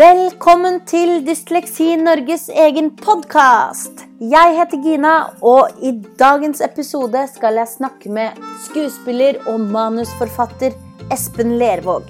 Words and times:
Velkommen 0.00 0.78
til 0.88 1.18
Dysleksi 1.26 1.90
Norges 2.00 2.46
egen 2.48 2.86
podkast. 2.96 4.06
Jeg 4.22 4.54
heter 4.56 4.80
Gina, 4.80 5.14
og 5.44 5.74
i 5.84 5.90
dagens 6.16 6.62
episode 6.64 7.26
skal 7.28 7.58
jeg 7.58 7.68
snakke 7.68 8.12
med 8.14 8.38
skuespiller 8.62 9.36
og 9.50 9.58
manusforfatter 9.74 10.72
Espen 11.12 11.58
Lervåg. 11.60 12.06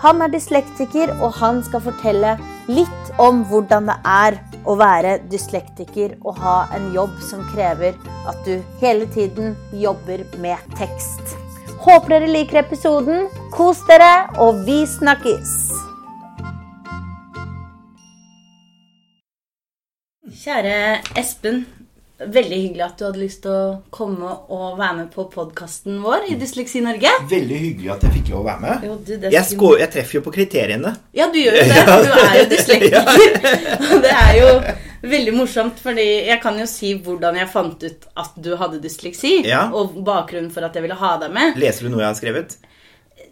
Han 0.00 0.24
er 0.24 0.32
dyslektiker, 0.32 1.12
og 1.18 1.34
han 1.36 1.60
skal 1.66 1.82
fortelle 1.90 2.36
litt 2.70 3.10
om 3.20 3.42
hvordan 3.50 3.90
det 3.90 3.98
er 4.14 4.38
å 4.64 4.78
være 4.80 5.18
dyslektiker 5.28 6.14
og 6.22 6.38
ha 6.40 6.58
en 6.78 6.88
jobb 6.94 7.18
som 7.26 7.42
krever 7.50 7.98
at 8.30 8.38
du 8.48 8.54
hele 8.80 9.10
tiden 9.18 9.58
jobber 9.74 10.24
med 10.40 10.78
tekst. 10.78 11.36
Håper 11.84 12.16
dere 12.16 12.32
liker 12.32 12.62
episoden. 12.62 13.28
Kos 13.52 13.84
dere, 13.90 14.30
og 14.40 14.64
vi 14.64 14.86
snakkes! 14.88 15.85
Kjære 20.46 21.00
Espen. 21.18 21.64
Veldig 22.22 22.58
hyggelig 22.60 22.82
at 22.84 23.00
du 23.00 23.02
hadde 23.08 23.18
lyst 23.18 23.40
til 23.42 23.50
å 23.50 23.62
komme 23.90 24.28
og 24.54 24.76
være 24.78 24.94
med 25.00 25.08
på 25.10 25.24
podkasten 25.32 25.96
vår 26.04 26.28
i 26.30 26.36
Dysleksi 26.38 26.84
Norge. 26.84 27.10
Veldig 27.32 27.58
hyggelig 27.64 27.90
at 27.96 28.06
jeg 28.06 28.14
fikk 28.20 28.30
lov 28.30 28.44
å 28.44 28.46
være 28.46 28.62
med. 28.62 28.84
Jo, 28.86 28.94
du, 29.08 29.10
Jeg, 29.26 29.42
sko, 29.50 29.72
jeg 29.80 29.90
treffer 29.96 30.20
jo 30.20 30.22
på 30.22 30.34
kriteriene. 30.36 30.94
Ja, 31.18 31.26
du 31.34 31.40
gjør 31.40 31.58
jo 31.58 31.66
det. 31.72 31.82
Du 31.90 32.14
er 32.20 32.38
jo 32.38 32.46
dyslektiker. 32.54 33.12
Og 33.90 34.06
det 34.06 34.14
er 34.14 34.32
jo 34.38 34.54
veldig 35.16 35.36
morsomt, 35.40 35.82
fordi 35.82 36.08
jeg 36.30 36.38
kan 36.46 36.62
jo 36.62 36.70
si 36.70 36.94
hvordan 36.94 37.42
jeg 37.42 37.50
fant 37.58 37.86
ut 37.90 38.08
at 38.22 38.40
du 38.46 38.52
hadde 38.62 38.82
dysleksi. 38.86 39.40
Ja. 39.50 39.66
Og 39.74 39.98
bakgrunnen 40.06 40.54
for 40.54 40.70
at 40.70 40.78
jeg 40.78 40.86
ville 40.86 41.02
ha 41.02 41.14
deg 41.26 41.34
med. 41.34 41.58
Leser 41.58 41.90
du 41.90 41.96
noe 41.96 42.06
jeg 42.06 42.12
har 42.12 42.18
skrevet? 42.22 42.60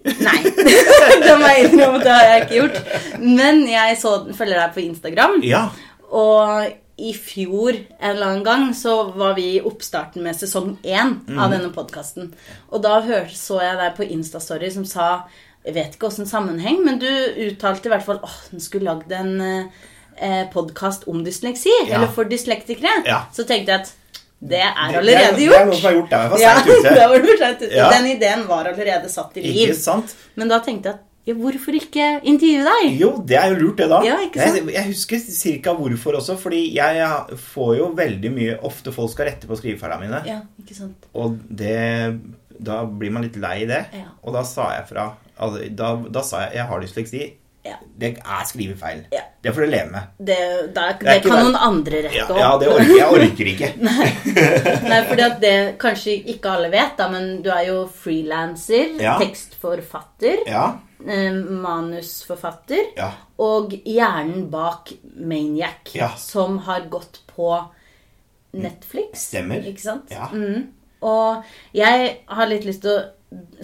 Nei. 0.02 0.38
det 0.50 1.38
må 1.38 1.46
jeg 1.55 1.70
innrømme 1.70 2.02
at 2.02 2.08
det 2.10 2.19
har 2.19 2.30
jeg 2.33 2.46
ikke 2.48 2.62
gjort. 2.64 2.86
Men 3.22 3.69
jeg 3.70 4.00
så, 4.02 4.19
følger 4.34 4.64
deg 4.66 4.74
på 4.74 4.88
Instagram. 4.91 5.44
Ja. 5.46 5.69
Og 6.10 6.80
i 6.97 7.11
fjor 7.16 7.75
en 7.75 8.11
eller 8.11 8.27
annen 8.27 8.45
gang 8.47 8.69
så 8.75 9.11
var 9.17 9.34
vi 9.34 9.48
i 9.56 9.62
oppstarten 9.67 10.23
med 10.23 10.37
sesong 10.39 10.77
én 10.83 11.17
av 11.34 11.51
denne 11.51 11.73
podkasten. 11.75 12.31
Og 12.70 12.84
da 12.84 13.01
hørte, 13.03 13.34
så 13.34 13.59
jeg 13.64 13.81
deg 13.81 13.97
på 13.97 14.06
Instastory 14.14 14.70
som 14.75 14.86
sa 14.86 15.09
Jeg 15.64 15.75
vet 15.78 15.95
ikke 15.97 16.11
åssen 16.11 16.28
sammenheng, 16.28 16.83
men 16.84 16.98
du 17.01 17.09
uttalte 17.09 17.89
i 17.89 17.92
hvert 17.95 18.05
fall 18.05 18.19
åh, 18.20 18.34
den 18.51 18.61
skulle 18.61 18.84
lagd 18.84 19.12
en 19.17 19.39
eh, 19.41 20.42
podkast 20.53 21.06
om 21.09 21.23
dysleksi. 21.25 21.73
Ja. 21.86 21.97
Eller 21.97 22.11
for 22.12 22.28
dyslektikere. 22.28 22.98
Ja. 23.08 23.23
Så 23.33 23.47
tenkte 23.48 23.73
jeg 23.73 23.81
at 23.81 23.95
det 24.45 24.61
er 24.61 24.77
allerede 24.77 25.31
er, 25.31 25.41
gjort. 25.41 25.56
Det 25.56 25.62
er 25.62 25.67
noen 25.70 25.79
som 25.79 25.89
har 25.89 25.97
gjort 25.97 26.11
det. 26.12 26.20
Jeg 27.01 27.08
var 27.14 27.25
ute. 27.25 27.70
Ja. 27.73 27.89
Den 27.95 28.11
ideen 28.12 28.45
var 28.51 28.69
allerede 28.69 29.08
satt 29.08 29.41
i 29.41 29.47
liv. 29.47 29.70
Ikke 29.70 29.81
sant? 29.81 30.12
Men 30.36 30.53
da 30.53 30.61
tenkte 30.61 30.92
jeg 30.92 30.98
at 30.98 31.14
ja, 31.25 31.34
hvorfor 31.41 31.77
ikke 31.78 32.06
intervjue 32.28 32.64
deg? 32.67 32.97
Jo, 33.00 33.11
det 33.25 33.39
er 33.41 33.53
jo 33.55 33.61
lurt, 33.62 33.78
det, 33.80 33.86
da. 33.89 34.00
Ja? 34.05 34.17
Jeg, 34.28 34.64
jeg 34.75 34.89
husker 34.91 35.22
cirka 35.25 35.72
hvorfor 35.78 36.19
også, 36.20 36.36
fordi 36.41 36.67
jeg 36.77 37.39
får 37.47 37.70
jo 37.78 37.86
veldig 37.97 38.33
mye 38.34 38.56
Ofte 38.69 38.92
folk 38.92 39.12
skal 39.14 39.30
rette 39.30 39.48
på 39.48 39.56
skrivefeilene 39.56 40.05
mine. 40.05 40.20
Ja, 40.28 40.42
ikke 40.61 40.77
sant? 40.77 41.08
Og 41.17 41.39
det 41.48 41.78
Da 42.64 42.83
blir 42.86 43.11
man 43.14 43.25
litt 43.25 43.39
lei 43.41 43.64
det. 43.70 43.86
Ja. 43.97 44.12
Og 44.22 44.36
da 44.36 44.45
sa 44.47 44.69
jeg 44.77 44.84
fra 44.92 45.08
altså, 45.34 45.64
da, 45.72 45.95
da 46.12 46.22
sa 46.27 46.45
jeg 46.45 46.61
jeg 46.61 46.69
har 46.70 46.84
dysleksi. 46.84 47.25
Ja. 47.64 47.78
Det 47.97 48.11
er 48.20 48.45
skrivefeil. 48.45 49.06
Ja. 49.12 49.22
Det 49.41 49.52
får 49.56 49.64
du 49.64 49.70
leve 49.72 49.91
med. 49.91 50.08
Det, 50.20 50.36
det, 50.77 50.83
er 50.84 50.98
det 51.00 51.14
kan 51.25 51.41
noen 51.47 51.56
andre 51.56 52.02
rette 52.05 52.25
opp. 52.27 52.41
ja 52.42 52.50
det 52.61 52.69
orker 52.69 52.92
jeg. 52.92 53.06
orker 53.17 53.50
ikke. 53.55 53.70
Nei, 54.91 54.98
fordi 55.08 55.25
at 55.25 55.39
det 55.41 55.55
kanskje 55.80 56.19
ikke 56.34 56.52
alle 56.58 56.69
vet, 56.72 56.92
da, 57.00 57.08
men 57.12 57.39
du 57.45 57.48
er 57.55 57.70
jo 57.70 57.78
frilanser, 58.05 58.98
tekstforfatter, 59.22 60.45
Ja. 60.50 60.67
Eh, 61.08 61.33
manusforfatter 61.34 62.92
Ja. 62.97 63.10
og 63.38 63.70
hjernen 63.84 64.48
bak 64.50 64.92
Maniac, 65.16 65.92
Ja. 65.94 66.08
som 66.16 66.58
har 66.58 66.80
gått 66.91 67.20
på 67.36 67.64
Netflix. 68.52 69.28
Stemmer. 69.30 69.64
Ikke 69.66 69.80
sant? 69.83 70.11
Ja. 70.11 70.28
Mm. 70.33 70.69
Og 71.02 71.45
jeg 71.74 72.18
har 72.29 72.46
litt 72.46 72.64
lyst 72.64 72.83
til 72.83 72.90
å 72.96 73.02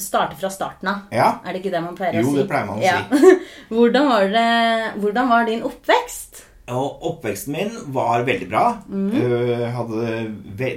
starte 0.02 0.36
fra 0.36 0.50
starten 0.50 0.88
av. 0.90 0.96
Ja. 1.14 1.28
Er 1.46 1.52
det 1.54 1.62
ikke 1.62 1.70
det 1.76 1.82
man 1.84 1.96
pleier 1.96 2.18
Jo, 2.20 2.26
å 2.26 2.32
si? 2.32 2.38
det 2.42 2.48
pleier 2.50 2.66
man 2.66 2.78
å 2.78 2.82
si. 2.82 3.36
hvordan, 3.70 4.08
var 4.10 4.26
det, 4.34 5.00
hvordan 5.00 5.28
var 5.30 5.44
din 5.46 5.62
oppvekst? 5.62 6.29
Og 6.76 7.04
oppveksten 7.10 7.54
min 7.54 7.72
var 7.94 8.24
veldig 8.26 8.48
bra. 8.50 8.64
Mm. 8.88 9.10
Uh, 9.14 9.66
hadde 9.74 10.14
ve 10.58 10.70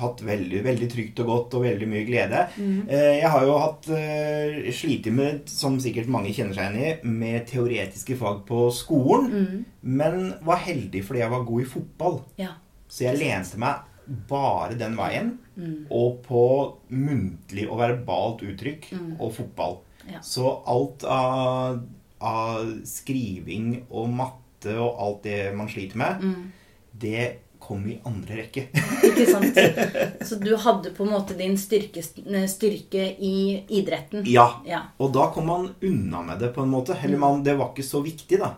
hatt 0.00 0.22
veldig, 0.24 0.60
veldig 0.66 0.90
trygt 0.92 1.22
og 1.24 1.30
godt 1.30 1.56
og 1.58 1.66
veldig 1.66 1.88
mye 1.90 2.04
glede. 2.08 2.44
Mm. 2.56 2.84
Uh, 2.90 3.12
jeg 3.20 3.32
har 3.34 3.46
jo 3.46 3.56
hatt 3.62 3.88
uh, 3.92 4.68
slitt 4.74 5.08
med, 5.14 5.48
som 5.50 5.78
sikkert 5.82 6.12
mange 6.12 6.34
kjenner 6.34 6.56
seg 6.56 6.76
igjen 6.78 6.84
i, 6.84 7.14
med 7.22 7.48
teoretiske 7.50 8.18
fag 8.20 8.44
på 8.48 8.68
skolen. 8.74 9.32
Mm. 9.32 9.64
Men 10.00 10.20
var 10.46 10.62
heldig 10.64 11.04
fordi 11.06 11.24
jeg 11.24 11.34
var 11.34 11.48
god 11.48 11.64
i 11.64 11.72
fotball. 11.74 12.22
Ja. 12.40 12.54
Så 12.88 13.08
jeg 13.08 13.20
lente 13.20 13.60
meg 13.60 13.90
bare 14.28 14.78
den 14.78 14.96
veien. 14.98 15.34
Mm. 15.56 15.84
Og 15.94 16.22
på 16.26 16.44
muntlig 16.92 17.66
og 17.68 17.80
verbalt 17.80 18.44
uttrykk 18.46 18.88
og 19.18 19.28
fotball. 19.36 19.78
Mm. 20.04 20.14
Ja. 20.14 20.22
Så 20.24 20.50
alt 20.68 21.04
av, 21.08 21.84
av 22.20 22.72
skriving 22.88 23.84
og 23.88 24.10
matte 24.12 24.43
og 24.78 25.00
alt 25.04 25.22
det 25.26 25.54
man 25.56 25.68
sliter 25.68 25.96
med, 26.00 26.22
Mm. 26.24 26.52
det 26.92 27.24
kom 27.64 27.86
i 27.88 27.94
andre 28.04 28.42
rekke. 28.42 28.66
Ikke 29.08 29.24
sant? 29.30 29.56
Så 30.28 30.36
du 30.40 30.50
hadde 30.60 30.90
på 30.92 31.04
en 31.06 31.12
måte 31.14 31.32
din 31.38 31.54
styrke, 31.56 32.02
styrke 32.48 33.04
i 33.24 33.62
idretten? 33.72 34.24
ja. 34.28 34.60
Ja. 34.68 34.82
Og 35.00 35.12
da 35.16 35.30
kom 35.32 35.46
man 35.48 35.70
unna 35.80 36.20
med 36.22 36.38
det 36.44 36.50
på 36.54 36.60
en 36.62 36.68
måte. 36.74 36.96
Eller 37.02 37.16
man, 37.18 37.42
det 37.42 37.54
var 37.56 37.72
ikke 37.72 37.86
så 37.88 38.02
viktig, 38.04 38.38
da. 38.38 38.50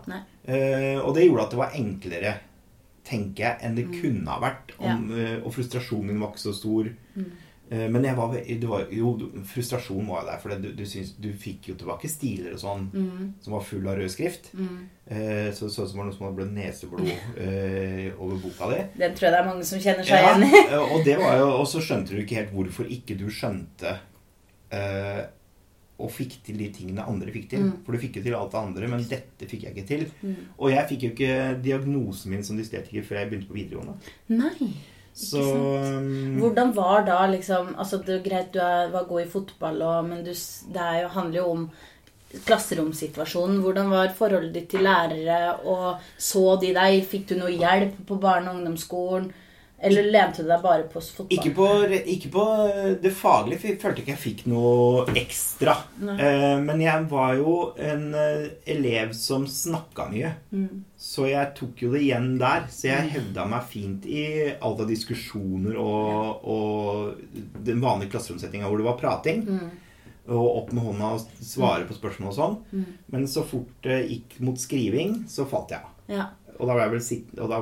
Eh, 0.43 0.99
og 0.99 1.15
det 1.15 1.23
gjorde 1.27 1.43
at 1.47 1.55
det 1.55 1.61
var 1.61 1.71
enklere, 1.79 2.33
tenker 3.07 3.43
jeg, 3.45 3.57
enn 3.63 3.75
det 3.79 3.87
kunne 4.01 4.27
ha 4.27 4.41
vært. 4.43 4.75
Om, 4.79 5.07
eh, 5.15 5.37
og 5.45 5.53
frustrasjonen 5.55 6.11
min 6.11 6.19
var 6.19 6.33
ikke 6.35 6.43
så 6.49 6.53
stor. 6.59 6.89
Eh, 7.15 7.23
men 7.69 8.05
jeg 8.07 8.15
var, 8.15 8.31
det 8.33 8.67
var, 8.69 8.85
jo, 8.95 9.09
frustrasjon 9.43 10.05
var 10.07 10.23
der. 10.29 10.37
For 10.39 10.53
det, 10.53 10.57
du, 10.63 10.69
du, 10.77 10.85
syns, 10.87 11.09
du 11.19 11.29
fikk 11.35 11.67
jo 11.73 11.75
tilbake 11.75 12.07
stiler 12.07 12.53
og 12.55 12.61
sånn 12.61 12.85
som 13.43 13.55
var 13.57 13.65
full 13.67 13.87
av 13.91 13.97
rød 13.99 14.11
skrift. 14.13 14.51
Eh, 14.55 15.49
så 15.55 15.67
det 15.67 15.73
så 15.75 15.83
ut 15.83 15.89
som 15.89 15.97
det 15.97 15.99
var 15.99 16.07
noe 16.07 16.15
som 16.15 16.25
hadde 16.27 16.37
blødd 16.39 16.53
neseblod 16.55 17.09
eh, 17.11 18.11
over 18.17 18.39
boka 18.43 18.69
di. 18.71 18.79
Den 19.03 19.15
tror 19.17 19.27
jeg 19.27 19.35
det 19.35 19.41
er 19.41 19.49
mange 19.49 19.67
som 19.67 19.81
kjenner 19.83 20.07
seg 20.07 20.21
Ja, 20.23 20.33
igjen 20.35 20.47
i. 20.47 20.61
eh, 20.67 20.83
og, 20.95 21.01
det 21.07 21.17
var 21.19 21.39
jo, 21.41 21.49
og 21.59 21.65
så 21.71 21.83
skjønte 21.83 22.15
du 22.15 22.21
ikke 22.23 22.39
helt 22.41 22.53
hvorfor 22.55 22.87
ikke 22.97 23.19
du 23.19 23.27
skjønte 23.31 23.97
eh, 24.71 25.23
og 25.97 26.11
fikk 26.13 26.35
til 26.45 26.59
de 26.61 26.67
tingene 26.75 27.03
andre 27.09 27.31
fikk 27.33 27.47
til. 27.55 27.63
For 27.85 27.95
du 27.95 28.01
fikk 28.03 28.19
jo 28.19 28.27
til 28.27 28.35
alt 28.37 28.51
det 28.53 28.59
andre, 28.61 28.89
men 28.91 29.05
dette 29.09 29.47
fikk 29.49 29.63
jeg 29.65 29.73
ikke 29.73 29.87
til. 29.89 30.03
Og 30.59 30.69
jeg 30.69 30.85
fikk 30.91 31.07
jo 31.07 31.13
ikke 31.15 31.37
diagnosen 31.65 32.35
min 32.35 32.43
som 32.45 32.59
dyslektiker 32.59 33.03
før 33.07 33.23
jeg 33.23 33.31
begynte 33.31 33.49
på 33.49 33.57
videregående. 33.57 33.95
Nei. 34.37 34.69
Så 35.17 35.41
um, 35.41 36.37
Hvordan 36.37 36.75
var 36.75 37.05
da 37.07 37.23
liksom 37.31 37.71
Altså, 37.73 37.97
det 38.05 38.19
er 38.19 38.25
greit 38.25 38.51
du 38.53 38.59
er, 38.61 38.91
var 38.93 39.07
god 39.09 39.23
i 39.23 39.29
fotball, 39.31 39.81
og, 39.81 40.09
men 40.11 40.23
du, 40.25 40.29
det 40.73 40.83
er 40.83 40.99
jo, 41.01 41.07
handler 41.15 41.39
jo 41.39 41.47
om 41.55 41.63
klasseromssituasjonen. 42.45 43.61
Hvordan 43.63 43.89
var 43.89 44.13
forholdet 44.13 44.53
ditt 44.53 44.69
til 44.75 44.85
lærere? 44.85 45.55
Og 45.65 46.03
så 46.21 46.43
de 46.61 46.73
deg? 46.75 47.01
Fikk 47.07 47.29
du 47.31 47.35
noe 47.39 47.53
hjelp 47.55 48.01
på 48.07 48.19
barne- 48.21 48.51
og 48.51 48.59
ungdomsskolen? 48.59 49.31
Eller 49.79 50.07
lente 50.09 50.41
du 50.41 50.47
deg 50.49 50.61
bare 50.63 50.87
på 50.89 50.97
fotball? 51.03 51.37
ikke 51.37 51.51
på, 51.53 51.65
ikke 52.09 52.29
på 52.33 52.43
det 53.03 53.11
faglige. 53.13 53.59
for 53.61 53.69
Jeg 53.69 53.79
følte 53.83 54.01
ikke 54.01 54.13
jeg 54.15 54.21
fikk 54.23 54.39
noe 54.49 55.03
ekstra. 55.21 55.75
Eh, 56.01 56.57
men 56.63 56.81
jeg 56.81 57.03
var 57.11 57.35
jo 57.37 57.53
en 57.77 58.07
eh, 58.17 58.47
elev 58.73 59.13
som 59.13 59.45
snakka 59.45 60.07
mye. 60.09 60.31
Så 60.97 61.27
jeg 61.29 61.53
tok 61.59 61.83
jo 61.85 61.91
det 61.93 62.01
igjen 62.07 62.39
der. 62.41 62.65
Så 62.73 62.89
jeg 62.89 63.11
hevda 63.13 63.45
meg 63.45 63.67
fint 63.69 64.07
i 64.09 64.23
alt 64.57 64.81
av 64.81 64.89
diskusjoner 64.89 65.77
og, 65.77 66.47
og 66.49 67.61
den 67.69 67.83
vanlige 67.83 68.15
klasseromsetninga 68.15 68.65
hvor 68.71 68.81
det 68.81 68.89
var 68.89 68.97
prating. 68.97 69.45
Og 70.27 70.47
opp 70.63 70.73
med 70.75 70.83
hånda 70.89 71.13
og 71.15 71.29
svare 71.39 71.85
på 71.87 71.95
spørsmål 71.95 72.33
og 72.33 72.39
sånn. 72.39 72.57
Men 73.13 73.29
så 73.29 73.45
fort 73.47 73.77
det 73.85 74.01
gikk 74.09 74.39
mot 74.43 74.57
skriving, 74.59 75.21
så 75.29 75.45
falt 75.47 75.71
jeg 75.77 75.85
av. 75.85 75.93
Ja. 76.07 76.25
Og 76.57 76.67
da 76.67 76.73
ble 76.73 76.83
jeg 76.87 76.91
vel 76.95 77.03
sitt, 77.05 77.33
og 77.39 77.49
da, 77.51 77.57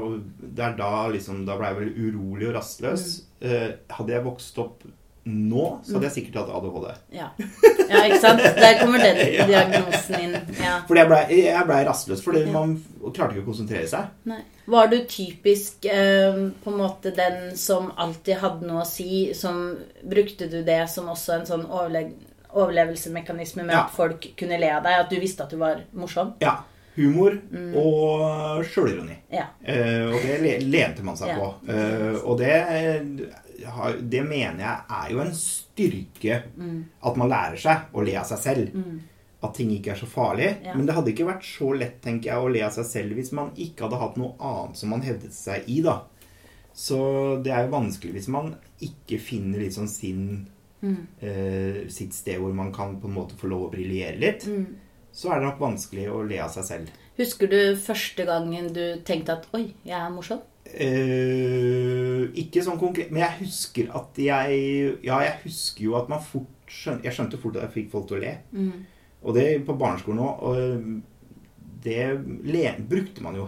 det 0.55 0.63
er 0.69 0.75
da, 0.79 0.91
liksom, 1.11 1.41
da 1.47 1.57
ble 1.59 1.71
jeg 1.71 1.79
vel 1.81 1.95
urolig 2.07 2.47
og 2.49 2.55
rastløs. 2.59 3.07
Eh, 3.43 3.73
hadde 3.97 4.15
jeg 4.15 4.23
vokst 4.25 4.61
opp 4.63 4.85
nå, 5.25 5.63
så 5.81 5.95
hadde 5.95 6.05
jeg 6.05 6.13
sikkert 6.19 6.35
hatt 6.43 6.51
ADHD. 6.53 6.83
Ja. 7.17 7.27
ja, 7.89 8.01
ikke 8.05 8.19
sant? 8.21 8.43
Der 8.59 8.75
kommer 8.77 9.01
den 9.01 9.17
diagnosen 9.49 10.19
inn. 10.21 10.35
Ja. 10.61 10.75
Fordi 10.85 11.01
jeg 11.01 11.09
ble, 11.09 11.63
ble 11.71 11.79
rastløs, 11.87 12.21
fordi 12.23 12.43
man 12.53 12.75
klarte 13.09 13.33
ikke 13.33 13.43
å 13.47 13.49
konsentrere 13.49 13.89
seg. 13.89 14.11
Nei. 14.29 14.43
Var 14.69 14.87
du 14.93 14.95
typisk 15.09 15.85
eh, 15.89 16.37
på 16.61 16.71
en 16.71 16.77
måte 16.77 17.11
den 17.17 17.51
som 17.57 17.91
alltid 18.01 18.39
hadde 18.41 18.69
noe 18.69 18.85
å 18.85 18.87
si? 18.89 19.33
Som, 19.37 19.65
brukte 20.05 20.47
du 20.49 20.59
det 20.65 20.83
som 20.93 21.09
også 21.13 21.39
en 21.39 21.49
sånn 21.49 21.67
overle 21.67 22.05
overlevelsesmekanisme 22.55 23.65
med 23.65 23.75
Ja. 23.75 23.81
at 23.83 23.91
folk 23.91 24.29
kunne 24.39 24.57
le 24.61 24.69
av 24.71 24.85
deg? 24.85 25.01
At 25.01 25.09
du 25.11 25.19
visste 25.19 25.43
at 25.43 25.51
du 25.51 25.57
var 25.59 25.81
morsom? 25.91 26.35
Ja. 26.39 26.61
Humor 26.95 27.33
og 27.75 28.65
sjølironi. 28.69 29.17
Ja. 29.33 29.47
Eh, 29.63 30.05
og 30.07 30.21
det 30.23 30.61
lente 30.63 31.03
man 31.03 31.17
seg 31.19 31.33
Ja. 31.33 31.35
på. 31.39 31.49
Eh, 31.69 32.21
og 32.23 32.37
det, 32.39 32.53
eh, 32.55 33.97
det 34.01 34.21
mener 34.27 34.59
jeg 34.59 34.79
er 34.89 35.11
jo 35.11 35.19
en 35.23 35.33
styrke 35.33 36.43
at 37.03 37.17
man 37.17 37.29
lærer 37.29 37.57
seg 37.57 37.91
å 37.93 38.03
le 38.05 38.15
av 38.15 38.25
seg 38.25 38.37
selv. 38.39 38.71
at 39.43 39.53
ting 39.53 39.69
ikke 39.69 39.91
er 39.91 39.95
så 39.99 40.07
farlig. 40.09 40.47
Ja. 40.65 40.73
Men 40.73 40.87
det 40.87 40.95
hadde 40.95 41.11
ikke 41.13 41.27
vært 41.27 41.43
så 41.45 41.67
lett 41.77 41.99
tenker 42.01 42.31
jeg, 42.31 42.35
å 42.41 42.49
le 42.51 42.61
av 42.65 42.71
seg 42.73 42.85
selv 42.85 43.13
hvis 43.13 43.31
man 43.31 43.51
ikke 43.55 43.83
hadde 43.85 43.99
hatt 44.01 44.15
noe 44.17 44.33
annet 44.39 44.75
som 44.79 44.89
man 44.89 45.01
hevdet 45.05 45.33
seg 45.33 45.63
i. 45.69 45.81
da. 45.81 45.99
Så 46.73 47.43
det 47.43 47.51
er 47.53 47.67
jo 47.67 47.75
vanskelig 47.75 48.13
hvis 48.15 48.27
man 48.33 48.55
ikke 48.81 49.19
finner 49.21 49.59
liksom 49.59 49.87
sin, 49.87 50.47
eh, 51.21 51.85
sitt 51.89 52.13
sted 52.13 52.39
hvor 52.39 52.53
man 52.53 52.71
kan 52.73 52.99
på 52.99 53.05
en 53.07 53.13
måte 53.13 53.37
få 53.37 53.47
lov 53.51 53.67
å 53.67 53.71
briljere 53.75 54.17
litt. 54.19 54.47
Så 55.15 55.31
er 55.31 55.39
det 55.39 55.47
nok 55.47 55.61
vanskelig 55.63 56.09
å 56.11 56.23
le 56.27 56.41
av 56.43 56.51
seg 56.51 56.67
selv. 56.67 56.91
Husker 57.15 57.47
du 57.47 57.59
første 57.79 58.25
gangen 58.27 58.67
du 58.75 58.83
tenkte 59.07 59.37
at 59.37 59.47
'oi, 59.55 59.69
jeg 59.87 59.95
er 59.95 60.11
morsom'? 60.11 60.43
Uh, 60.65 62.25
ikke 62.35 62.63
sånn 62.65 62.79
konkret, 62.81 63.11
men 63.13 63.21
jeg 63.21 63.45
husker 63.45 63.91
at 63.95 64.17
jeg 64.17 64.55
Ja, 65.05 65.19
jeg 65.21 65.35
husker 65.43 65.83
jo 65.85 65.93
at 65.99 66.09
man 66.09 66.23
fort 66.25 66.49
skjønte 66.65 67.05
Jeg 67.05 67.13
skjønte 67.13 67.37
fort 67.37 67.59
at 67.59 67.67
jeg 67.67 67.73
fikk 67.75 67.91
folk 67.91 68.07
til 68.09 68.17
å 68.17 68.23
le. 68.23 68.33
Og 69.21 69.37
det 69.37 69.45
på 69.67 69.77
barneskolen 69.77 70.23
òg. 70.25 70.41
Og 70.41 70.55
det 71.85 72.01
le, 72.49 72.65
brukte 72.89 73.23
man 73.23 73.37
jo 73.37 73.47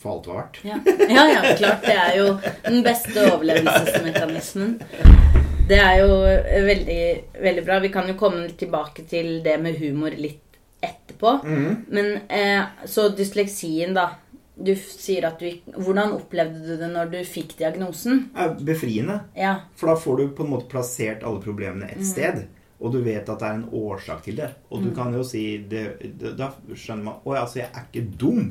for 0.00 0.16
alt 0.16 0.24
det 0.24 0.32
var 0.32 0.40
verdt. 0.40 0.58
Ja. 0.64 0.76
ja, 1.16 1.24
ja, 1.32 1.56
klart. 1.56 1.84
Det 1.84 1.96
er 1.96 2.16
jo 2.18 2.26
den 2.64 2.82
beste 2.84 3.24
overlevelsesmekanismen. 3.30 4.74
Det 5.68 5.78
er 5.80 6.00
jo 6.02 6.18
veldig, 6.66 7.04
veldig 7.40 7.64
bra. 7.64 7.78
Vi 7.80 7.92
kan 7.92 8.08
jo 8.10 8.16
komme 8.20 8.50
tilbake 8.52 9.06
til 9.08 9.38
det 9.44 9.56
med 9.64 9.78
humor 9.80 10.12
litt 10.12 10.43
etterpå. 11.14 11.38
Men 11.88 12.18
eh, 12.28 12.64
så 12.86 13.08
dysleksien, 13.08 13.94
da. 13.94 14.10
Du 14.54 14.70
sier 14.78 15.24
at 15.26 15.40
du 15.40 15.48
ikke 15.48 15.72
Hvordan 15.82 16.12
opplevde 16.14 16.60
du 16.62 16.76
det 16.78 16.86
når 16.92 17.08
du 17.10 17.16
fikk 17.26 17.56
diagnosen? 17.58 18.28
befriende. 18.62 19.16
Ja. 19.34 19.56
For 19.74 19.90
da 19.90 19.96
får 19.98 20.20
du 20.20 20.28
på 20.36 20.44
en 20.44 20.52
måte 20.52 20.70
plassert 20.70 21.24
alle 21.26 21.42
problemene 21.42 21.90
et 21.90 22.06
sted. 22.06 22.44
Og 22.78 22.92
du 22.92 23.00
vet 23.02 23.28
at 23.28 23.40
det 23.40 23.48
er 23.48 23.56
en 23.58 23.68
årsak 23.72 24.22
til 24.26 24.36
det. 24.38 24.50
Og 24.70 24.82
du 24.84 24.92
kan 24.94 25.14
jo 25.14 25.24
si 25.26 25.58
det, 25.70 25.84
det, 26.20 26.34
Da 26.38 26.50
skjønner 26.74 27.04
man 27.06 27.24
Å 27.24 27.34
ja, 27.34 27.42
altså, 27.46 27.58
jeg 27.62 27.70
er 27.72 27.88
ikke 27.88 28.18
dum. 28.20 28.44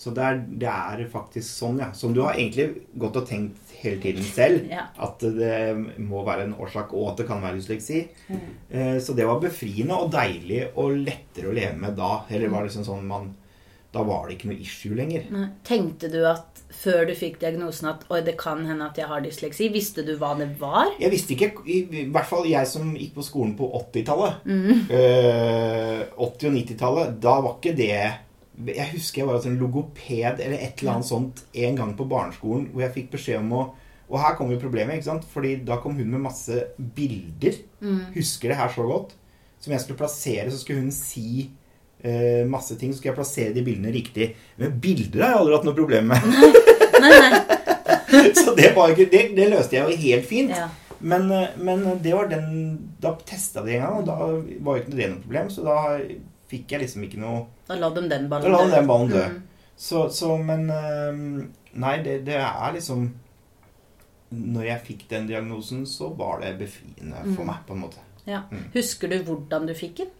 Så 0.00 0.14
det 0.16 0.22
er, 0.24 0.38
det 0.62 0.68
er 0.72 1.02
faktisk 1.12 1.44
sånn, 1.44 1.78
ja. 1.82 1.90
Som 1.92 2.14
du 2.16 2.22
har 2.24 2.32
egentlig 2.40 2.86
gått 2.96 3.18
og 3.20 3.26
tenkt 3.28 3.74
hele 3.82 3.98
tiden 4.00 4.24
selv. 4.24 4.64
Ja. 4.72 4.86
At 4.96 5.20
det 5.20 5.98
må 6.00 6.22
være 6.24 6.46
en 6.46 6.54
årsak, 6.56 6.94
og 6.96 7.10
at 7.10 7.20
det 7.20 7.26
kan 7.28 7.42
være 7.44 7.58
dysleksi. 7.60 8.06
Eh, 8.72 8.96
Så 9.04 9.12
det 9.18 9.26
var 9.28 9.42
befriende 9.44 9.98
og 10.00 10.08
deilig 10.14 10.70
og 10.80 10.96
lettere 11.04 11.50
å 11.50 11.56
leve 11.58 11.76
med 11.82 11.98
da. 12.00 12.22
Eller 12.32 12.48
var 12.48 12.64
det 12.64 12.70
liksom 12.72 12.88
sånn 12.88 13.04
man 13.12 13.28
Da 13.92 14.04
var 14.06 14.28
det 14.28 14.36
ikke 14.38 14.48
noe 14.52 14.62
issue 14.62 14.94
lenger. 14.94 15.24
Nei. 15.34 15.48
Tenkte 15.66 16.08
du 16.12 16.20
at 16.30 16.60
før 16.70 17.08
du 17.08 17.12
fikk 17.18 17.40
diagnosen 17.42 17.88
at 17.90 18.04
oi, 18.14 18.20
det 18.22 18.36
kan 18.38 18.62
hende 18.64 18.86
at 18.86 18.96
jeg 19.00 19.08
har 19.10 19.20
dysleksi? 19.24 19.66
Visste 19.74 20.04
du 20.06 20.12
hva 20.20 20.30
det 20.38 20.46
var? 20.60 20.92
Jeg 21.02 21.10
visste 21.10 21.34
ikke, 21.34 21.48
i, 21.66 21.80
i 22.04 22.04
hvert 22.14 22.28
fall 22.30 22.46
jeg 22.46 22.68
som 22.70 22.92
gikk 22.94 23.16
på 23.18 23.24
skolen 23.26 23.56
på 23.58 23.66
80-tallet, 23.82 24.46
Mm. 24.46 24.86
eh, 24.94 26.04
80- 26.16 26.46
og 26.46 26.54
90-tallet, 26.54 27.16
da 27.20 27.34
var 27.42 27.56
ikke 27.58 27.74
det 27.76 27.98
Jeg 28.68 28.90
husker 28.94 29.22
jeg 29.22 29.28
var 29.28 29.38
hos 29.38 29.46
en 29.48 29.60
logoped 29.60 30.40
eller 30.40 30.56
et 30.58 30.82
eller 30.82 30.96
annet 30.96 31.08
sånt 31.08 31.44
en 31.52 31.78
gang 31.78 31.94
på 31.96 32.08
barneskolen 32.10 32.66
hvor 32.72 32.84
jeg 32.84 32.94
fikk 32.96 33.14
beskjed 33.14 33.40
om 33.42 33.54
å 33.56 33.62
Og 34.10 34.18
her 34.18 34.34
kommer 34.34 34.56
jo 34.56 34.62
problemet, 34.64 34.96
ikke 34.98 35.06
sant? 35.06 35.26
Fordi 35.30 35.52
da 35.62 35.76
kom 35.78 35.94
hun 35.94 36.08
med 36.10 36.24
masse 36.24 36.56
bilder. 36.96 37.60
Mm. 37.78 38.08
Husker 38.16 38.50
det 38.50 38.56
her 38.58 38.72
så 38.74 38.82
godt. 38.82 39.12
Som 39.62 39.70
jeg 39.70 39.84
skulle 39.84 40.00
plassere, 40.00 40.50
så 40.50 40.58
skulle 40.58 40.82
hun 40.82 40.90
si 40.90 41.44
eh, 42.02 42.42
masse 42.50 42.74
ting. 42.74 42.90
Så 42.90 42.98
skulle 42.98 43.12
jeg 43.12 43.20
plassere 43.20 43.54
de 43.54 43.62
bildene 43.62 43.92
riktig. 43.94 44.32
Men 44.58 44.74
bilder 44.82 45.22
har 45.22 45.30
jeg 45.30 45.44
aldri 45.44 45.54
hatt 45.54 45.68
noe 45.68 45.78
problem 45.78 46.10
med. 46.10 46.26
Nei, 47.06 47.12
nei. 47.22 47.30
så 48.42 48.56
det, 48.58 48.72
var 48.74 48.90
ikke, 48.90 49.06
det, 49.14 49.22
det 49.38 49.46
løste 49.52 49.78
jeg 49.78 49.86
jo 49.86 50.02
helt 50.08 50.26
fint. 50.26 50.58
Ja. 50.58 50.66
Men, 50.98 51.30
eh, 51.30 51.54
men 51.56 51.86
det 52.02 52.12
var 52.12 52.28
den 52.28 52.48
Da 53.00 53.14
testa 53.24 53.62
det 53.64 53.78
en 53.78 53.86
gang, 53.86 54.02
og 54.02 54.06
da 54.10 54.16
var 54.60 54.76
jo 54.76 54.82
ikke 54.82 54.96
det 54.96 55.10
noe 55.12 55.22
problem. 55.22 55.54
Så 55.54 55.64
da 55.64 55.78
fikk 56.50 56.74
jeg 56.74 56.82
liksom 56.84 57.04
ikke 57.06 57.20
noe 57.22 57.46
Da 57.68 57.76
la 57.78 57.88
de 57.94 58.02
den 58.10 58.28
Da 58.28 58.36
ballen 58.36 58.52
la 58.52 58.64
dø. 58.66 58.70
den 58.74 58.86
ballen 58.90 59.10
dø. 59.14 59.24
Mm. 59.30 59.42
Så, 59.80 60.04
så 60.12 60.34
men 60.42 60.66
eh, 60.70 61.48
Nei, 61.80 61.96
det, 62.02 62.18
det 62.26 62.36
er 62.42 62.72
liksom 62.74 63.04
Når 64.34 64.64
jeg 64.66 64.82
fikk 64.86 65.04
den 65.10 65.26
diagnosen, 65.30 65.84
så 65.86 66.08
var 66.18 66.40
det 66.42 66.52
befriende 66.60 67.22
for 67.34 67.46
meg, 67.48 67.62
på 67.66 67.74
en 67.74 67.80
måte. 67.82 68.02
Ja. 68.28 68.44
Mm. 68.52 68.68
Husker 68.74 69.10
du 69.10 69.16
hvordan 69.26 69.66
du 69.66 69.72
fikk 69.74 69.96
den? 70.04 70.10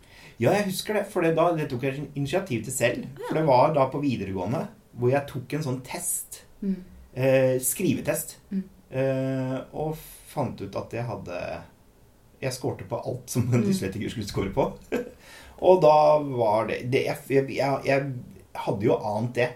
Ja, 0.41 0.55
jeg 0.57 0.65
husker 0.71 0.97
det, 0.97 1.05
for 1.13 1.23
det, 1.23 1.35
da, 1.37 1.45
det 1.55 1.69
tok 1.71 1.83
jeg 1.87 2.07
initiativ 2.19 2.65
til 2.67 2.73
selv. 2.75 3.05
For 3.29 3.37
det 3.39 3.45
var 3.47 3.75
da 3.77 3.85
på 3.93 4.01
videregående 4.03 4.65
hvor 4.99 5.13
jeg 5.13 5.23
tok 5.31 5.53
en 5.55 5.63
sånn 5.67 5.79
test. 5.87 6.41
Mm. 6.65 6.79
Eh, 7.15 7.55
skrivetest. 7.63 8.35
Mm. 8.51 8.65
Eh, 8.91 9.57
og 9.79 9.95
fant 10.33 10.59
ut 10.65 10.75
at 10.81 10.97
jeg 10.97 11.07
hadde 11.07 11.37
Jeg 12.43 12.53
skårte 12.57 12.87
på 12.91 12.99
alt 13.05 13.31
som 13.31 13.45
en 13.53 13.61
Mm. 13.61 13.67
dyslektiker 13.69 14.11
skulle 14.11 14.27
skåre 14.27 14.51
på. 14.57 14.67
og 15.61 15.81
da 15.85 15.97
var 16.25 16.69
det, 16.71 16.83
det 16.93 17.05
jeg, 17.07 17.47
jeg, 17.57 17.81
jeg, 17.87 18.13
hadde 18.65 18.87
jo 18.89 18.97
ant 18.97 19.35
det. 19.37 19.51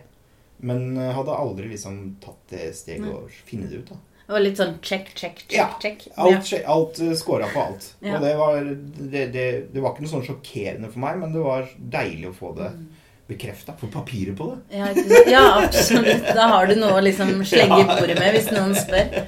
Men 0.65 0.97
eh, 0.97 1.13
hadde 1.13 1.37
aldri 1.37 1.69
liksom 1.73 2.17
tatt 2.25 2.53
det 2.55 2.71
steget 2.77 3.09
og 3.11 3.33
finne 3.49 3.69
det 3.69 3.83
ut. 3.83 3.95
da. 3.95 4.01
Det 4.25 4.33
var 4.33 4.41
litt 4.41 4.57
sånn 4.57 4.77
check, 4.81 5.11
check, 5.13 5.43
check, 5.43 5.53
Ja, 5.53 5.67
check. 5.83 6.07
Alt, 6.17 6.49
ja. 6.49 6.63
alt 6.73 7.01
uh, 7.05 7.11
scora 7.19 7.49
på 7.53 7.61
alt. 7.61 7.91
Ja. 8.01 8.17
Og 8.17 8.25
det 8.25 8.31
var, 8.39 8.69
det, 9.13 9.25
det, 9.35 9.49
det 9.75 9.83
var 9.85 9.93
ikke 9.93 10.07
noe 10.07 10.13
sånn 10.15 10.25
sjokkerende 10.25 10.89
for 10.93 11.03
meg, 11.05 11.19
men 11.21 11.35
det 11.35 11.43
var 11.45 11.69
deilig 11.77 12.31
å 12.31 12.37
få 12.39 12.55
det 12.57 12.71
Mm. 12.75 12.87
bekrefta. 13.29 13.73
Få 13.81 13.89
papiret 13.93 14.37
på 14.37 14.47
det. 14.51 14.79
Ja, 14.79 14.89
ja, 15.29 15.45
absolutt. 15.65 16.27
Da 16.37 16.49
har 16.55 16.67
du 16.69 16.75
noe 16.77 16.99
å 16.99 17.05
liksom 17.05 17.39
slenge 17.49 17.83
i 17.83 17.87
bordet 17.91 18.19
med 18.21 18.35
hvis 18.37 18.51
noen 18.53 18.75
spør. 18.77 19.21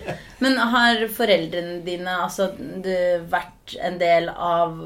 Men 0.45 0.59
har 0.73 1.05
foreldrene 1.17 1.79
dine 1.85 2.17
altså, 2.25 2.51
vært 3.33 3.77
en 3.81 3.97
del 4.01 4.29
av 4.33 4.77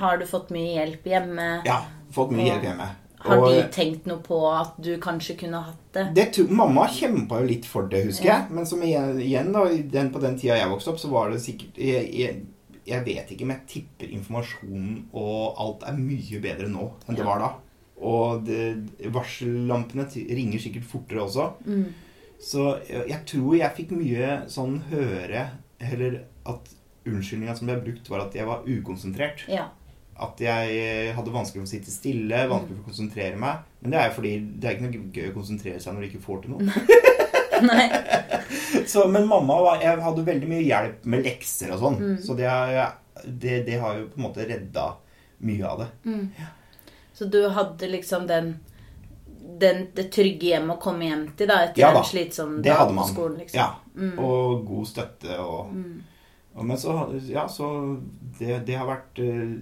Har 0.00 0.18
du 0.20 0.26
fått 0.26 0.50
mye 0.54 0.74
hjelp 0.76 1.04
hjemme? 1.08 1.48
Ja, 1.66 1.80
fått 2.14 2.32
mye 2.34 2.48
hjelp 2.50 2.66
hjemme. 2.68 2.90
Har 3.24 3.40
de 3.40 3.60
tenkt 3.72 4.04
noe 4.10 4.20
på 4.20 4.36
at 4.52 4.74
du 4.84 4.90
kanskje 5.00 5.36
kunne 5.40 5.62
hatt 5.64 5.84
det? 5.96 6.02
Det 6.16 6.24
to, 6.36 6.42
mamma 6.52 6.84
kjempa 6.92 7.38
jo 7.40 7.46
litt 7.48 7.64
for 7.64 7.88
det, 7.88 8.02
husker 8.10 8.28
Ja. 8.28 8.34
jeg. 8.42 8.52
Men 8.52 8.66
som 8.68 8.82
igjen, 8.84 9.16
igjen 9.24 9.52
da, 9.54 9.62
den, 9.94 10.10
på 10.12 10.20
den 10.20 10.36
tida 10.36 10.58
jeg 10.58 10.68
vokste 10.68 10.92
opp, 10.92 11.00
så 11.00 11.08
var 11.08 11.30
det 11.32 11.40
sikkert 11.40 11.78
jeg, 11.80 12.10
jeg, 12.12 12.42
jeg 12.84 13.04
vet 13.06 13.32
ikke, 13.32 13.46
men 13.48 13.56
jeg 13.62 13.70
tipper 13.78 14.12
informasjonen 14.12 15.06
og 15.16 15.56
alt 15.64 15.86
er 15.88 15.96
mye 15.96 16.40
bedre 16.44 16.68
nå 16.68 16.90
enn 17.08 17.16
det 17.16 17.24
var 17.24 17.40
da. 17.40 17.48
Og 18.04 18.44
det, 18.44 18.60
varsellampene 19.14 20.04
ringer 20.12 20.60
sikkert 20.60 20.84
fortere 20.90 21.22
også. 21.24 21.46
Mm. 21.64 21.86
Så 22.44 22.66
jeg, 22.90 23.06
jeg 23.08 23.20
tror 23.30 23.56
jeg 23.56 23.76
fikk 23.78 23.94
mye 23.96 24.32
sånn 24.52 24.74
høre 24.90 25.46
Eller 25.80 26.24
at 26.50 26.68
unnskyldninga 27.08 27.54
som 27.56 27.68
ble 27.70 27.78
brukt, 27.84 28.08
var 28.10 28.26
at 28.26 28.36
jeg 28.36 28.46
var 28.48 28.64
ukonsentrert. 28.68 29.46
Ja. 29.48 29.70
At 30.16 30.38
jeg 30.38 31.14
hadde 31.16 31.32
vanskelig 31.34 31.64
for 31.64 31.66
å 31.66 31.72
sitte 31.72 31.90
stille, 31.90 32.44
vanskelig 32.50 32.76
for 32.76 32.84
å 32.84 32.90
konsentrere 32.92 33.38
meg. 33.40 33.64
Men 33.82 33.90
det 33.94 33.98
er 34.00 34.08
jo 34.10 34.16
fordi 34.20 34.34
det 34.60 34.68
er 34.68 34.76
ikke 34.76 34.86
noe 34.86 35.08
gøy 35.16 35.30
å 35.30 35.34
konsentrere 35.34 35.80
seg 35.82 35.94
når 35.96 36.04
du 36.04 36.08
ikke 36.12 36.22
får 36.26 36.42
til 36.44 36.54
noe. 36.54 36.84
Nei. 37.70 37.86
Så, 38.90 39.06
men 39.10 39.26
mamma 39.30 39.56
var, 39.62 39.80
jeg 39.82 39.98
hadde 40.04 40.24
veldig 40.26 40.48
mye 40.50 40.62
hjelp 40.66 41.04
med 41.10 41.24
lekser 41.26 41.72
og 41.74 41.82
sånn. 41.82 41.98
Mm. 42.02 42.14
Så 42.22 42.36
det, 42.38 42.50
det, 43.26 43.56
det 43.66 43.80
har 43.82 43.98
jo 43.98 44.06
på 44.12 44.20
en 44.20 44.26
måte 44.28 44.46
redda 44.48 44.86
mye 45.44 45.66
av 45.66 45.82
det. 45.82 45.88
Mm. 46.06 46.24
Så 47.14 47.28
du 47.30 47.40
hadde 47.54 47.88
liksom 47.90 48.26
den, 48.30 48.54
den 49.60 49.86
det 49.94 50.08
trygge 50.14 50.50
hjemmet 50.54 50.76
å 50.78 50.82
komme 50.82 51.06
hjem 51.10 51.28
til 51.38 51.50
da, 51.50 51.60
etter 51.68 51.84
Ja 51.84 51.92
da, 51.94 52.02
en 52.02 52.08
slitsom 52.10 52.56
Det 52.62 52.70
dag 52.70 52.80
hadde 52.84 52.94
på 52.94 53.00
man. 53.02 53.10
skolen? 53.12 53.38
Liksom. 53.42 53.60
Ja. 53.60 53.70
Mm. 53.94 54.18
Og 54.18 54.64
god 54.66 54.88
støtte 54.90 55.38
og, 55.42 55.70
Mm. 55.74 56.02
og 56.54 56.64
Men 56.66 56.78
så 56.78 56.96
Ja, 57.30 57.46
så 57.48 57.68
det, 58.38 58.60
det 58.66 58.74
har 58.78 58.86
vært 58.90 59.18
eh, 59.22 59.54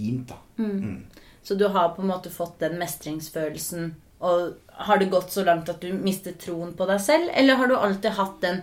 fint, 0.00 0.28
da. 0.28 0.38
Mm. 0.58 0.76
Mm. 0.80 1.26
Så 1.42 1.54
du 1.56 1.66
har 1.68 1.92
på 1.96 2.02
en 2.02 2.08
måte 2.12 2.30
fått 2.32 2.58
den 2.60 2.78
mestringsfølelsen. 2.80 3.94
Og 4.20 4.50
har 4.84 4.98
det 5.00 5.08
gått 5.10 5.32
så 5.32 5.44
langt 5.46 5.68
at 5.72 5.80
du 5.80 5.92
mister 5.96 6.32
troen 6.36 6.74
på 6.76 6.86
deg 6.88 7.00
selv? 7.00 7.30
Eller 7.34 7.56
har 7.56 7.66
du 7.70 7.76
alltid 7.76 8.12
hatt 8.18 8.34
den 8.42 8.58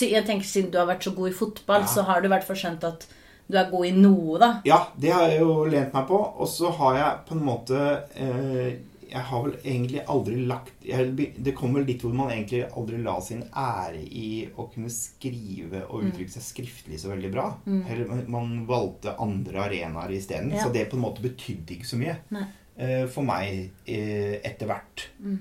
Jeg 0.00 0.24
tenker 0.24 0.46
Siden 0.48 0.70
du 0.72 0.78
har 0.78 0.86
vært 0.88 1.04
så 1.04 1.12
god 1.14 1.28
i 1.28 1.34
fotball, 1.36 1.82
Ja. 1.82 1.86
så 1.86 2.02
har 2.08 2.20
du 2.20 2.26
i 2.26 2.32
hvert 2.32 2.44
fall 2.48 2.56
skjønt 2.56 2.84
at 2.88 3.04
du 3.52 3.58
er 3.58 3.68
god 3.70 3.84
i 3.84 3.90
noe, 3.92 4.38
da. 4.40 4.48
Ja, 4.64 4.78
det 4.96 5.12
har 5.12 5.28
jeg 5.28 5.40
jo 5.42 5.64
lent 5.68 5.92
meg 5.92 6.06
på. 6.08 6.16
Og 6.40 6.48
så 6.48 6.70
har 6.78 6.96
jeg 6.96 7.18
på 7.28 7.34
en 7.36 7.44
måte 7.44 7.82
eh, 8.16 8.78
Jeg 9.12 9.28
har 9.28 9.42
vel 9.44 9.56
egentlig 9.60 10.00
aldri 10.08 10.38
lagt 10.48 10.86
jeg, 10.88 11.10
Det 11.36 11.52
kommer 11.56 11.84
litt 11.84 12.00
hvor 12.00 12.14
man 12.16 12.30
egentlig 12.32 12.62
aldri 12.70 13.00
la 13.04 13.18
sin 13.20 13.42
ære 13.52 14.00
i 14.08 14.30
å 14.56 14.66
kunne 14.72 14.88
skrive 14.92 15.82
og 15.84 16.06
uttrykke 16.08 16.32
seg 16.32 16.46
skriftlig 16.46 17.00
så 17.02 17.12
veldig 17.12 17.30
bra. 17.34 17.46
Mm. 17.66 17.82
Eller 17.92 18.26
man- 18.32 18.64
valgte 18.66 19.16
andre 19.20 19.66
arenaer 19.66 20.16
isteden. 20.16 20.52
Ja. 20.54 20.64
Så 20.64 20.72
det 20.72 20.88
på 20.90 20.96
en 20.96 21.04
måte 21.04 21.24
betydde 21.24 21.76
ikke 21.76 21.90
så 21.90 22.00
mye 22.00 22.16
eh, 22.32 23.04
for 23.12 23.26
meg 23.28 23.68
uh, 23.84 24.36
etter 24.40 24.70
hvert. 24.70 25.08
Mm. 25.20 25.38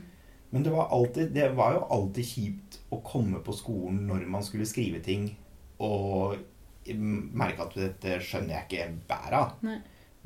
Men 0.52 0.64
det 0.68 0.76
var, 0.76 0.90
alltid, 0.92 1.32
det 1.32 1.48
var 1.56 1.78
jo 1.78 1.86
alltid 1.96 2.26
kjipt 2.28 2.80
å 2.92 3.00
komme 3.08 3.40
på 3.40 3.56
skolen 3.56 4.04
når 4.10 4.26
man 4.28 4.44
skulle 4.44 4.68
skrive 4.68 5.00
ting, 5.00 5.30
og 5.80 6.36
merke 6.92 7.64
at 7.64 7.78
dette 7.78 8.18
skjønner 8.20 8.58
jeg 8.58 8.68
ikke 8.68 8.90
bæret 9.08 9.38
av. 9.38 9.54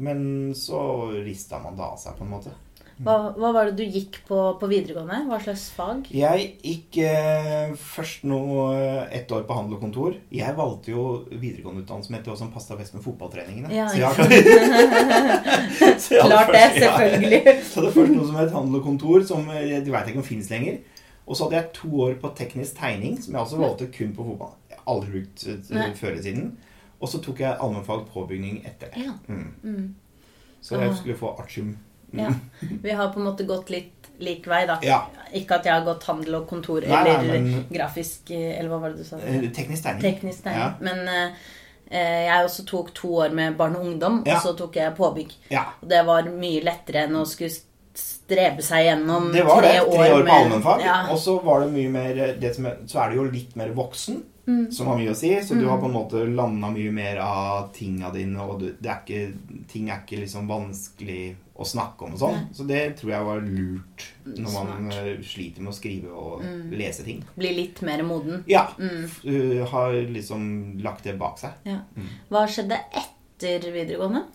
Men 0.02 0.54
så 0.58 1.12
rista 1.22 1.60
man 1.62 1.78
det 1.78 1.86
av 1.86 2.00
seg, 2.02 2.18
på 2.18 2.25
en 2.25 2.34
måte. 2.34 2.56
Hva, 3.04 3.16
hva 3.36 3.50
var 3.52 3.68
det 3.68 3.75
du 3.75 3.84
gikk 3.92 4.22
på 4.28 4.38
på 4.60 4.68
videregående? 4.72 5.18
Hva 5.28 5.36
slags 5.44 5.66
fag? 5.75 6.06
Jeg 6.16 6.46
gikk 6.64 6.98
eh, 7.04 7.74
først 7.75 8.24
nå 8.24 8.38
eh, 8.72 9.02
ett 9.18 9.32
år 9.36 9.44
på 9.50 9.58
handel 9.58 9.75
og 9.75 9.82
kontor. 9.84 10.14
Jeg 10.32 10.56
valgte 10.56 10.94
jo 10.94 11.04
videregående 11.34 11.84
utdannelse 11.84 12.08
som 12.08 12.16
heter 12.16 12.38
som 12.40 12.52
passa 12.54 12.78
best 12.80 12.94
med 12.96 13.04
fotballtreningene. 13.04 13.68
Ja, 13.75 13.90
så 13.92 13.98
jeg, 14.00 14.12
ikke 14.16 15.90
så 16.06 16.16
jeg 16.16 16.24
Klart 16.30 16.54
det, 16.56 16.62
først- 16.62 16.86
ja. 16.86 17.56
Så 17.70 17.82
hadde 17.82 17.90
jeg 17.90 17.96
først 17.98 18.14
noe 18.16 18.28
som 18.30 18.38
het 18.40 18.54
handel 18.56 18.80
og 18.80 18.86
kontor, 18.88 19.25
som 19.28 19.50
jeg 19.52 19.82
du 19.84 19.92
veit 19.92 20.08
ikke 20.14 20.22
om 20.24 20.28
fins 20.30 20.48
lenger. 20.54 20.78
Og 21.25 21.36
så 21.36 21.48
hadde 21.50 21.58
jeg 21.60 21.72
to 21.75 21.90
år 22.06 22.16
på 22.22 22.32
teknisk 22.38 22.78
tegning, 22.80 23.18
som 23.20 23.34
jeg 23.36 23.42
også 23.42 23.58
valgte 23.60 23.90
kun 23.92 24.14
på 24.16 24.24
fotball. 24.30 24.54
Jeg 24.72 24.78
har 24.80 24.88
aldri 24.94 25.18
brukt 25.18 25.48
eh, 25.52 25.92
før 26.00 26.16
i 26.16 26.24
siden. 26.30 26.54
Og 27.02 27.12
så 27.12 27.20
tok 27.20 27.42
jeg 27.44 27.58
allmennfag 27.60 28.06
påbygning 28.14 28.62
etter 28.70 28.94
det. 28.94 29.04
Ja. 29.10 29.18
Mm. 29.28 29.52
Mm. 29.68 29.96
Så 30.64 30.80
jeg 30.80 30.90
Ah. 30.94 30.96
skulle 30.96 31.18
få 31.20 31.36
artium. 31.38 31.75
Mm. 32.14 32.20
ja. 32.26 32.30
Vi 32.84 32.92
har 32.92 33.10
på 33.14 33.20
en 33.20 33.26
måte 33.26 33.44
gått 33.48 33.70
litt 33.70 33.92
lik 34.20 34.46
vei, 34.48 34.66
da. 34.66 34.78
Ja. 34.82 35.02
Ikke 35.36 35.58
at 35.58 35.66
jeg 35.68 35.74
har 35.74 35.84
gått 35.84 36.04
handel 36.08 36.36
og 36.40 36.48
kontor 36.48 36.82
Nei, 36.88 37.04
nei, 37.04 37.14
eller 37.20 37.40
men- 37.44 37.66
grafisk 37.70 38.30
eh, 38.32 38.54
Eller 38.60 38.70
hva 38.72 38.80
var 38.80 38.90
det 38.94 39.04
du 39.04 39.04
sa? 39.04 39.18
Eh, 39.20 39.50
Teknisk 39.52 39.84
tegning. 39.84 40.02
Teknisk 40.06 40.44
tegning. 40.44 40.62
Ja. 40.62 40.74
Men 40.80 41.08
eh, 41.12 41.46
eh, 41.90 42.22
jeg 42.30 42.46
også 42.48 42.66
tok 42.70 42.94
to 42.96 43.10
år 43.26 43.34
med 43.36 43.58
barn 43.58 43.76
og 43.76 43.84
ungdom, 43.90 44.22
og 44.24 44.38
så 44.46 44.54
tok 44.56 44.76
jeg 44.80 44.96
påbygg. 44.96 45.34
Ja. 45.52 45.66
Og 45.82 45.90
det 45.92 46.04
var 46.08 46.30
mye 46.32 46.64
lettere 46.64 47.04
enn 47.10 47.18
å 47.20 47.26
skulle 47.28 47.52
strebe 47.96 48.64
seg 48.66 48.86
gjennom 48.88 49.28
Det 49.34 49.44
var 49.48 49.62
tre 49.62 49.74
det. 49.74 49.82
år, 49.84 49.92
Tre 49.98 50.08
år 50.14 50.20
på 50.20 50.24
med- 50.26 50.34
allmennfag. 50.38 50.82
Ja. 50.86 50.96
Og 51.12 51.20
så 51.20 51.36
var 51.44 51.60
det 51.66 51.70
mye 51.76 51.90
mer 51.92 52.24
det 52.40 52.56
som 52.56 52.66
er, 52.66 52.78
Så 52.88 53.00
er 53.04 53.10
det 53.12 53.18
jo 53.20 53.24
litt 53.32 53.56
mer 53.56 53.70
voksen, 53.76 54.22
Mm. 54.48 54.72
som 54.72 54.88
har 54.88 54.98
mye 54.98 55.10
å 55.12 55.16
si. 55.16 55.30
Så 55.42 55.56
du 55.60 55.68
har 55.68 55.78
på 55.82 55.86
en 55.88 55.94
måte 55.94 56.24
landa 56.36 56.68
mye 56.70 56.92
mer 56.92 57.18
av 57.18 57.72
tinga 57.74 58.12
dine, 58.14 58.38
og 58.40 58.60
du, 58.60 58.76
det 58.80 58.90
er 58.92 59.00
ikke, 59.04 59.34
ting 59.68 59.90
er 59.90 60.04
ikke 60.06 60.20
liksom 60.22 60.48
vanskelig 60.48 61.36
å 61.56 61.64
snakke 61.66 62.04
om 62.04 62.14
og 62.18 62.20
sånn. 62.20 62.42
Så 62.52 62.66
det 62.68 62.82
tror 63.00 63.12
jeg 63.14 63.26
var 63.30 63.40
lurt 63.46 64.06
når 64.26 64.50
man 64.52 64.52
Smart. 64.52 64.80
Mm. 64.82 64.90
eh, 64.92 65.22
sliter 65.24 65.62
med 65.64 65.72
å 65.72 65.76
skrive 65.78 66.12
og 66.12 66.44
lese 66.76 67.06
ting. 67.08 67.22
Bli 67.38 67.54
litt 67.56 67.82
mer 67.88 68.04
moden. 68.04 68.44
Ja. 68.52 68.66
Mm. 68.78 69.06
uh, 69.24 69.66
har 69.72 69.94
liksom 70.12 70.50
lagt 70.84 71.04
det 71.08 71.16
bak 71.20 71.40
seg. 71.40 71.52
Ja. 71.64 71.80
Mm. 71.96 72.10
Hva 72.30 72.44
skjedde 72.52 72.82
etter 72.92 73.72
videregående? 73.72 74.26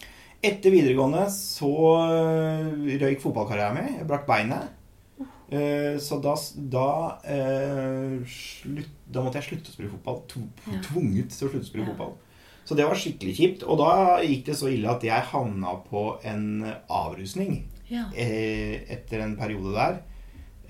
Etter 0.42 0.72
videregående 0.72 1.26
så 1.34 1.68
øh, 2.00 2.96
røyk 3.02 3.20
fotballkarrieren 3.20 3.76
min. 3.76 3.98
Jeg 3.98 4.06
brakk 4.08 4.24
beinet. 4.26 4.70
Eh, 5.50 5.98
Så 6.00 6.16
da, 6.22 6.32
da, 6.72 7.18
eh, 7.28 8.16
slutt, 8.24 8.88
da 9.10 9.24
måtte 9.26 9.40
jeg 9.42 9.48
slutte 9.50 9.68
å 9.68 9.74
spille 9.74 9.90
fotball. 9.92 10.22
Ja. 10.70 10.80
Tvunget 10.86 11.34
til 11.36 11.48
å 11.48 11.50
slutte 11.52 11.66
å 11.66 11.68
spille 11.68 11.84
Ja. 11.84 11.90
fotball. 11.92 12.14
Så 12.70 12.76
det 12.78 12.84
var 12.86 12.94
skikkelig 12.94 13.32
kjipt. 13.34 13.62
Og 13.66 13.80
da 13.80 14.20
gikk 14.22 14.44
det 14.46 14.54
så 14.54 14.68
ille 14.70 14.86
at 14.92 15.02
jeg 15.02 15.24
havna 15.32 15.72
på 15.90 16.04
en 16.30 16.44
avrusning 16.86 17.64
Ja. 17.90 18.04
eh, 18.14 18.84
etter 18.94 19.24
en 19.24 19.32
periode 19.36 19.72
der. 19.74 19.96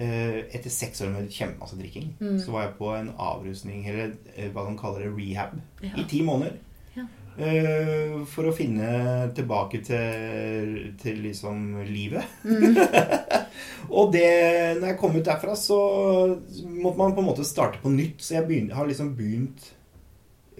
Eh, 0.00 0.38
Etter 0.57 0.71
seks 0.73 1.02
år 1.04 1.11
med 1.12 1.28
kjempemasse 1.28 1.76
drikking 1.76 2.14
Mm. 2.19 2.38
så 2.40 2.50
var 2.54 2.62
jeg 2.62 2.78
på 2.78 2.88
en 2.97 3.11
avrusning, 3.19 3.83
eller 3.87 4.14
eh, 4.35 4.49
hva 4.49 4.64
de 4.71 4.78
kaller 4.80 5.04
det, 5.04 5.12
rehab, 5.19 5.59
Ja. 5.83 5.90
i 6.00 6.04
ti 6.09 6.23
måneder. 6.25 6.57
Ja. 6.97 7.04
For 8.33 8.49
å 8.49 8.52
finne 8.57 9.30
tilbake 9.37 9.83
til, 9.85 10.95
til 11.02 11.21
liksom 11.23 11.85
livet. 11.87 12.25
Mm. 12.45 12.76
og 13.99 14.12
det, 14.12 14.80
når 14.80 14.87
jeg 14.95 14.99
kom 15.00 15.16
ut 15.16 15.25
derfra, 15.28 15.54
så 15.57 15.78
måtte 16.64 16.99
man 16.99 17.14
på 17.14 17.21
en 17.23 17.28
måte 17.28 17.45
starte 17.47 17.80
på 17.83 17.92
nytt. 17.92 18.19
Så 18.25 18.35
jeg 18.38 18.49
begyn- 18.49 18.73
har 18.73 18.87
liksom 18.88 19.12
begynt 19.16 19.71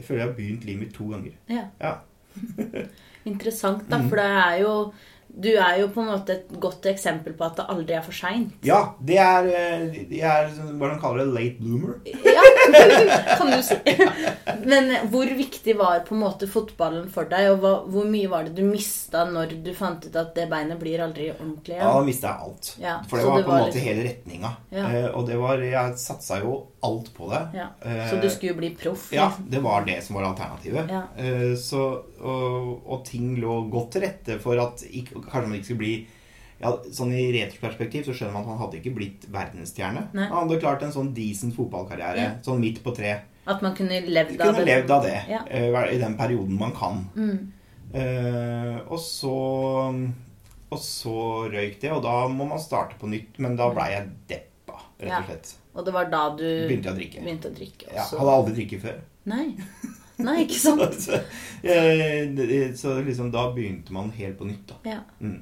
Jeg 0.01 0.09
føler 0.09 0.23
jeg 0.25 0.29
har 0.31 0.37
begynt 0.41 0.65
livet 0.65 0.87
mitt 0.87 0.95
to 0.97 1.11
ganger. 1.13 1.37
ja. 1.53 1.69
Ja. 1.81 1.95
Interessant, 3.31 3.83
da, 3.91 3.99
Mm. 4.01 4.09
for 4.09 4.17
det 4.17 4.25
er 4.27 4.61
jo 4.65 4.75
Du 5.31 5.47
er 5.55 5.77
jo 5.79 5.87
på 5.95 6.01
en 6.03 6.09
måte 6.11 6.33
et 6.35 6.49
godt 6.59 6.83
eksempel 6.91 7.37
på 7.39 7.45
at 7.47 7.55
det 7.61 7.67
aldri 7.71 7.95
er 7.95 8.03
for 8.03 8.11
seint. 8.13 8.51
ja 8.67 8.95
det 8.99 9.15
er, 9.23 9.45
eh, 9.47 10.19
er 10.19 10.49
hva 10.75 10.89
de 10.91 10.97
kaller 10.99 11.23
det, 11.23 11.35
late 11.37 11.61
bloomer. 11.61 12.01
Ja, 12.05 12.43
kan 13.39 13.47
du 13.53 13.63
si. 13.63 13.77
Men 14.67 14.91
hvor 15.13 15.31
viktig 15.39 15.77
var 15.79 16.01
på 16.09 16.17
en 16.17 16.25
måte 16.25 16.49
fotballen 16.51 17.07
for 17.15 17.31
deg, 17.31 17.47
og 17.53 17.61
hva, 17.63 17.73
hvor 17.87 18.11
mye 18.11 18.27
var 18.29 18.43
det 18.49 18.57
du 18.59 18.65
mista 18.67 19.23
når 19.31 19.55
du 19.63 19.71
fant 19.73 20.03
ut 20.09 20.17
at 20.19 20.35
det 20.35 20.49
beinet 20.51 20.81
blir 20.83 20.99
aldri 21.07 21.31
ordentlig 21.37 21.77
Ja, 21.79 21.85
da 21.85 21.93
igjen? 22.01 22.07
mista 22.11 22.27
jeg 22.27 22.49
alt. 22.49 22.75
Ja, 22.83 22.97
For 23.07 23.17
det 23.23 23.27
var 23.31 23.39
det 23.39 23.47
på 23.47 23.53
en 23.55 23.65
måte 23.69 23.85
hele 23.87 24.09
retninga. 24.11 24.57
Ja. 24.73 24.89
Eh, 24.91 25.09
og 25.15 25.29
det 25.31 25.39
var 25.39 25.59
Jeg 25.63 25.95
satsa 25.97 26.41
jo 26.43 26.57
alt 26.83 27.11
på 27.15 27.29
det. 27.31 27.41
Ja. 27.59 27.67
Eh, 27.85 28.07
Så 28.11 28.21
du 28.23 28.29
skulle 28.31 28.55
bli 28.57 28.71
proff? 28.75 29.11
Ja, 29.13 29.27
liksom. 29.29 29.51
det 29.51 29.61
var 29.61 29.85
det 29.85 29.99
som 30.05 30.17
var 30.17 30.25
alternativet. 30.31 30.89
Ja. 30.91 31.03
Eh, 31.17 31.55
så, 31.61 31.83
og, 32.21 32.87
og 32.87 33.05
ting 33.05 33.35
lå 33.41 33.59
godt 33.71 33.93
til 33.97 34.03
rette 34.07 34.39
for 34.41 34.57
at 34.63 34.85
kanskje 34.87 35.47
man 35.49 35.59
ikke 35.59 35.69
skulle 35.71 35.85
bli 35.85 35.95
ja, 36.61 36.75
sånn 36.93 37.13
I 37.17 37.27
retroperspektiv 37.33 38.05
så 38.05 38.13
skjønner 38.13 38.35
man 38.37 38.43
at 38.45 38.49
han 38.53 38.59
hadde 38.61 38.81
ikke 38.83 38.95
blitt 38.97 39.23
verdensstjerne. 39.33 40.07
Nei. 40.13 40.27
Han 40.29 40.43
hadde 40.49 40.59
klart 40.61 40.83
en 40.85 40.93
sånn 40.93 41.15
decent 41.17 41.55
fotballkarriere. 41.57 42.21
Ja. 42.21 42.33
Sånn 42.45 42.61
midt 42.61 42.83
på 42.85 42.93
tre. 42.97 43.15
At 43.49 43.63
man 43.65 43.73
kunne 43.77 44.01
levd 44.05 44.35
Kunne 44.37 44.51
av 44.53 44.59
det? 44.61 44.67
levd 44.69 44.91
av 44.93 45.03
det 45.07 45.15
Ja. 45.31 45.39
eh, 45.49 45.95
i 45.95 45.99
den 45.99 46.17
perioden 46.19 46.59
man 46.61 46.73
kan. 46.77 47.07
Mm. 47.17 47.53
Eh, 47.95 48.77
og 48.89 49.01
så 49.01 49.35
Og 50.71 50.79
så 50.79 51.15
røyk 51.51 51.81
det, 51.83 51.91
og 51.91 52.03
da 52.05 52.29
må 52.31 52.45
man 52.47 52.61
starte 52.63 52.95
på 53.01 53.09
nytt. 53.11 53.39
Men 53.43 53.57
da 53.59 53.71
blei 53.75 53.89
jeg 53.91 54.11
deppa, 54.31 54.77
rett 55.01 55.17
og 55.19 55.27
slett. 55.27 55.55
Og 55.75 55.87
det 55.87 55.95
var 55.95 56.09
da 56.11 56.25
du 56.35 56.45
Begynte 56.45 56.91
å 56.91 56.97
drikke. 56.97 57.23
begynte 57.23 57.51
å 57.51 57.55
drikke 57.55 57.93
Ja, 57.95 58.07
hadde 58.11 58.33
aldri 58.35 58.57
drikket 58.57 58.83
før. 58.83 58.97
Nei. 59.31 59.45
Nei, 60.21 60.41
ikke 60.45 60.59
sant? 60.61 60.97
så, 61.07 61.21
så 62.81 62.97
liksom 63.07 63.31
da 63.33 63.47
begynte 63.55 63.95
man 63.95 64.11
helt 64.17 64.37
på 64.41 64.49
nytt, 64.49 64.67
da. 64.73 64.81
Ja. 64.97 64.99
Mm. 65.23 65.39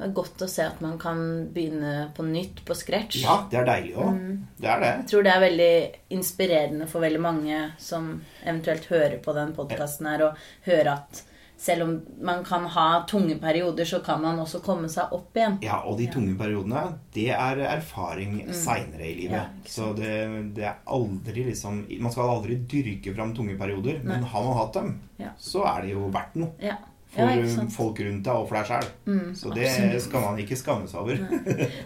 Det 0.00 0.06
er 0.06 0.12
godt 0.16 0.40
å 0.40 0.46
se 0.48 0.64
at 0.64 0.78
man 0.80 0.94
kan 1.00 1.18
begynne 1.52 2.06
på 2.16 2.24
nytt 2.24 2.62
på 2.64 2.72
scratch. 2.76 3.18
Ja, 3.20 3.34
det 3.52 3.58
er 3.60 3.66
deilig 3.68 3.90
òg. 4.00 4.14
Mm. 4.16 4.36
Det 4.56 4.70
er 4.72 4.80
det. 4.80 4.92
Jeg 5.02 5.08
tror 5.10 5.26
det 5.26 5.32
er 5.34 5.42
veldig 5.44 5.74
inspirerende 6.16 6.86
for 6.88 7.04
veldig 7.04 7.20
mange 7.20 7.58
som 7.80 8.14
eventuelt 8.40 8.88
hører 8.88 9.18
på 9.20 9.34
den 9.36 9.52
podkasten 9.56 10.08
her, 10.08 10.24
og 10.30 10.46
hører 10.64 10.94
at 10.94 11.20
selv 11.60 11.82
om 11.84 11.90
man 12.24 12.42
kan 12.44 12.64
ha 12.72 13.04
tunge 13.06 13.34
perioder, 13.40 13.84
så 13.84 13.98
kan 14.02 14.22
man 14.22 14.38
også 14.40 14.62
komme 14.64 14.88
seg 14.88 15.12
opp 15.12 15.34
igjen. 15.36 15.58
Ja, 15.62 15.82
og 15.84 15.98
de 15.98 16.06
Ja. 16.06 16.12
tunge 16.14 16.34
periodene, 16.38 16.84
det 17.12 17.26
er 17.36 17.56
erfaring 17.76 18.38
Mm. 18.46 18.52
seinere 18.52 19.04
i 19.04 19.14
livet. 19.20 19.32
Ja, 19.42 19.46
så 19.66 19.94
det, 19.94 20.54
det 20.54 20.64
er 20.64 20.76
aldri 20.86 21.44
liksom 21.50 21.84
Man 22.00 22.12
skal 22.12 22.30
aldri 22.30 22.56
dyrke 22.66 23.14
fram 23.14 23.34
tunge 23.36 23.58
perioder, 23.58 24.00
men 24.02 24.20
Nei. 24.22 24.28
har 24.28 24.42
man 24.44 24.56
hatt 24.56 24.72
dem, 24.72 25.00
Ja. 25.18 25.28
så 25.38 25.66
er 25.76 25.82
det 25.82 25.90
jo 25.92 26.08
verdt 26.08 26.34
noe. 26.36 26.52
Ja, 26.62 26.76
For 27.12 27.22
ja 27.26 27.66
folk 27.68 27.98
rundt 27.98 28.22
deg 28.22 28.32
og 28.34 28.48
for 28.48 28.54
deg 28.56 28.66
sjæl. 28.66 28.84
Mm, 29.06 29.34
Så 29.34 29.52
det 29.52 29.66
absolutt. 29.66 30.02
skal 30.02 30.20
man 30.20 30.38
ikke 30.38 30.56
skamme 30.56 30.88
seg 30.88 31.00
over. 31.00 31.16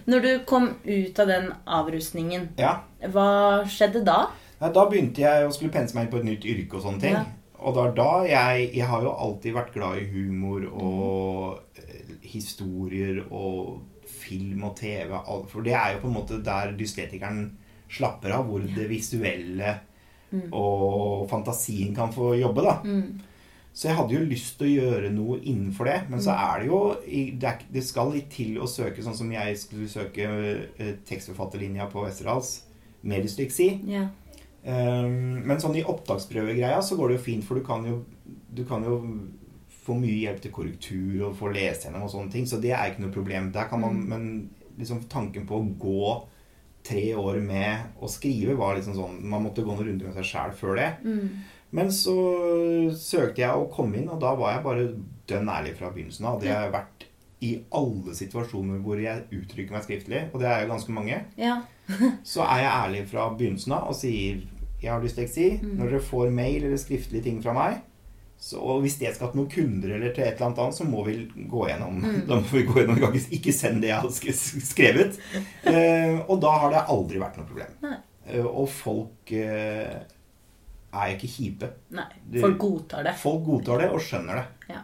Når 0.07 0.21
du 0.23 0.39
kom 0.45 0.69
ut 0.87 1.19
av 1.19 1.27
den 1.27 1.53
avrustningen, 1.67 2.49
Ja. 2.59 2.81
hva 3.03 3.65
skjedde 3.67 4.05
da? 4.05 4.29
Da 4.61 4.87
begynte 4.87 5.17
jeg 5.19 5.47
å 5.49 5.53
skulle 5.53 5.73
pense 5.73 5.95
meg 5.95 6.05
inn 6.07 6.13
på 6.13 6.19
et 6.19 6.25
nytt 6.25 6.45
yrke 6.45 6.75
og 6.75 6.83
sånne 6.83 7.01
ting. 7.01 7.17
Og 7.65 7.75
det 7.75 7.83
er 7.83 7.97
da 7.97 8.11
jeg 8.29 8.71
Jeg 8.77 8.87
har 8.91 9.03
jo 9.03 9.15
alltid 9.17 9.57
vært 9.57 9.73
glad 9.75 9.99
i 10.03 10.09
humor 10.13 10.67
og 10.71 11.59
mm. 11.81 12.21
historier 12.23 13.23
og 13.31 13.81
film 14.05 14.65
og 14.69 14.77
TV. 14.77 15.11
For 15.49 15.65
det 15.65 15.75
er 15.75 15.95
jo 15.95 16.03
på 16.05 16.11
en 16.11 16.19
måte 16.19 16.43
der 16.45 16.75
dystetikeren 16.77 17.47
slapper 17.89 18.33
av, 18.37 18.47
hvor 18.49 18.61
det 18.61 18.89
visuelle 18.91 19.79
og 20.51 21.29
fantasien 21.31 21.95
kan 21.95 22.11
få 22.13 22.33
jobbe, 22.35 22.65
da. 22.65 22.73
Mm. 22.83 23.21
Så 23.75 23.89
jeg 23.89 23.97
hadde 23.99 24.15
jo 24.15 24.27
lyst 24.31 24.57
til 24.59 24.67
å 24.67 24.85
gjøre 24.85 25.11
noe 25.15 25.41
innenfor 25.43 25.89
det. 25.91 25.97
Men 26.11 26.21
så 26.23 26.31
Mm. 26.31 26.43
er 26.43 26.59
det 26.61 26.67
jo 26.67 26.97
Det, 27.73 27.85
skal 27.85 28.13
litt 28.13 28.31
til 28.31 28.59
å 28.59 28.67
søke 28.67 29.03
sånn 29.03 29.17
som 29.17 29.31
jeg 29.31 29.57
skulle 29.59 29.89
søke 29.89 30.69
eh, 30.79 30.95
tekstforfatterlinja 31.07 31.91
på 31.91 32.05
Westerdals 32.05 32.65
med 33.03 33.23
dysleksi. 33.23 33.81
Ja. 33.87 34.09
Um, 34.65 35.45
men 35.45 35.61
sånn 35.61 35.77
i 35.77 35.85
opptaksprøvegreia 35.85 36.81
så 36.83 36.97
går 36.97 37.11
det 37.11 37.19
jo 37.19 37.25
fint, 37.27 37.45
for 37.45 37.61
du 37.61 37.65
kan 37.67 37.85
jo, 37.85 37.99
du 38.25 38.63
kan 38.69 38.85
jo 38.87 38.99
få 39.85 39.97
mye 40.01 40.23
hjelp 40.23 40.41
til 40.41 40.55
korrektur 40.55 41.27
og 41.29 41.35
få 41.37 41.51
lest 41.53 41.85
gjennom 41.85 42.07
og 42.07 42.13
sånne 42.13 42.33
ting, 42.33 42.47
så 42.49 42.61
det 42.63 42.73
er 42.73 42.93
ikke 42.93 43.05
noe 43.05 43.13
problem. 43.15 43.51
Man, 43.53 43.99
Mm. 43.99 44.07
Men 44.09 44.25
liksom 44.79 45.05
tanken 45.09 45.47
på 45.47 45.61
å 45.61 45.67
gå 45.79 46.15
tre 46.85 47.15
år 47.15 47.41
med 47.41 48.01
å 48.01 48.09
skrive 48.09 48.57
var 48.59 48.77
liksom 48.77 48.97
sånn 48.97 49.21
Man 49.25 49.45
måtte 49.47 49.63
gå 49.65 49.73
noen 49.73 49.87
runder 49.87 50.07
med 50.07 50.17
seg 50.19 50.25
sjæl 50.25 50.53
før 50.53 50.77
det. 50.77 50.91
Mm. 51.05 51.29
Men 51.75 51.91
så 51.91 52.17
søkte 52.93 53.43
jeg 53.43 53.51
å 53.51 53.71
komme 53.73 53.99
inn, 53.99 54.09
og 54.09 54.21
da 54.23 54.35
var 54.39 54.55
jeg 54.55 54.65
bare 54.65 54.89
dønn 55.27 55.49
ærlig 55.51 55.75
fra 55.79 55.91
begynnelsen 55.91 56.29
av. 56.29 56.41
Det 56.41 56.53
har 56.53 56.67
jeg 56.67 56.75
vært 56.77 57.07
i 57.45 57.53
alle 57.77 58.15
situasjoner 58.17 58.81
hvor 58.85 59.01
jeg 59.01 59.27
uttrykker 59.35 59.75
meg 59.75 59.85
skriftlig, 59.85 60.21
og 60.33 60.41
det 60.41 60.49
er 60.49 60.63
jo 60.63 60.71
ganske 60.71 60.95
mange 60.95 61.19
ja. 61.37 61.59
så 62.33 62.45
er 62.47 62.63
jeg 62.63 62.71
ærlig 62.71 63.03
fra 63.11 63.27
begynnelsen 63.35 63.75
av 63.77 63.91
og 63.91 63.99
sier 63.99 64.45
jeg 64.85 64.93
har 64.93 65.03
dysleksi. 65.03 65.49
Mm. 65.63 65.75
Når 65.81 65.91
dere 65.91 66.05
får 66.13 66.31
mail 66.37 66.65
eller 66.69 66.81
skriftlige 66.81 67.25
ting 67.27 67.43
fra 67.45 67.55
meg, 67.57 67.83
så, 68.45 68.59
og 68.61 68.83
hvis 68.85 68.99
det 69.01 69.13
skal 69.17 69.31
til 69.33 69.39
noen 69.41 69.51
kunder 69.53 69.93
eller 69.97 70.11
til 70.13 70.25
et 70.27 70.35
eller 70.35 70.49
annet 70.51 70.59
annet, 70.65 70.77
så 70.77 70.85
må 70.89 71.05
vi 71.07 71.15
gå 71.49 71.67
gjennom 71.71 72.01
Mm. 72.03 72.17
Da 72.29 72.41
må 72.41 72.49
vi 72.53 72.65
gå 72.69 72.81
gjennom, 72.81 72.99
kan 73.01 73.15
ikke, 73.39 73.55
send 73.57 73.81
det 73.85 73.89
jeg 73.93 74.01
har 74.03 74.11
skrevet. 74.73 75.21
Eh, 75.65 76.19
og 76.29 76.41
da 76.43 76.51
har 76.65 76.75
det 76.75 76.83
aldri 76.93 77.23
vært 77.23 77.39
noe 77.41 77.49
problem. 77.49 77.77
Nei. 77.87 77.97
Eh, 78.27 78.45
og 78.45 78.69
folk 78.73 79.33
eh, 79.33 79.95
er 80.95 81.15
ikke 81.15 81.31
kjipe. 81.31 81.71
Nei. 81.97 82.09
Folk 82.41 82.59
godtar 82.63 83.07
det. 83.09 83.15
Folk 83.23 83.45
godtar 83.47 83.81
det 83.85 83.89
og 83.95 84.03
skjønner 84.03 84.43
det. 84.43 84.75
Ja. 84.75 84.83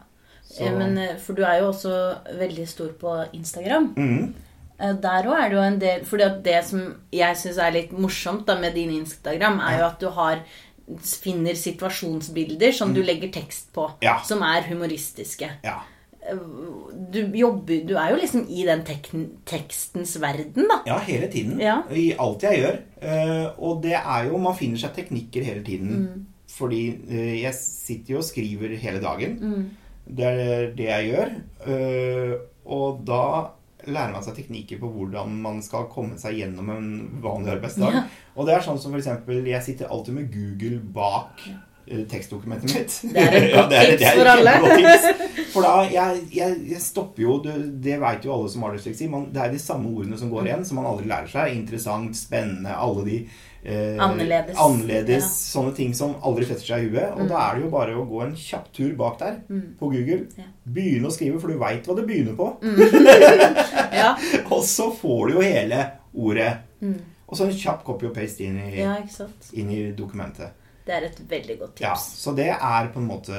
Så, 0.50 0.64
Eh, 0.66 0.72
Men, 0.78 0.96
eh, 0.98 1.16
for 1.22 1.34
du 1.38 1.44
er 1.46 1.60
jo 1.60 1.68
også 1.70 1.92
veldig 2.40 2.64
stor 2.68 2.88
på 2.98 3.12
Instagram. 3.38 3.92
Mhm. 3.96 4.34
Eh, 4.80 4.94
Der 5.02 5.28
òg 5.28 5.36
er 5.36 5.48
det 5.50 5.56
jo 5.58 5.62
en 5.62 5.78
del 5.78 6.04
For 6.08 6.16
det 6.42 6.64
som 6.64 6.94
jeg 7.12 7.36
syns 7.36 7.58
er 7.58 7.72
litt 7.72 7.92
morsomt 7.92 8.46
da 8.46 8.58
med 8.60 8.74
din 8.74 8.90
Instagram, 8.90 9.60
er 9.60 9.78
jo 9.78 9.86
at 9.86 10.00
du 10.00 10.08
har 10.16 10.42
finner 10.98 11.54
situasjonsbilder 11.54 12.72
som 12.74 12.90
du 12.94 13.02
legger 13.02 13.30
tekst 13.30 13.68
på, 13.72 13.84
Ja. 14.02 14.16
som 14.26 14.42
er 14.42 14.62
humoristiske. 14.66 15.48
Ja. 15.62 15.76
Du 17.12 17.20
jobber 17.34 17.84
Du 17.86 17.94
er 17.96 18.10
jo 18.10 18.16
liksom 18.20 18.46
i 18.48 18.64
den 18.66 18.82
tek 18.84 19.06
tekstens 19.46 20.16
verden, 20.20 20.66
da. 20.68 20.80
Ja, 20.86 20.98
hele 20.98 21.28
tiden. 21.32 21.60
Ja. 21.60 21.82
I 21.90 22.12
alt 22.18 22.42
jeg 22.42 22.58
gjør. 22.62 22.80
Eh, 23.02 23.46
og 23.58 23.82
det 23.82 23.94
er 23.94 24.26
jo 24.28 24.38
Man 24.38 24.56
finner 24.58 24.78
seg 24.82 24.94
teknikker 24.96 25.44
hele 25.44 25.62
tiden. 25.64 25.88
Mm. 26.04 26.26
Fordi 26.50 26.82
eh, 27.08 27.42
jeg 27.42 27.54
sitter 27.54 28.14
jo 28.14 28.18
og 28.18 28.24
skriver 28.26 28.76
hele 28.76 29.00
dagen. 29.00 29.38
Mm. 29.40 29.70
Det 30.16 30.26
er 30.26 30.70
det 30.76 30.88
jeg 30.90 31.10
gjør. 31.12 31.32
Eh, 31.66 32.34
og 32.66 33.04
da 33.06 33.22
lærer 33.86 34.12
man 34.12 34.22
seg 34.26 34.36
teknikker 34.36 34.80
på 34.82 34.90
hvordan 34.92 35.32
man 35.42 35.62
skal 35.62 35.88
komme 35.92 36.18
seg 36.20 36.36
gjennom 36.40 36.68
en 36.74 36.86
vanlig 37.22 37.54
arbeidsdag. 37.56 37.94
Ja. 37.96 38.04
Og 38.36 38.46
det 38.48 38.54
er 38.58 38.64
sånn 38.66 38.78
som 38.82 38.94
eksempel 38.98 39.46
Jeg 39.48 39.62
sitter 39.66 39.90
alltid 39.90 40.14
med 40.14 40.30
Google 40.34 40.78
bak 40.94 41.44
eh, 41.86 42.04
tekstdokumentet 42.10 42.74
mitt. 42.74 42.96
Det 43.14 43.24
er 43.24 43.36
et 43.40 43.52
godt 43.56 43.70
det 43.72 43.78
er- 43.80 43.92
tips 43.96 44.18
for 44.20 44.32
alle. 44.34 44.54
tips. 44.76 45.46
For 45.50 45.66
da 45.66 45.72
jeg, 45.90 46.20
jeg, 46.36 46.58
jeg 46.70 46.80
stopper 46.84 47.22
jo 47.24 47.38
Det, 47.42 47.54
det 47.82 47.96
vet 48.00 48.24
jo 48.28 48.34
alle 48.36 48.50
som 48.52 48.62
har 48.62 48.76
dysleksi. 48.76 49.08
Man, 49.10 49.28
det 49.34 49.40
er 49.42 49.50
de 49.54 49.58
samme 49.58 49.90
ordene 49.90 50.18
som 50.20 50.30
går 50.30 50.46
igjen, 50.46 50.64
som 50.68 50.78
man 50.78 50.86
aldri 50.92 51.08
lærer 51.10 51.30
seg. 51.32 51.56
Interessant, 51.58 52.14
spennende, 52.16 52.70
alle 52.76 53.06
de 53.08 53.16
eh, 53.64 53.98
Annerledes. 54.00 54.56
annerledes 54.56 55.24
Ja. 55.24 55.60
sånne 55.60 55.74
ting 55.76 55.94
som 55.94 56.14
aldri 56.22 56.44
fester 56.48 56.66
seg 56.74 56.84
i 56.84 56.88
huet. 56.94 57.12
Og 57.20 57.28
da 57.28 57.38
er 57.50 57.54
det 57.56 57.64
jo 57.64 57.70
bare 57.70 57.94
å 57.96 58.06
gå 58.08 58.22
en 58.24 58.34
kjapp 58.36 58.72
tur 58.72 58.94
bak 58.96 59.18
der 59.18 59.40
på 59.48 59.90
Google. 59.92 60.26
Ja. 60.38 60.44
Begynne 60.64 61.08
å 61.08 61.12
skrive, 61.12 61.40
for 61.40 61.48
du 61.48 61.58
veit 61.58 61.84
hva 61.86 61.96
du 61.96 62.02
begynner 62.06 62.36
på. 62.36 62.56
Ja, 63.92 64.14
Og 64.50 64.62
så 64.64 64.90
får 64.94 65.28
du 65.28 65.34
jo 65.34 65.40
hele 65.44 65.80
ordet. 66.14 66.52
Og 67.30 67.36
så 67.38 67.46
en 67.46 67.52
kjapp 67.54 67.84
copy 67.86 68.06
og 68.08 68.14
paste 68.16 68.42
inn 68.46 68.56
i, 68.58 68.80
ja 68.80 68.96
inn 69.54 69.70
i 69.70 69.80
dokumentet. 69.92 70.56
Det 70.86 70.94
er 70.96 71.04
et 71.06 71.18
veldig 71.28 71.54
godt 71.60 71.80
Ja, 71.84 71.92
tips. 71.94 72.06
så 72.24 72.32
det 72.34 72.48
er 72.50 72.88
på 72.90 72.98
en 72.98 73.06
måte 73.06 73.36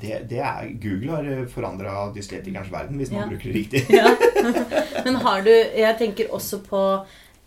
det, 0.00 0.22
det 0.30 0.38
er, 0.38 0.68
Google 0.80 1.10
har 1.16 1.46
forandra 1.52 2.06
dyslektikernes 2.14 2.70
verden, 2.72 2.96
hvis 2.96 3.10
man 3.12 3.22
Ja. 3.22 3.26
bruker 3.28 3.52
det 3.52 3.56
riktig. 3.58 3.82
Ja. 3.98 4.14
Men 5.04 5.16
har 5.16 5.42
du 5.42 5.50
Jeg 5.50 5.98
tenker 5.98 6.30
også 6.32 6.60
på 6.64 6.82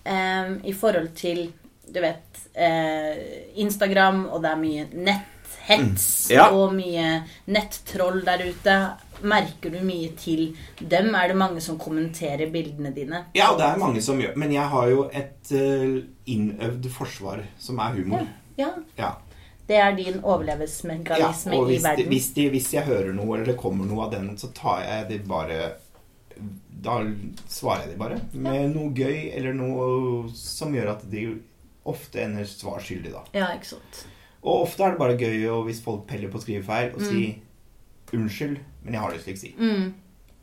um, 0.05 0.59
I 0.63 0.74
forhold 0.74 1.09
til 1.15 1.51
Du 1.93 2.00
vet 2.03 2.39
eh, 2.53 3.51
Instagram, 3.62 4.25
og 4.29 4.41
det 4.43 4.51
er 4.53 4.63
mye 4.63 4.88
netthets 4.93 5.27
Mm. 5.69 6.34
Ja. 6.34 6.48
og 6.50 6.72
mye 6.74 7.24
nettroll 7.53 8.24
der 8.25 8.41
ute. 8.48 8.75
Merker 9.22 9.69
du 9.69 9.81
mye 9.86 10.08
til 10.17 10.55
dem? 10.79 11.12
Er 11.13 11.27
det 11.29 11.36
mange 11.38 11.62
som 11.62 11.77
kommenterer 11.77 12.50
bildene 12.50 12.89
dine? 12.96 13.19
Ja, 13.38 13.51
det 13.58 13.65
er 13.67 13.77
mange 13.77 14.01
som 14.01 14.17
gjør 14.22 14.34
Men 14.39 14.53
jeg 14.55 14.65
har 14.72 14.88
jo 14.89 15.03
et 15.13 15.51
uh, 15.51 16.00
innøvd 16.25 16.88
forsvar 16.89 17.43
som 17.62 17.81
er 17.86 18.00
humor. 18.00 18.25
Ja. 18.58 18.72
Ja. 18.98 19.12
Det 19.67 19.77
er 19.77 19.93
din 19.98 20.22
overlevelsesmekanisme 20.24 21.53
i 21.60 21.77
verden. 21.84 22.05
De, 22.05 22.08
hvis, 22.15 22.31
de, 22.34 22.48
hvis 22.50 22.72
jeg 22.74 22.88
hører 22.89 23.13
noe, 23.13 23.36
eller 23.36 23.51
det 23.51 23.60
kommer 23.62 23.86
noe 23.86 24.08
av 24.08 24.15
den, 24.15 24.31
så 24.41 24.50
tar 24.55 24.81
jeg 24.88 25.05
det 25.12 25.19
bare 25.29 25.75
Da 26.81 26.98
svarer 27.51 27.86
jeg 27.86 27.93
de 27.93 28.00
bare 28.00 28.17
med 28.34 28.74
noe 28.74 28.89
gøy, 28.96 29.29
eller 29.36 29.53
noe 29.53 30.29
som 30.34 30.74
gjør 30.74 30.96
at 30.96 31.05
de 31.12 31.27
ofte 31.91 32.24
ender 32.24 32.48
svar 32.50 32.81
skyldig, 32.84 33.13
da. 33.15 33.24
Ja, 33.36 33.51
ikke 33.55 33.74
sant. 33.75 34.03
Og 34.39 34.65
ofte 34.65 34.86
er 34.86 34.93
det 34.93 35.01
bare 35.01 35.17
gøy 35.19 35.48
å, 35.51 35.63
hvis 35.67 35.81
folk 35.84 36.05
peller 36.10 36.31
på 36.31 36.41
skrivefeil, 36.43 36.93
mm. 36.96 37.08
si 37.10 38.15
unnskyld, 38.15 38.62
men 38.86 38.96
jeg 38.96 39.03
har 39.03 39.17
dysleksi. 39.17 39.51
Mm. 39.60 39.89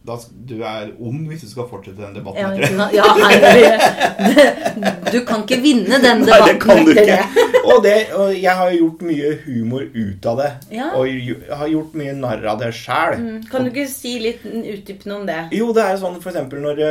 Da, 0.07 0.15
du 0.47 0.61
er 0.63 0.93
ond 1.03 1.25
hvis 1.27 1.41
du 1.43 1.49
skal 1.51 1.67
fortsette 1.67 1.99
den 1.99 2.15
debatten. 2.15 2.39
Ja, 2.39 2.53
etter 2.55 2.93
ja 2.99 3.07
herregud. 3.19 4.85
Du 5.11 5.19
kan 5.27 5.43
ikke 5.43 5.59
vinne 5.65 5.99
den 5.99 6.23
debatten. 6.23 6.45
Nei, 6.45 6.53
det 6.53 6.61
kan 6.63 6.85
du 6.87 6.93
ikke. 6.95 7.47
Og, 7.67 7.81
det, 7.83 7.95
og 8.15 8.31
jeg 8.37 8.55
har 8.61 8.77
gjort 8.77 9.03
mye 9.09 9.33
humor 9.43 9.89
ut 9.97 10.29
av 10.31 10.43
det. 10.43 10.51
Ja. 10.77 10.93
Og 10.95 11.33
har 11.59 11.73
gjort 11.73 11.97
mye 11.99 12.15
narr 12.21 12.47
av 12.53 12.63
det 12.63 12.71
sjæl. 12.79 13.19
Kan 13.51 13.67
du 13.67 13.73
ikke 13.73 13.89
si 13.91 14.15
litt 14.23 14.47
utdypende 14.47 15.19
om 15.19 15.27
det? 15.27 15.41
Jo, 15.59 15.73
det 15.75 15.89
er 15.89 15.99
sånn 15.99 16.21
eksempel 16.21 16.63
når, 16.63 16.85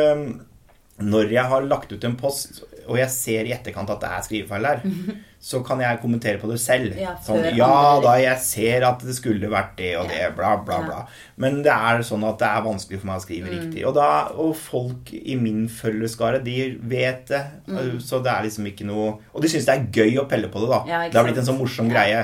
når 1.00 1.36
jeg 1.38 1.52
har 1.54 1.70
lagt 1.72 1.96
ut 1.96 2.10
en 2.10 2.20
post, 2.20 2.66
og 2.88 2.98
jeg 3.00 3.10
ser 3.10 3.48
i 3.50 3.54
etterkant 3.56 3.90
at 3.90 4.02
det 4.04 4.10
er 4.14 4.24
skrivefeil 4.26 4.68
der, 4.68 4.82
så 5.50 5.60
kan 5.66 5.82
jeg 5.84 6.00
kommentere 6.02 6.40
på 6.42 6.48
det 6.50 6.58
selv. 6.62 6.96
Ja, 6.98 7.12
sånn, 7.22 7.44
ja 7.58 7.68
da, 8.02 8.16
jeg 8.22 8.40
ser 8.42 8.86
at 8.88 9.04
det 9.06 9.14
skulle 9.18 9.50
vært 9.52 9.76
det 9.78 9.92
og 10.00 10.08
det, 10.10 10.22
bla, 10.38 10.56
bla, 10.66 10.80
bla. 10.86 11.02
Men 11.42 11.60
det 11.66 11.74
er 11.74 12.02
sånn 12.08 12.24
at 12.26 12.40
det 12.42 12.48
er 12.50 12.64
vanskelig 12.66 13.02
for 13.02 13.12
meg 13.12 13.20
å 13.22 13.26
skrive 13.26 13.50
Mm. 13.52 13.58
riktig. 13.60 13.84
Og, 13.86 13.94
da, 13.98 14.08
og 14.42 14.56
folk 14.58 15.12
i 15.14 15.36
min 15.38 15.68
følgeskare, 15.70 16.40
de 16.46 16.56
vet 16.82 17.28
det. 17.30 17.44
Mm. 17.68 18.00
Så 18.02 18.22
det 18.26 18.32
er 18.34 18.48
liksom 18.48 18.66
ikke 18.72 18.88
noe 18.90 19.20
Og 19.34 19.42
de 19.44 19.50
syns 19.52 19.66
det 19.70 19.76
er 19.76 19.86
gøy 19.94 20.18
å 20.24 20.28
pelle 20.30 20.50
på 20.50 20.64
det, 20.64 20.70
da. 20.72 20.82
Ja, 20.90 21.04
det 21.10 21.16
har 21.20 21.28
blitt 21.28 21.38
en 21.44 21.46
sånn 21.52 21.60
morsom 21.62 21.90
greie. 21.92 22.24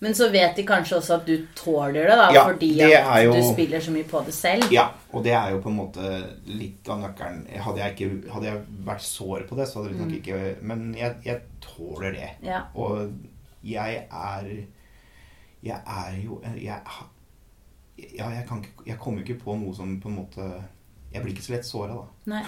Men 0.00 0.14
så 0.16 0.30
vet 0.32 0.56
de 0.56 0.62
kanskje 0.64 0.96
også 0.96 1.14
at 1.18 1.26
du 1.28 1.46
tåler 1.54 2.06
det, 2.08 2.16
da, 2.16 2.30
Ja, 2.32 2.44
fordi 2.48 2.70
det 2.78 2.86
at 2.96 3.24
jo- 3.24 3.32
du 3.36 3.42
spiller 3.52 3.80
så 3.84 3.90
mye 3.92 4.04
på 4.08 4.22
det 4.24 4.32
selv. 4.34 4.64
Ja, 4.72 4.86
og 5.12 5.24
det 5.24 5.32
er 5.36 5.50
jo 5.50 5.58
på 5.60 5.68
en 5.68 5.76
måte 5.76 6.12
litt 6.46 6.88
av 6.88 7.00
nøkkelen. 7.02 7.42
Hadde 7.60 7.78
jeg, 7.82 7.96
ikke, 7.96 8.32
hadde 8.32 8.46
jeg 8.46 8.62
vært 8.86 9.04
sår 9.04 9.44
på 9.48 9.56
det, 9.56 9.68
så 9.68 9.82
hadde 9.82 9.92
det 9.92 10.00
nok 10.00 10.16
ikke 10.22 10.62
Men 10.62 10.94
jeg, 10.96 11.16
jeg 11.24 11.40
tåler 11.60 12.12
det. 12.16 12.30
Mm. 12.40 12.48
Ja. 12.48 12.62
Og 12.74 13.12
jeg 13.62 14.06
er 14.10 14.50
Jeg 15.62 15.80
er 15.86 16.14
jo 16.24 16.40
jeg, 16.56 16.80
Ja, 18.16 18.30
jeg 18.30 18.46
kan 18.48 18.64
Jeg 18.86 18.98
kommer 18.98 19.20
jo 19.20 19.26
ikke 19.34 19.44
på 19.44 19.58
noe 19.60 19.74
som 19.76 20.00
på 20.00 20.08
en 20.08 20.16
måte 20.16 20.62
Jeg 21.12 21.22
blir 21.22 21.34
ikke 21.34 21.42
så 21.44 21.52
lett 21.52 21.66
såra, 21.66 21.88
da. 21.94 22.04
Nei. 22.28 22.42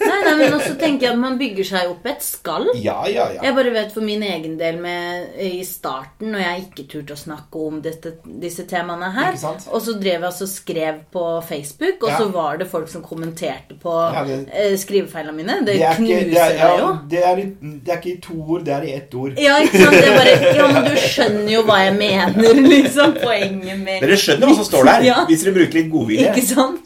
nei, 0.00 0.14
nei, 0.24 0.30
men 0.40 0.54
også 0.56 0.72
tenker 0.80 1.04
jeg 1.06 1.12
at 1.12 1.18
man 1.20 1.34
bygger 1.38 1.66
seg 1.68 1.90
opp 1.92 2.06
et 2.08 2.22
skall. 2.24 2.64
Ja, 2.80 3.02
ja, 3.06 3.26
ja. 3.34 3.42
Jeg 3.44 3.54
bare 3.54 3.70
vet 3.74 3.92
for 3.94 4.02
min 4.02 4.22
egen 4.26 4.54
del 4.58 4.78
med, 4.80 5.34
i 5.44 5.60
starten, 5.68 6.32
når 6.32 6.40
jeg 6.42 6.62
ikke 6.64 6.86
turte 6.90 7.14
å 7.14 7.20
snakke 7.20 7.60
om 7.68 7.76
dette, 7.84 8.14
disse 8.42 8.64
temaene 8.70 9.10
her, 9.14 9.36
og 9.68 9.76
så 9.84 9.94
drev 10.00 10.24
jeg 10.24 10.32
og 10.32 10.50
skrev 10.50 11.02
på 11.14 11.24
Facebook, 11.46 12.02
og 12.08 12.14
så 12.16 12.30
var 12.32 12.58
det 12.62 12.66
folk 12.72 12.88
som 12.90 13.04
kommenterte 13.06 13.76
på 13.82 13.92
det- 14.26 14.38
eh, 14.56 14.74
skrivefeilene 14.80 15.36
mine. 15.36 15.58
Det, 15.68 15.76
Det 15.76 15.84
er, 15.84 16.00
ikke, 16.00 16.24
det, 16.32 16.40
er, 16.46 16.56
ja, 16.56 16.72
jo. 16.80 16.90
det, 17.12 17.22
er, 17.30 17.44
det 17.60 17.94
er 17.94 18.00
ikke 18.00 18.14
i 18.16 18.20
to 18.24 18.40
ord, 18.40 18.64
det 18.66 18.74
er 18.78 18.88
i 18.88 18.92
ett 18.96 19.14
ord. 19.14 19.38
Ja, 19.38 19.60
ikke 19.62 19.84
sant? 19.84 20.00
Det 20.00 20.08
er 20.08 20.18
bare, 20.18 20.54
ja, 20.56 20.66
men 20.72 20.90
du 20.90 20.96
skjønner 21.04 21.52
jo 21.54 21.62
hva 21.68 21.78
jeg 21.84 21.94
mener, 22.00 22.62
liksom. 22.74 23.14
Poenget 23.20 23.78
med 23.84 24.00
Dere 24.08 24.16
skjønner 24.18 24.48
hva 24.50 24.58
som 24.58 24.70
står 24.72 24.90
der. 24.94 25.06
Ja. 25.12 25.20
Hvis 25.30 25.44
dere 25.46 25.54
bruker 25.60 25.82
litt 25.82 25.92
godvilje, 25.92 26.34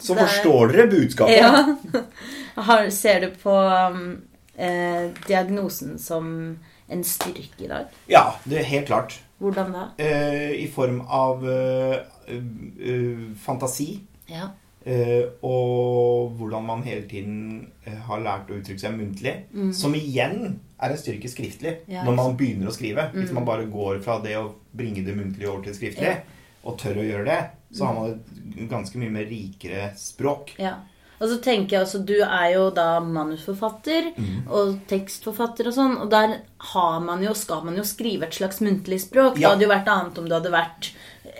så 0.02 0.18
forstår 0.18 0.74
dere 0.74 0.90
budskapet. 0.92 1.38
Ja. 1.38 1.64
Har, 2.54 2.90
ser 2.90 3.20
du 3.20 3.30
på 3.42 3.50
um, 3.54 4.22
eh, 4.56 5.10
diagnosen 5.26 5.98
som 5.98 6.58
en 6.88 7.04
styrke 7.04 7.64
i 7.64 7.68
dag? 7.70 7.86
Ja, 8.10 8.34
det 8.44 8.60
er 8.60 8.68
helt 8.70 8.86
klart. 8.90 9.16
Hvordan 9.42 9.72
da? 9.74 9.86
Eh, 9.98 10.52
I 10.62 10.68
form 10.72 11.00
av 11.10 11.42
eh, 11.50 11.96
eh, 12.30 13.24
fantasi. 13.42 14.00
Ja. 14.30 14.50
eh, 14.84 15.26
og 15.44 16.30
hvordan 16.38 16.64
man 16.64 16.82
hele 16.86 17.02
tiden 17.08 17.66
eh, 17.84 17.98
har 18.06 18.22
lært 18.24 18.48
å 18.52 18.56
uttrykke 18.60 18.80
seg 18.80 18.94
muntlig. 18.96 19.34
Som 19.76 19.96
igjen 19.98 20.60
er 20.78 20.92
en 20.94 21.00
styrke 21.00 21.28
skriftlig 21.32 21.74
Mm. 21.84 21.92
Ja, 21.96 22.04
når 22.06 22.16
man 22.16 22.36
begynner 22.38 22.68
å 22.70 22.74
skrive. 22.76 23.08
Hvis 23.14 23.32
man 23.34 23.44
bare 23.48 23.66
går 23.72 24.00
fra 24.04 24.18
det 24.24 24.36
å 24.38 24.52
bringe 24.76 25.02
det 25.04 25.16
muntlig 25.16 25.48
over 25.48 25.64
til 25.66 25.74
skriftlig, 25.76 26.14
Ja. 26.14 26.40
og 26.64 26.78
tør 26.80 27.00
å 27.02 27.04
gjøre 27.04 27.24
det, 27.28 27.40
så 27.76 27.84
har 27.88 27.94
man 27.94 28.10
et 28.14 28.68
ganske 28.70 28.96
mye 29.00 29.10
mer 29.12 29.26
rikere 29.28 29.90
språk. 29.98 30.54
ja. 30.58 30.76
Og 31.24 31.30
så 31.32 31.38
tenker 31.40 31.78
jeg 31.78 31.86
også, 31.86 32.02
Du 32.04 32.14
er 32.20 32.50
jo 32.54 32.66
da 32.76 33.00
manusforfatter 33.00 34.12
Mm. 34.18 34.44
og 34.52 34.74
tekstforfatter 34.90 35.70
og 35.70 35.74
sånn. 35.78 35.96
Og 36.04 36.10
der 36.12 36.36
har 36.74 37.00
man 37.00 37.22
jo, 37.24 37.32
skal 37.34 37.64
man 37.64 37.76
jo 37.80 37.82
skrive 37.88 38.28
et 38.28 38.36
slags 38.36 38.60
muntlig 38.60 39.00
språk. 39.08 39.38
Ja. 39.40 39.48
Det 39.48 39.50
hadde 39.54 39.66
jo 39.66 39.72
vært 39.74 39.88
annet 39.88 40.18
om 40.20 40.28
du 40.28 40.34
hadde 40.36 40.52
vært 40.52 40.90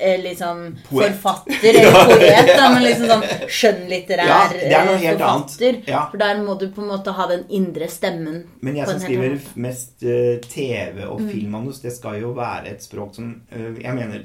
eh, 0.01 0.17
liksom 0.23 0.63
Poet. 0.89 1.13
forfatter 1.21 1.69
eller 1.69 1.93
poet. 1.93 2.49
da, 2.57 2.69
Men 2.73 2.83
liksom 2.83 3.07
sånn 3.13 3.27
skjønnlitterær 3.59 4.27
Ja, 4.71 4.81
forfatter. 4.89 5.79
Ja. 5.87 6.07
For 6.11 6.19
der 6.19 6.41
må 6.43 6.57
du 6.59 6.67
på 6.75 6.83
en 6.83 6.89
måte 6.91 7.13
ha 7.15 7.27
den 7.31 7.45
indre 7.51 7.89
stemmen. 7.93 8.45
Men 8.65 8.77
jeg 8.81 8.89
som 8.89 8.99
skriver 9.05 9.39
mest 9.57 10.03
uh, 10.03 10.41
TV 10.49 11.05
Mm. 11.05 11.11
og 11.13 11.21
filmmanus, 11.31 11.81
det 11.85 11.93
skal 11.93 12.21
jo 12.21 12.33
være 12.37 12.69
et 12.73 12.83
språk 12.83 13.15
som 13.15 13.31
uh, 13.53 13.75
Jeg 13.83 13.95
mener, 13.95 14.25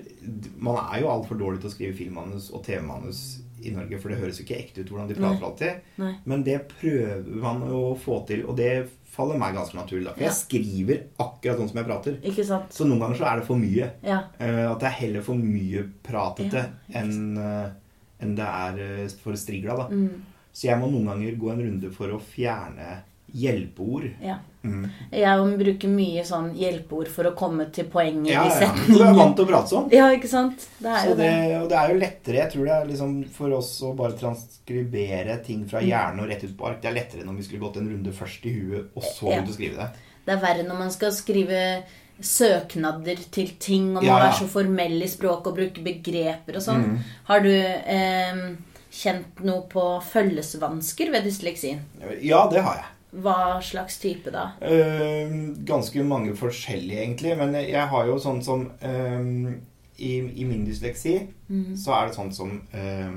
man 0.58 0.80
er 0.94 1.02
jo 1.02 1.10
altfor 1.12 1.38
dårlig 1.40 1.62
til 1.62 1.70
å 1.70 1.74
skrive 1.74 1.98
filmmanus 1.98 2.50
og 2.54 2.64
TV-manus 2.66 3.40
i 3.66 3.72
Norge, 3.76 4.00
for 4.00 4.10
det 4.14 4.20
høres 4.22 4.40
jo 4.40 4.46
ikke 4.46 4.60
ekte 4.60 4.82
ut 4.84 4.90
hvordan 4.94 5.08
de 5.10 5.18
prater 5.20 5.46
alltid. 5.50 6.16
Men 6.26 6.44
det 6.48 6.58
prøver 6.72 7.28
man 7.44 7.62
å 7.68 7.82
få 8.00 8.22
til, 8.30 8.46
og 8.46 8.56
det 8.60 8.90
faller 9.10 9.40
meg 9.42 9.56
ganske 9.58 9.76
naturlig. 9.76 10.06
da, 10.06 10.14
For 10.14 10.22
Ja. 10.24 10.30
jeg 10.30 10.38
skriver 10.38 11.04
akkurat 11.20 11.58
sånn 11.60 11.70
som 11.70 11.78
jeg 11.82 11.88
prater. 11.90 12.18
Ikke 12.24 12.46
sant? 12.46 12.72
Så 12.72 12.86
noen 12.88 13.00
ganger 13.02 13.18
så 13.18 13.26
er 13.32 13.40
det 13.42 13.48
for 13.48 13.58
mye. 13.58 13.92
Ja. 14.06 14.20
Uh, 14.40 14.72
at 14.72 14.80
det 14.80 14.88
er 14.92 14.98
heller 15.02 15.22
for 15.26 15.36
mye 15.36 15.84
pratete 16.04 16.66
Ja, 16.90 17.02
enn 17.02 17.38
uh, 17.38 17.70
en 18.22 18.36
det 18.36 18.46
er 18.46 18.80
eh, 18.84 19.08
for 19.24 19.34
strigla. 19.40 19.76
da. 19.78 19.88
Mm. 19.90 20.22
Så 20.54 20.68
jeg 20.68 20.80
må 20.80 20.90
noen 20.92 21.06
ganger 21.08 21.38
gå 21.40 21.52
en 21.54 21.62
runde 21.64 21.92
for 21.96 22.08
å 22.12 22.20
fjerne 22.20 23.04
hjelpeord. 23.34 24.10
Ja. 24.24 24.38
Mm. 24.64 24.90
Jeg 25.16 25.44
bruker 25.60 25.88
mye 25.88 26.24
sånn 26.28 26.50
hjelpeord 26.58 27.08
for 27.08 27.30
å 27.30 27.32
komme 27.38 27.70
til 27.72 27.86
poenget 27.88 28.34
Ja, 28.34 28.42
i 28.44 28.50
ja. 28.50 28.72
Du 28.74 28.94
er 28.94 28.98
setningen. 28.98 29.16
vant 29.16 29.36
til 29.38 29.46
å 29.46 29.48
prate 29.48 29.72
sånn. 29.72 29.88
Ja, 29.96 30.10
ikke 30.12 30.28
sant? 30.28 30.66
Det 30.82 30.90
er 30.92 31.06
Så 31.06 31.14
jo 31.14 31.16
det, 31.16 31.30
det. 31.30 31.62
det 31.72 31.78
er 31.80 31.94
jo 31.94 32.00
lettere 32.02 32.42
jeg 32.42 32.52
tror 32.52 32.66
det 32.68 32.74
er 32.76 32.90
liksom 32.90 33.14
for 33.38 33.56
oss 33.56 33.72
å 33.88 33.94
bare 33.96 34.18
transkribere 34.20 35.38
ting 35.46 35.64
fra 35.70 35.80
Mm. 35.80 35.88
hjernen 35.88 36.20
og 36.26 36.30
rett 36.30 36.44
ut 36.44 36.58
på 36.58 36.68
ark. 36.68 36.82
Det 36.82 36.90
er 36.92 36.98
lettere 37.00 37.22
enn 37.24 37.30
om 37.30 37.38
vi 37.40 37.44
skulle 37.48 37.62
gått 37.64 37.78
en 37.80 37.90
runde 37.90 38.12
først 38.12 38.46
i 38.46 38.54
huet, 38.58 38.92
og 38.96 39.04
så 39.04 39.32
ut 39.32 39.48
og 39.48 39.56
skrive 39.56 39.78
det. 39.80 39.90
Det 40.26 40.36
er 40.36 40.42
verre 40.44 40.68
når 40.68 40.78
man 40.78 40.92
skal 40.92 41.12
skrive 41.16 41.84
søknader 42.22 43.16
til 43.32 43.54
ting, 43.60 43.96
og 43.96 44.04
man 44.04 44.10
ja. 44.12 44.18
er 44.28 44.36
så 44.36 44.46
formell 44.52 45.00
i 45.02 45.08
språket 45.08 45.48
og 45.48 45.56
bruker 45.56 45.86
begreper 45.86 46.58
og 46.60 46.62
sånn. 46.66 46.84
Mm. 46.84 46.98
Har 47.30 47.40
du 47.46 47.52
eh, 47.56 48.42
kjent 48.92 49.40
noe 49.48 49.64
på 49.72 49.86
følgesvansker 50.04 51.12
ved 51.14 51.24
dysleksien? 51.30 51.80
Ja, 52.22 52.44
det 52.52 52.62
har 52.66 52.82
jeg. 52.82 52.90
Hva 53.12 53.58
slags 53.66 53.98
type 53.98 54.30
da? 54.32 54.52
Eh, 54.62 55.32
ganske 55.66 56.04
mange 56.06 56.36
forskjellige, 56.38 57.00
egentlig. 57.08 57.36
Men 57.40 57.56
jeg 57.58 57.88
har 57.90 58.06
jo 58.06 58.20
sånn 58.22 58.44
som 58.46 58.68
eh, 58.86 59.56
i, 59.98 60.12
I 60.42 60.46
min 60.46 60.66
dysleksi 60.68 61.16
Mm. 61.50 61.74
så 61.82 61.96
er 61.98 62.08
det 62.08 62.14
sånn 62.16 62.30
som 62.32 62.52
eh, 62.78 63.16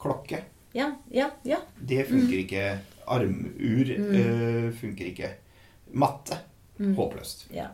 klokke. 0.00 0.42
Ja, 0.76 0.90
ja, 1.10 1.30
ja. 1.48 1.56
Det 1.80 2.02
funker 2.10 2.42
ikke. 2.42 2.64
Armur 3.08 3.90
eh, 3.94 4.68
funker 4.76 5.08
ikke. 5.14 5.30
Matte. 5.96 6.36
Håpløst. 6.78 7.48
ja. 7.50 7.64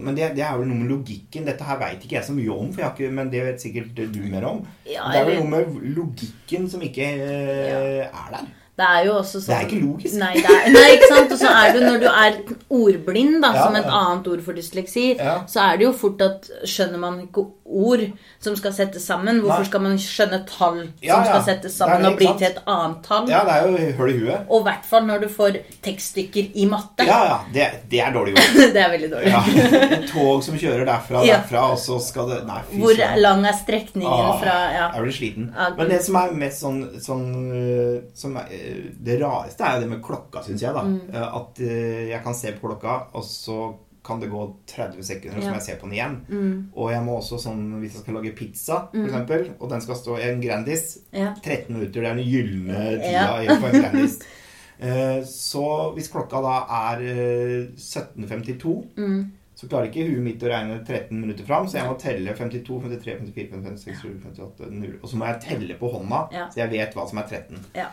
Men 0.00 0.14
det, 0.16 0.30
det 0.38 0.40
er 0.46 0.54
vel 0.56 0.70
noe 0.70 0.78
med 0.78 0.88
logikken. 0.88 1.44
Dette 1.44 1.66
her 1.68 1.76
veit 1.82 2.00
ikke 2.06 2.16
jeg 2.16 2.24
så 2.24 2.32
mye 2.32 2.54
om, 2.54 2.70
ikke, 2.72 3.10
men 3.12 3.28
det 3.28 3.42
vet 3.44 3.60
sikkert 3.60 3.90
du 4.14 4.22
mer 4.32 4.46
om. 4.48 4.62
Ja, 4.88 5.10
det 5.12 5.18
er 5.20 5.26
vel 5.28 5.42
noe 5.42 5.50
med 5.52 5.82
logikken 5.98 6.70
som 6.72 6.80
ikke 6.86 7.04
eh, 7.04 8.06
er 8.06 8.30
der. 8.32 8.46
Det 8.74 8.82
er 8.90 9.04
jo 9.06 9.12
også 9.20 9.38
sånn 9.38 9.52
Det 9.52 9.56
er 9.56 9.66
ikke 9.68 9.82
logisk. 9.86 10.14
Nei, 10.18 10.32
er, 10.42 10.64
nei 10.74 10.86
ikke 10.96 11.08
sant? 11.12 11.32
Og 11.32 11.38
så 11.38 11.50
er 11.54 11.72
det 11.76 11.82
når 11.86 11.98
du 12.02 12.06
er 12.10 12.38
ordblind, 12.74 13.36
da, 13.44 13.52
Ja, 13.54 13.66
som 13.68 13.76
et 13.78 13.86
annet 13.86 14.26
ord 14.32 14.40
for 14.42 14.52
dysleksi, 14.58 15.04
Ja. 15.18 15.34
så 15.46 15.60
er 15.68 15.76
det 15.78 15.84
jo 15.86 15.92
fort 15.92 16.20
at 16.26 16.48
skjønner 16.66 16.98
man 16.98 17.20
ikke 17.22 17.44
ord 17.64 18.02
som 18.42 18.56
skal 18.58 18.72
settes 18.76 19.06
sammen, 19.06 19.38
hvorfor 19.40 19.62
Nei. 19.62 19.68
skal 19.70 19.80
man 19.80 19.94
skjønne 20.02 20.40
tall 20.50 20.80
Ja, 21.02 21.14
som 21.14 21.24
skal 21.30 21.44
settes 21.46 21.76
sammen 21.78 22.02
det, 22.02 22.10
og 22.10 22.18
bli 22.18 22.26
sant? 22.26 22.38
til 22.42 22.48
et 22.50 22.58
annet 22.66 22.98
tall? 23.06 23.28
Ja, 23.30 23.44
det 23.46 23.54
er 23.54 23.68
jo 23.70 23.92
høl 24.00 24.10
i 24.12 24.18
huet. 24.18 24.40
Og 24.50 24.60
i 24.60 24.64
hvert 24.68 24.84
fall 24.90 25.06
når 25.06 25.22
du 25.22 25.28
får 25.28 25.56
tekststykker 25.86 26.50
i 26.58 26.66
matte. 26.66 27.06
Ja, 27.06 27.20
ja. 27.30 27.38
Det, 27.54 27.68
det 27.94 28.00
er 28.04 28.12
dårlig 28.12 28.34
gjort. 28.34 28.58
det 28.74 28.82
er 28.82 28.90
veldig 28.92 29.10
dårlig. 29.14 29.32
Ja. 29.32 30.00
Tog 30.10 30.42
som 30.44 30.58
kjører 30.60 30.84
derfra 30.90 31.22
og 31.22 31.30
derfra, 31.30 31.64
og 31.72 31.78
så 31.78 32.00
skal 32.02 32.28
det 32.34 32.40
Nei, 32.50 32.58
fy 32.68 32.82
Hvor 32.82 33.00
lang 33.22 33.46
er 33.48 33.56
strekningen 33.62 34.10
Ah, 34.12 34.34
fra 34.42 34.58
ja. 34.74 34.90
Jeg 34.98 35.06
blir 35.06 35.16
sliten. 35.20 35.48
Men 35.78 35.88
det 35.94 36.02
som 36.04 36.18
er 36.20 36.34
mest 36.44 36.60
sånn, 36.64 36.82
sånn 37.02 37.24
øh, 37.54 37.96
som 38.18 38.36
er, 38.42 38.52
Det 39.04 39.20
rareste 39.22 39.64
er 39.64 39.74
jo 39.76 39.80
det 39.84 39.90
med 39.90 40.02
klokka, 40.02 40.42
syns 40.46 40.62
jeg. 40.62 40.74
da 40.74 40.82
Mm. 40.82 41.00
Eh, 41.12 41.36
At 41.40 41.60
øh, 41.60 42.08
jeg 42.10 42.22
kan 42.24 42.34
se 42.34 42.52
på 42.52 42.68
klokka, 42.68 43.00
og 43.14 43.24
så 43.24 43.74
kan 44.04 44.20
det 44.20 44.28
gå 44.30 44.40
30 44.66 45.02
sekunder, 45.02 45.36
og 45.38 45.42
så 45.42 45.48
må 45.48 45.54
jeg 45.56 45.62
se 45.62 45.74
på 45.80 45.86
den 45.86 45.92
igjen. 45.96 46.16
Mm. 46.28 46.68
Og 46.76 46.90
jeg 46.92 47.02
må 47.06 47.12
også 47.18 47.38
sånn 47.40 47.62
hvis 47.80 47.94
jeg 47.94 48.02
skal 48.02 48.14
lage 48.18 48.34
pizza, 48.36 48.82
for 48.92 49.06
eksempel, 49.06 49.46
og 49.60 49.70
den 49.70 49.80
skal 49.80 49.96
stå 49.96 50.16
i 50.18 50.26
en 50.28 50.42
Grandis 50.42 50.98
Ja. 51.12 51.30
13 51.42 51.72
minutter, 51.72 52.00
det 52.02 52.10
er 52.10 52.14
den 52.14 52.28
gylne 52.28 52.82
tida 53.00 53.56
på 53.60 53.66
en 53.70 53.78
Grandis. 53.80 54.18
Eh, 54.78 55.22
Så 55.24 55.94
hvis 55.94 56.10
klokka 56.12 56.42
da 56.44 56.56
er 56.68 57.00
eh, 57.00 57.66
17.52 57.78 58.84
Mm. 58.96 59.32
så 59.54 59.68
klarer 59.70 59.86
ikke 59.88 60.04
huet 60.10 60.22
mitt 60.24 60.42
å 60.42 60.48
regne 60.50 60.80
13 60.84 61.20
minutter 61.20 61.44
fram, 61.46 61.66
så 61.68 61.78
jeg 61.78 61.86
må 61.88 61.96
telle 61.98 62.32
52, 62.34 62.80
53, 62.82 63.18
54, 63.20 63.62
56, 63.62 64.22
58, 64.24 64.70
0. 64.70 64.98
Og 65.02 65.08
så 65.08 65.16
må 65.16 65.28
jeg 65.30 65.40
telle 65.48 65.74
på 65.78 65.90
hånda, 65.94 66.28
Ja. 66.34 66.48
så 66.50 66.56
jeg 66.64 66.70
vet 66.72 66.94
hva 66.94 67.08
som 67.08 67.18
er 67.18 67.28
13. 67.30 67.58
Ja. 67.74 67.86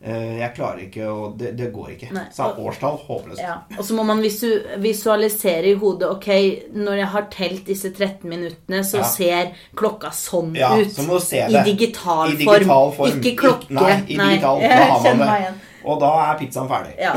Eh, 0.00 0.38
Jeg 0.38 0.54
klarer 0.54 0.78
ikke 0.84 1.06
å 1.10 1.36
Det, 1.36 1.56
det 1.58 1.72
går 1.74 1.88
ikke. 1.96 2.12
Nei, 2.14 2.26
Så 2.30 2.44
og- 2.44 2.58
årstall 2.68 2.98
håpløst. 3.08 3.40
Ja, 3.42 3.56
og 3.76 3.84
så 3.84 3.94
må 3.98 4.04
man 4.06 4.20
visu 4.22 4.46
visualisere 4.78 5.64
i 5.72 5.74
hodet 5.74 6.08
Ok, 6.08 6.28
når 6.74 6.96
jeg 7.00 7.06
har 7.06 7.22
telt 7.30 7.64
disse 7.66 7.90
13 7.92 8.28
minuttene, 8.30 8.84
så 8.84 8.98
Ja. 8.98 9.02
ser 9.02 9.50
klokka 9.74 10.10
sånn 10.12 10.54
Ja, 10.56 10.76
ut. 10.78 10.86
så 10.94 11.02
må 11.06 11.18
du 11.18 11.24
se 11.24 11.38
I 11.42 11.50
det. 11.52 11.64
digital, 11.64 12.28
I 12.28 12.36
digital 12.36 12.92
form. 12.92 12.92
form. 12.92 13.20
Ikke 13.20 13.36
klokke. 13.36 13.70
Nei, 13.70 13.92
i 14.08 14.16
digital. 14.16 14.60
Da 14.60 14.68
har 14.86 15.14
man 15.16 15.26
det. 15.42 15.54
Og 15.84 15.98
da 16.00 16.06
er 16.30 16.38
pizzaen 16.38 16.68
ferdig. 16.68 16.94
Ja. 16.98 17.12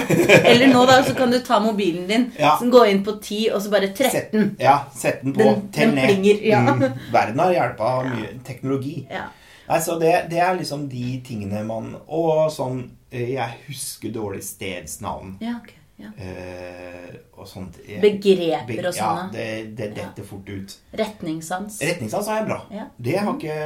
Eller 0.46 0.68
nå, 0.68 0.86
da, 0.88 1.02
så 1.04 1.16
kan 1.16 1.30
du 1.32 1.40
ta 1.40 1.60
mobilen 1.60 2.08
din, 2.08 2.32
Ja. 2.40 2.58
gå 2.62 2.84
inn 2.90 3.04
på 3.04 3.20
10, 3.22 3.50
og 3.54 3.62
så 3.62 3.70
bare 3.70 3.94
Sett, 3.96 4.32
13. 4.32 4.56
ja, 4.60 4.80
sett 4.96 5.22
den 5.24 5.34
på. 5.34 5.40
Den- 5.44 5.70
Tell 5.72 5.92
ned. 5.94 6.42
ja. 6.44 6.60
Mm, 6.62 6.94
verden 7.12 7.40
har 7.40 7.52
hjelpa 7.54 8.04
mye. 8.06 8.40
Teknologi. 8.44 9.08
Ja. 9.12 9.24
Nei, 9.72 9.82
så 9.84 9.98
det, 10.02 10.16
det 10.32 10.42
er 10.44 10.58
liksom 10.60 10.88
de 10.92 11.06
tingene 11.24 11.62
man 11.64 11.94
Og 12.12 12.50
sånn 12.52 12.82
eh, 13.12 13.36
Jeg 13.38 13.62
husker 13.70 14.12
dårlig 14.16 14.44
stedsnavn. 14.46 15.38
ja, 15.44 15.60
ok. 15.62 15.78
Ja. 16.02 16.10
Uh, 16.18 17.18
og 17.38 17.48
sånt. 17.50 17.78
Begreper 18.02 18.66
Beg- 18.66 18.86
og 18.90 18.96
sånne. 18.96 19.28
Ja, 19.28 19.34
det, 19.36 19.76
det 19.78 19.90
detter 19.98 20.26
fort 20.26 20.48
ut. 20.50 20.74
Retningssans. 20.98 21.78
Retningssans 21.86 22.30
er 22.34 22.48
bra. 22.48 22.58
Ja. 22.74 22.88
Det 22.98 23.18
har 23.20 23.36
ikke 23.36 23.58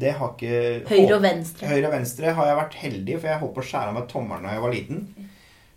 Det 0.00 0.14
har 0.18 0.32
ikke 0.32 0.88
Høyre 0.88 1.18
og 1.18 1.22
venstre. 1.26 1.68
Høyre 1.68 1.90
og 1.90 1.96
venstre 1.98 2.34
har 2.38 2.50
jeg 2.50 2.60
vært 2.62 2.78
heldig, 2.80 3.18
for 3.18 3.30
jeg 3.30 3.42
holdt 3.42 3.56
på 3.58 3.64
å 3.64 3.68
skjære 3.70 3.92
av 3.92 3.98
meg 3.98 4.10
tommelen 4.12 4.48
da 4.48 4.56
jeg 4.56 4.64
var 4.64 4.76
liten. 4.76 5.30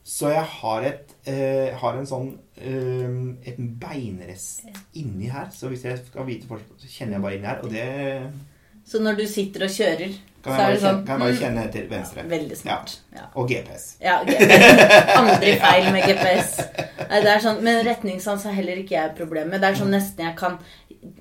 Så 0.07 0.31
jeg 0.31 0.45
har 0.61 0.87
et 0.87 1.15
uh, 1.27 1.69
har 1.81 1.99
en 1.99 2.07
sånn 2.07 2.29
uh, 2.63 3.17
et 3.43 3.59
beinrest 3.81 4.69
inni 4.95 5.31
her. 5.33 5.51
Så 5.51 5.71
hvis 5.73 5.83
jeg 5.87 5.99
skal 6.05 6.27
vite 6.29 6.47
forskjell, 6.47 6.79
så 6.79 6.93
kjenner 6.93 7.17
jeg 7.17 7.27
bare 7.27 7.39
inni 7.41 7.51
her. 7.51 7.65
Og 7.65 7.75
det 7.75 7.87
Så 8.87 9.03
når 9.03 9.19
du 9.19 9.27
sitter 9.27 9.65
og 9.67 9.71
kjører, 9.73 10.15
kan 10.47 10.53
så 10.55 10.63
er 10.63 10.73
det 10.73 10.79
sånn 10.79 10.99
kan 11.03 11.17
jeg 11.17 11.23
bare 11.23 11.33
mm, 11.33 11.39
kjenne 11.41 11.63
til 11.73 11.87
venstre. 11.91 12.23
Veldig 12.31 12.57
smart. 12.57 12.93
Ja. 13.11 13.25
Og 13.35 13.49
GPS. 13.51 13.85
Ja, 13.99 14.17
GPS. 14.23 14.83
Aldri 15.19 15.53
feil 15.63 15.87
med 15.91 16.05
GPS. 16.07 16.53
Nei, 17.11 17.37
sånn, 17.43 17.59
men 17.65 17.81
retningssans 17.87 18.45
har 18.47 18.55
heller 18.55 18.79
ikke 18.79 18.95
jeg 18.95 19.15
problem 19.17 19.51
med. 19.51 19.59
Det 19.63 19.71
er 19.73 19.79
sånn 19.81 19.91
nesten 19.91 20.23
jeg 20.27 20.37
kan 20.39 20.55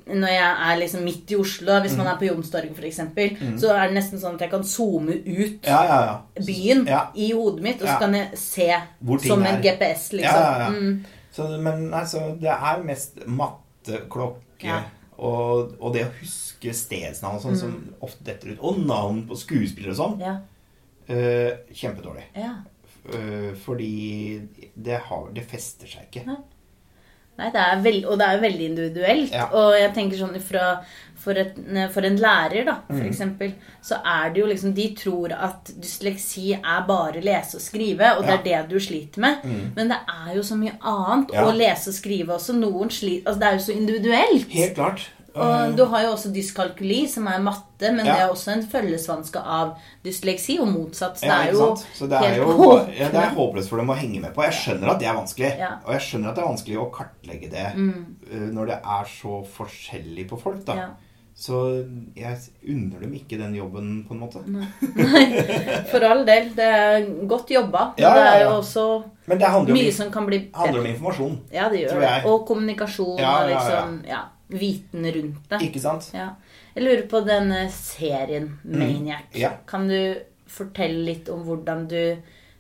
Når 0.07 0.31
jeg 0.31 0.53
er 0.69 0.79
liksom 0.81 1.03
midt 1.07 1.33
i 1.35 1.39
Oslo, 1.41 1.81
hvis 1.83 1.97
man 1.99 2.11
er 2.11 2.21
på 2.21 2.29
Youngstorget 2.29 2.79
f.eks., 2.79 3.03
så 3.61 3.75
er 3.75 3.89
det 3.89 3.97
nesten 3.99 4.23
sånn 4.23 4.39
at 4.39 4.47
jeg 4.47 4.53
kan 4.55 4.67
zoome 4.67 5.19
ut 5.27 5.67
Ja, 5.67 5.83
ja, 5.91 5.99
ja. 6.07 6.17
byen 6.47 6.87
i 7.15 7.33
hodet 7.33 7.67
mitt, 7.67 7.83
og 7.83 7.91
så 7.91 7.99
kan 8.05 8.15
jeg 8.15 8.41
se 8.41 8.71
som 9.27 9.43
er. 9.43 9.51
en 9.51 9.63
GPS, 9.65 10.13
liksom. 10.15 10.39
Ja, 10.39 10.47
ja, 10.47 10.69
ja. 10.69 10.71
Mm. 10.71 11.17
Så, 11.37 11.49
men 11.61 11.89
altså, 11.95 12.29
det 12.41 12.55
er 12.55 12.87
mest 12.87 13.19
matte, 13.27 14.05
klokke. 14.11 14.79
Og, 15.17 15.77
og 15.81 15.95
det 15.95 16.05
å 16.07 16.15
huske 16.21 16.75
stedsnavn 16.77 17.39
og 17.39 17.45
sånn 17.45 17.59
som 17.61 17.77
ofte 18.05 18.27
detter 18.27 18.55
ut. 18.55 18.63
Og 18.67 18.81
navn 18.85 19.25
på 19.29 19.39
skuespillere 19.41 19.95
og 19.95 20.01
sånn. 20.01 20.19
ja. 20.25 20.39
uh, 21.11 21.53
kjempedårlig. 21.73 22.31
ja. 22.39 22.57
Uh, 23.07 23.53
fordi 23.63 24.43
det, 24.75 24.97
har, 25.07 25.29
det 25.31 25.45
fester 25.47 25.87
seg 25.87 26.09
ikke. 26.09 26.25
Nei, 26.27 26.41
det 27.37 27.55
er 27.61 27.83
veld, 27.85 28.05
og 28.05 28.19
det 28.19 28.27
er 28.27 28.37
jo 28.39 28.41
veldig 28.47 28.67
individuelt. 28.71 29.33
Ja. 29.33 29.49
Og 29.53 29.75
jeg 29.79 29.93
tenker 29.95 30.17
sånn 30.17 30.39
fra, 30.41 30.69
for, 31.27 31.33
et, 31.37 31.57
for 31.93 32.07
en 32.07 32.17
lærer, 32.23 32.65
da, 32.65 32.77
Mm. 32.89 32.97
for 32.99 33.07
eksempel, 33.09 33.53
så 33.83 33.99
er 34.05 34.31
det 34.33 34.41
jo 34.41 34.47
liksom 34.47 34.73
De 34.75 34.95
tror 34.97 35.33
at 35.33 35.73
dysleksi 35.83 36.53
er 36.55 36.85
bare 36.87 37.21
lese 37.21 37.57
og 37.59 37.61
skrive, 37.63 38.13
og 38.17 38.23
det 38.25 38.33
er 38.39 38.43
det 38.45 38.71
du 38.71 38.79
sliter 38.81 39.21
med. 39.21 39.45
Men 39.77 39.89
det 39.93 39.99
er 40.09 40.35
jo 40.37 40.43
så 40.43 40.57
mye 40.57 40.77
annet. 40.83 41.29
Mm. 41.29 41.35
Ja. 41.35 41.45
Å 41.45 41.53
lese 41.57 41.91
og 41.91 41.95
skrive 41.99 42.33
også. 42.39 42.55
Noen 42.57 42.91
sliter 42.91 43.27
Altså, 43.29 43.41
det 43.41 43.49
er 43.49 43.53
jo 43.59 43.65
så 43.67 43.73
individuelt. 43.77 44.49
Helt 44.51 44.75
klart. 44.75 45.11
Og 45.37 45.77
du 45.77 45.85
har 45.93 46.03
jo 46.07 46.11
også 46.15 46.33
dyskalkuli, 46.35 47.03
som 47.13 47.27
er 47.31 47.43
matte, 47.45 47.93
men 47.93 48.07
Ja. 48.07 48.15
det 48.15 48.23
er 48.25 48.33
også 48.33 48.53
en 48.55 48.63
følgesvanske 48.73 49.43
av 49.43 49.75
dysleksi, 50.05 50.59
og 50.61 50.69
motsatt. 50.73 51.19
Så 51.21 51.27
det 51.27 51.37
er 51.37 51.53
jo? 51.53 51.71
Så 51.95 52.09
det 52.09 52.19
er 52.19 52.29
helt 52.29 52.37
jo 52.43 52.69
ja, 52.97 53.09
det 53.13 53.23
er 53.23 53.35
håpløst 53.37 53.69
for 53.69 53.77
dem 53.83 53.91
å 53.93 53.97
henge 53.99 54.21
med 54.21 54.35
på. 54.35 54.43
Jeg 54.43 54.53
skjønner 54.53 54.95
at 54.95 55.01
det 55.03 55.09
er 55.09 55.19
vanskelig. 55.19 55.53
Ja. 55.59 55.73
Og 55.85 55.93
jeg 55.93 56.07
skjønner 56.09 56.31
at 56.31 56.39
det 56.39 56.45
er 56.45 56.53
vanskelig 56.53 56.79
å 56.81 56.91
kartlegge 56.95 57.51
det 57.51 57.67
mm. 57.77 58.55
når 58.57 58.67
det 58.67 58.79
er 58.99 59.11
så 59.11 59.43
forskjellig 59.59 60.29
på 60.31 60.41
folk. 60.41 60.65
da. 60.65 60.77
Ja. 60.77 60.89
Så 61.37 61.59
jeg 62.17 62.39
unner 62.65 63.03
dem 63.05 63.13
ikke 63.13 63.37
den 63.37 63.53
jobben, 63.59 64.07
på 64.09 64.15
en 64.15 64.21
måte. 64.23 64.41
Nei, 64.49 65.27
For 65.91 66.01
all 66.09 66.23
del. 66.25 66.49
Det 66.57 66.65
er 66.65 67.05
godt 67.29 67.53
jobba. 67.53 67.91
Men 67.99 68.07
Ja, 68.07 68.13
det 68.17 68.23
ja, 68.23 68.31
er 68.31 68.45
jo 68.47 68.55
også 68.63 68.85
Men 69.27 69.43
det 69.43 69.51
mye 69.69 69.91
om, 69.91 69.93
som 69.93 70.13
kan 70.15 70.25
bli 70.31 70.39
handler 70.55 70.81
om 70.81 70.89
informasjon. 70.95 71.37
Ja, 71.53 71.69
det 71.69 71.83
gjør 71.83 72.01
det. 72.01 72.15
Og 72.25 72.47
kommunikasjon 72.49 73.21
Ja, 73.21 73.35
og 73.43 73.51
ja, 73.51 73.53
ja. 73.53 73.59
liksom 73.61 74.01
ja, 74.09 74.23
viten 74.49 75.07
rundt 75.13 75.51
det. 75.51 75.61
Ikke 75.69 75.81
sant? 75.83 76.11
Ja. 76.15 76.31
Jeg 76.77 76.85
lurer 76.85 77.07
på 77.11 77.21
denne 77.27 77.67
serien 77.73 78.59
Maniac. 78.65 79.29
Mm. 79.33 79.41
Ja. 79.41 79.53
Kan 79.67 79.89
du 79.89 79.99
fortelle 80.47 81.03
litt 81.05 81.29
om 81.33 81.43
hvordan 81.47 81.87
du 81.91 82.01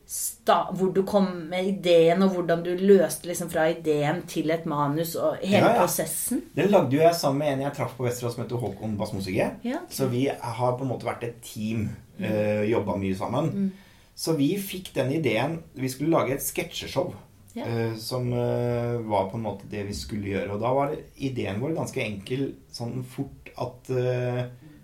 sta 0.07 0.68
hvor 0.70 0.92
du 0.94 1.01
kom 1.03 1.27
med 1.51 1.66
ideen, 1.66 2.22
og 2.22 2.31
hvordan 2.37 2.61
du 2.62 2.70
løste 2.79 3.27
liksom 3.27 3.49
fra 3.51 3.64
ideen 3.72 4.20
til 4.31 4.53
et 4.55 4.66
manus, 4.70 5.16
og 5.18 5.40
hele 5.42 5.66
Ja, 5.66 5.72
prosessen? 5.81 6.44
Det 6.55 6.68
lagde 6.70 6.94
jo 6.94 7.03
jeg 7.03 7.14
sammen 7.18 7.38
med 7.42 7.53
en 7.57 7.64
jeg 7.66 7.75
traff 7.75 7.96
på 7.99 8.07
Vesterålen 8.07 8.35
som 8.37 8.44
heter 8.44 8.62
Håkon 8.62 8.94
Basmosige. 8.99 9.49
Ja. 9.66 9.81
Så 9.90 10.07
vi 10.12 10.29
har 10.31 10.77
på 10.79 10.87
en 10.87 10.92
måte 10.92 11.09
vært 11.09 11.25
et 11.27 11.40
team. 11.42 11.88
øh, 12.20 12.70
Jobba 12.70 12.96
mye 12.96 13.16
sammen. 13.18 13.51
Mm. 13.53 13.72
Så 14.16 14.33
vi 14.38 14.55
fikk 14.57 14.94
den 14.94 15.11
ideen 15.12 15.59
Vi 15.75 15.88
skulle 15.88 16.11
lage 16.11 16.35
et 16.35 16.42
sketsjeshow. 16.42 17.11
Ja. 17.57 17.64
eh, 17.64 17.95
som 17.97 18.29
eh, 18.33 18.99
var 19.09 19.31
på 19.31 19.38
en 19.38 19.47
måte 19.47 19.69
det 19.71 19.87
vi 19.88 19.97
skulle 19.97 20.35
gjøre. 20.35 20.53
Og 20.55 20.62
da 20.62 20.73
var 20.77 20.95
ideen 21.16 21.62
vår 21.62 21.77
ganske 21.79 22.03
enkel 22.05 22.51
sånn 22.73 23.01
fort 23.09 23.53
at 23.57 23.88
eh, 23.97 24.42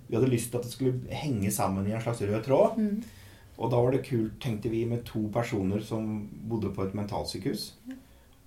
vi 0.09 0.17
hadde 0.17 0.31
lyst 0.33 0.51
til 0.53 0.61
at 0.61 0.69
det 0.69 0.73
skulle 0.73 1.17
henge 1.23 1.51
sammen 1.53 1.89
i 1.89 1.93
en 1.93 2.03
slags 2.05 2.23
rød 2.25 2.47
tråd. 2.47 2.79
Mm. 2.81 3.03
Og 3.63 3.71
da 3.73 3.81
var 3.81 3.95
det 3.95 4.07
kult, 4.07 4.39
tenkte 4.43 4.73
vi, 4.73 4.87
med 4.89 5.05
to 5.09 5.27
personer 5.33 5.85
som 5.85 6.09
bodde 6.49 6.73
på 6.75 6.87
et 6.87 6.97
mentalsykehus. 6.97 7.69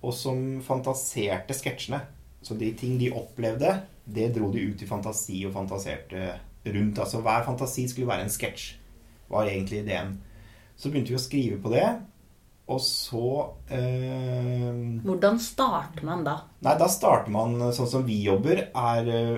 Og 0.02 0.14
som 0.14 0.60
fantaserte 0.62 1.54
sketsjene. 1.56 2.02
Så 2.42 2.54
de 2.58 2.68
ting 2.78 2.98
de 3.00 3.12
opplevde, 3.14 3.72
det 4.04 4.28
dro 4.36 4.50
de 4.54 4.62
ut 4.68 4.82
i 4.82 4.86
fantasi 4.86 5.40
og 5.48 5.54
fantaserte 5.56 6.36
rundt. 6.66 6.98
Altså 7.02 7.22
hver 7.24 7.46
fantasi 7.46 7.86
skulle 7.90 8.10
være 8.10 8.26
en 8.26 8.34
sketsj, 8.34 8.68
var 9.30 9.48
egentlig 9.50 9.80
ideen. 9.82 10.18
Så 10.76 10.90
begynte 10.90 11.14
vi 11.14 11.18
å 11.18 11.22
skrive 11.22 11.58
på 11.62 11.72
det. 11.72 11.86
Og 12.66 12.80
så 12.82 13.26
eh, 13.70 14.70
Hvordan 15.06 15.38
starter 15.38 16.02
man 16.06 16.24
da? 16.26 16.40
Nei, 16.66 16.74
da 16.80 16.88
starter 16.90 17.30
man 17.30 17.54
sånn 17.76 17.90
som 17.90 18.06
vi 18.06 18.18
jobber, 18.24 18.64
er 18.74 19.10
eh, 19.12 19.36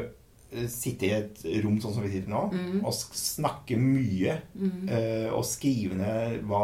sitte 0.72 1.04
i 1.04 1.10
et 1.12 1.42
rom 1.62 1.74
sånn 1.80 1.92
som 1.92 2.02
vi 2.02 2.08
sitter 2.14 2.30
nå, 2.32 2.38
Mm. 2.52 2.78
og 2.88 2.92
snakke 2.92 3.76
mye. 3.76 4.38
eh, 4.88 5.28
og 5.32 5.44
skrive 5.44 5.94
ned 5.94 6.42
hva, 6.48 6.62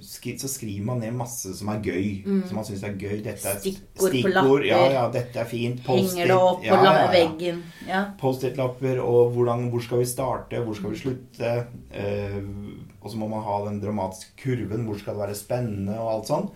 skri, 0.00 0.36
Så 0.38 0.46
skriver 0.48 0.84
man 0.84 1.00
ned 1.00 1.12
masse 1.12 1.52
som 1.58 1.68
er 1.68 1.80
gøy. 1.82 2.22
Som 2.46 2.54
man 2.60 2.64
syns 2.64 2.84
er 2.84 2.94
gøy. 2.94 3.22
Dette 3.24 3.46
er 3.50 3.58
stikkord, 3.58 4.10
Stikkord 4.10 4.22
på 4.22 4.34
lapper. 4.34 4.66
Ja, 4.68 4.90
ja, 4.92 5.08
dette 5.10 5.36
er 5.42 5.44
fint. 5.50 5.80
Henger 5.86 6.26
det 6.30 6.36
opp 6.36 6.60
på 6.60 6.66
ja, 6.66 6.76
på 6.76 6.84
ja, 6.84 7.10
veggen? 7.10 7.62
Ja. 7.88 8.02
Post-it-lapper, 8.20 9.00
og 9.02 9.32
hvordan, 9.34 9.70
hvor 9.70 9.82
skal 9.82 9.98
vi 9.98 10.04
starte, 10.04 10.62
hvor 10.64 10.74
skal 10.78 10.90
vi 10.94 10.96
slutte? 11.02 11.66
Uh, 11.90 12.76
og 13.02 13.10
så 13.10 13.16
må 13.18 13.28
man 13.28 13.42
ha 13.42 13.64
den 13.66 13.80
dramatiske 13.80 14.36
kurven, 14.40 14.86
hvor 14.86 14.98
skal 14.98 15.14
det 15.14 15.26
være 15.28 15.34
spennende, 15.38 15.98
og 15.98 16.12
alt 16.14 16.30
sånn. 16.30 16.48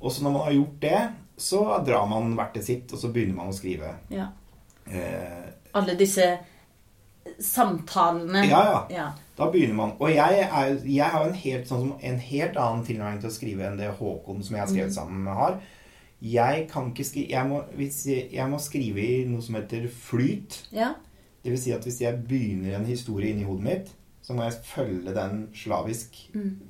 Og 0.00 0.10
så 0.12 0.22
når 0.24 0.32
man 0.32 0.42
har 0.48 0.52
gjort 0.56 0.80
det, 0.80 1.02
så 1.36 1.84
drar 1.84 2.06
man 2.08 2.34
hvert 2.36 2.54
til 2.54 2.62
sitt, 2.62 2.92
og 2.92 2.98
så 2.98 3.12
begynner 3.12 3.34
man 3.36 3.48
å 3.52 3.56
skrive. 3.56 3.94
ja. 4.10 4.28
Eh, 4.86 5.50
Alle 5.74 5.94
disse 5.98 6.38
samtalene. 7.40 8.44
ja, 8.46 8.64
ja. 8.70 8.86
ja. 8.96 9.06
Da 9.36 9.48
begynner 9.50 9.74
man. 9.74 9.92
Og 9.98 10.10
jeg, 10.14 10.48
er, 10.52 10.76
jeg 10.86 11.06
har 11.10 11.24
en 11.26 11.34
helt, 11.34 11.66
sånn, 11.66 11.88
som- 11.88 11.96
en 12.06 12.18
helt 12.22 12.56
annen 12.60 12.84
tilnærming 12.86 13.20
til 13.20 13.30
å 13.30 13.34
skrive 13.34 13.64
enn 13.66 13.76
det 13.80 13.88
Håkon 13.98 14.42
som 14.44 14.54
jeg 14.56 14.62
har 14.62 14.70
skrevet 14.70 14.94
sammen 14.94 15.24
med, 15.24 15.34
har. 15.34 15.56
Jeg 16.22 16.68
kan 16.70 16.92
ikke 16.92 17.04
skrive 17.04 17.30
jeg 17.34 17.48
må, 17.50 17.58
jeg, 17.76 18.28
jeg 18.32 18.46
må 18.52 18.58
skrive 18.62 19.02
i 19.02 19.24
noe 19.28 19.42
som 19.42 19.56
heter 19.58 19.88
flyt. 19.90 20.60
ja. 20.72 20.92
Det 21.44 21.52
vil 21.52 21.58
si 21.60 21.72
at 21.76 21.82
hvis 21.84 21.98
jeg 22.00 22.22
begynner 22.24 22.76
en 22.78 22.86
historie 22.88 23.34
inni 23.34 23.44
hodet 23.44 23.64
mitt, 23.66 23.88
så 24.24 24.32
må 24.32 24.46
jeg 24.46 24.54
følge 24.64 25.12
den 25.12 25.42
slavisk. 25.52 26.14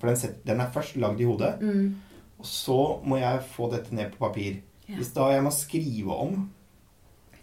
For 0.01 0.09
den, 0.09 0.17
set, 0.19 0.40
den 0.47 0.59
er 0.61 0.73
først 0.75 0.97
lagd 0.97 1.21
i 1.21 1.25
hodet, 1.29 1.61
Mm. 1.61 1.95
og 2.40 2.45
så 2.47 2.99
må 3.07 3.17
jeg 3.21 3.38
få 3.53 3.69
dette 3.71 3.95
ned 3.95 4.11
på 4.11 4.19
papir. 4.27 4.57
Ja. 4.88 4.97
Hvis 4.97 5.12
da 5.14 5.29
jeg 5.31 5.45
må 5.45 5.51
skrive 5.55 6.11
om 6.17 6.51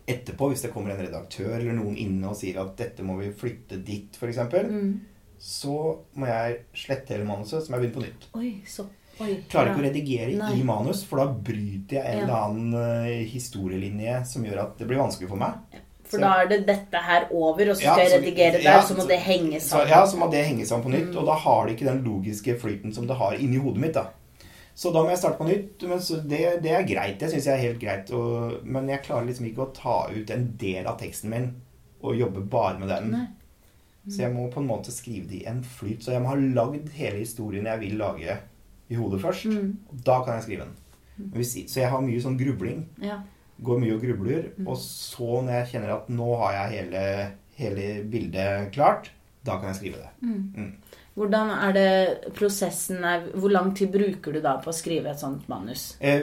etterpå, 0.07 0.49
hvis 0.51 0.61
det 0.63 0.71
kommer 0.73 0.91
en 0.91 1.05
redaktør 1.05 1.59
eller 1.59 1.73
noen 1.73 1.97
inne 1.97 2.27
og 2.29 2.35
sier 2.35 2.57
at 2.61 2.75
dette 2.77 3.03
må 3.03 3.17
vi 3.19 3.31
flytte 3.31 3.83
dit, 3.85 4.15
f.eks., 4.17 4.37
Mm. 4.63 4.99
så 5.39 5.97
må 6.15 6.27
jeg 6.27 6.57
slette 6.73 7.13
hele 7.15 7.25
manuset, 7.25 7.63
så 7.65 7.69
må 7.71 7.79
jeg 7.79 7.91
begynne 7.91 7.95
på 7.99 8.05
nytt. 8.07 8.27
Oi, 8.35 8.61
så 8.67 8.87
Oi. 9.21 9.43
Klarer 9.49 9.71
ikke 9.75 9.81
å 9.83 9.85
redigere 9.85 10.35
Nei. 10.37 10.59
i 10.59 10.63
manus, 10.63 11.03
for 11.03 11.17
da 11.17 11.27
bryter 11.31 11.97
jeg 11.99 12.05
en 12.05 12.17
Ja. 12.17 12.23
eller 12.23 12.33
annen 12.33 12.73
eh, 12.73 13.25
historielinje 13.29 14.25
som 14.25 14.43
gjør 14.43 14.61
at 14.63 14.77
det 14.79 14.87
blir 14.87 14.97
vanskelig 14.97 15.29
for 15.29 15.37
meg. 15.37 15.53
For 16.11 16.19
da 16.19 16.41
er 16.41 16.47
det 16.47 16.65
dette 16.67 16.97
her 16.97 17.27
over, 17.31 17.69
og 17.69 17.75
så 17.77 17.83
Ja, 17.83 17.93
skal 17.95 18.09
jeg 18.09 18.21
redigere 18.21 18.51
der, 18.53 18.63
ja, 18.63 18.81
så 18.81 18.95
må 18.97 19.07
det 19.07 19.19
henge 19.19 19.59
Så, 19.61 19.69
sammen. 19.77 19.87
ja, 19.89 20.05
så 20.05 20.17
må 20.17 20.31
det 20.31 20.45
henge 20.45 20.65
sammen 20.65 20.83
på 20.83 20.89
Mm. 20.91 20.97
nytt, 21.07 21.15
og 21.17 21.25
da 21.25 21.35
har 21.35 21.67
det 21.67 21.75
ikke 21.77 21.85
den 21.93 22.03
logiske 22.03 22.57
flyten 22.59 22.93
som 22.93 23.05
det 23.07 23.15
har 23.17 23.33
inni 23.33 23.57
hodet 23.57 23.77
mitt. 23.79 23.93
da. 23.93 24.07
Så 24.75 24.91
da 24.93 25.01
må 25.03 25.09
jeg 25.11 25.19
starte 25.19 25.37
på 25.37 25.47
nytt, 25.49 25.83
men 25.89 25.99
så 25.99 26.21
det, 26.23 26.39
det 26.63 26.71
er 26.71 26.85
greit. 26.87 27.17
Det 27.19 27.29
syns 27.31 27.45
jeg 27.49 27.53
er 27.57 27.65
helt 27.67 27.81
greit. 27.81 28.11
Og, 28.15 28.61
men 28.65 28.87
jeg 28.89 29.03
klarer 29.03 29.27
liksom 29.27 29.45
ikke 29.49 29.65
å 29.65 29.73
ta 29.75 29.97
ut 30.13 30.29
en 30.33 30.47
del 30.61 30.87
av 30.87 30.97
teksten 31.01 31.29
min 31.33 31.49
og 32.01 32.15
jobbe 32.17 32.41
bare 32.49 32.79
med 32.79 32.89
den. 32.89 33.11
Mm. 33.13 33.27
Så 34.09 34.23
jeg 34.23 34.33
må 34.33 34.47
på 34.49 34.61
en 34.63 34.69
måte 34.71 34.89
skrive 34.93 35.27
det 35.29 35.41
i 35.43 35.49
en 35.51 35.59
flyt. 35.63 36.01
Så 36.01 36.15
jeg 36.15 36.23
må 36.23 36.31
ha 36.31 36.37
lagd 36.39 36.87
hele 36.95 37.19
historien 37.21 37.67
jeg 37.69 37.81
vil 37.83 37.99
lage 37.99 38.39
i 38.89 38.97
hodet 38.97 39.19
først. 39.21 39.45
Mm. 39.51 39.75
Og 39.91 40.01
da 40.07 40.21
kan 40.25 40.39
jeg 40.39 40.47
skrive 40.47 40.65
den. 40.65 40.73
Men 41.19 41.35
hvis- 41.37 41.69
Så 41.69 41.79
jeg 41.83 41.89
har 41.91 42.01
mye 42.01 42.21
sånn 42.23 42.39
grubling. 42.39 42.87
Ja. 43.03 43.19
Går 43.61 43.77
mye 43.83 43.93
og 43.93 44.01
grubler. 44.01 44.47
Mm. 44.57 44.67
Og 44.67 44.77
så, 44.81 45.43
når 45.43 45.51
jeg 45.59 45.67
kjenner 45.75 45.93
at 45.99 46.09
nå 46.09 46.31
har 46.41 46.53
jeg 46.53 46.79
hele, 46.79 47.03
hele 47.59 48.03
bildet 48.09 48.71
klart, 48.73 49.11
da 49.45 49.59
kan 49.59 49.69
jeg 49.69 49.75
skrive 49.75 50.01
det. 50.01 50.09
Mm. 50.25 50.73
Hvordan 51.15 51.49
er 51.51 51.73
det 51.75 52.33
prosessen 52.37 53.03
er 53.03 53.25
Hvor 53.35 53.51
lang 53.51 53.73
tid 53.75 53.91
bruker 53.91 54.31
du 54.31 54.39
da 54.41 54.53
på 54.63 54.69
å 54.71 54.75
skrive 54.75 55.11
et 55.11 55.19
sånt 55.19 55.47
manus? 55.51 55.97
Eh, 55.99 56.21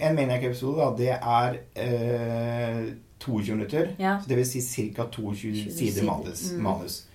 En 0.00 0.14
Maniac-episode, 0.14 0.96
det 1.00 1.08
er 1.16 1.58
eh, 1.74 2.92
22 3.18 3.56
minutter. 3.56 3.90
Ja. 3.98 4.18
Så 4.20 4.28
det 4.28 4.36
vil 4.36 4.46
si 4.46 4.60
ca. 4.94 5.06
22 5.10 5.54
sider 5.70 5.70
sider. 5.78 6.04
manus, 6.06 6.52
Mm. 6.52 6.62
manus. 6.62 7.06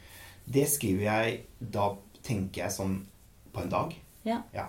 Det 0.52 0.68
skriver 0.68 1.04
jeg 1.04 1.40
Da 1.62 1.92
tenker 2.24 2.64
jeg 2.64 2.72
sånn 2.72 3.06
på 3.54 3.62
en 3.64 3.70
dag. 3.70 3.96
Ja. 4.26 4.42
ja. 4.54 4.66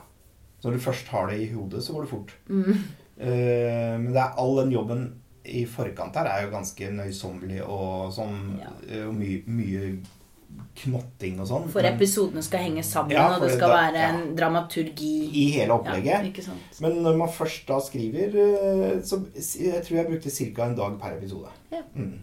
når 0.63 0.73
du 0.73 0.79
først 0.79 1.09
har 1.09 1.27
det 1.31 1.39
i 1.41 1.53
hodet, 1.55 1.81
så 1.83 1.93
går 1.95 2.03
det 2.03 2.11
fort. 2.11 2.33
Mm. 2.49 2.73
Eh, 3.19 3.99
men 3.99 4.13
det 4.13 4.21
er 4.21 4.35
all 4.39 4.57
den 4.61 4.73
jobben 4.73 5.07
i 5.45 5.65
forkant 5.65 6.15
her 6.17 6.27
er 6.29 6.43
jo 6.45 6.51
ganske 6.53 6.91
nøysommelig 6.93 7.63
og 7.67 8.13
sånn 8.13 8.59
Ja. 8.61 8.69
eh, 8.89 9.07
Og 9.09 9.15
mye, 9.15 9.43
mye 9.47 9.99
knotting 10.81 11.41
og 11.41 11.49
sånn. 11.51 11.69
For 11.73 11.87
episodene 11.89 12.43
skal 12.47 12.65
henge 12.67 12.85
sammen, 12.87 13.17
Ja, 13.17 13.29
og 13.37 13.45
det 13.45 13.53
skal 13.55 13.69
det, 13.71 13.77
være 13.77 14.03
ja. 14.05 14.11
en 14.15 14.35
dramaturgi. 14.39 15.13
I 15.43 15.47
hele 15.59 15.77
opplegget. 15.77 16.41
Ja? 16.47 16.57
Men 16.85 17.03
når 17.05 17.21
man 17.21 17.33
først 17.35 17.69
da 17.69 17.81
skriver, 17.85 18.37
eh, 18.41 18.99
så 19.05 19.23
jeg 19.37 19.85
tror 19.87 20.01
jeg 20.01 20.11
brukte 20.11 20.31
ca. 20.31 20.67
en 20.71 20.77
dag 20.79 20.99
per 21.01 21.17
episode. 21.19 21.53
Ja. 21.73 21.83
Mm. 21.95 22.19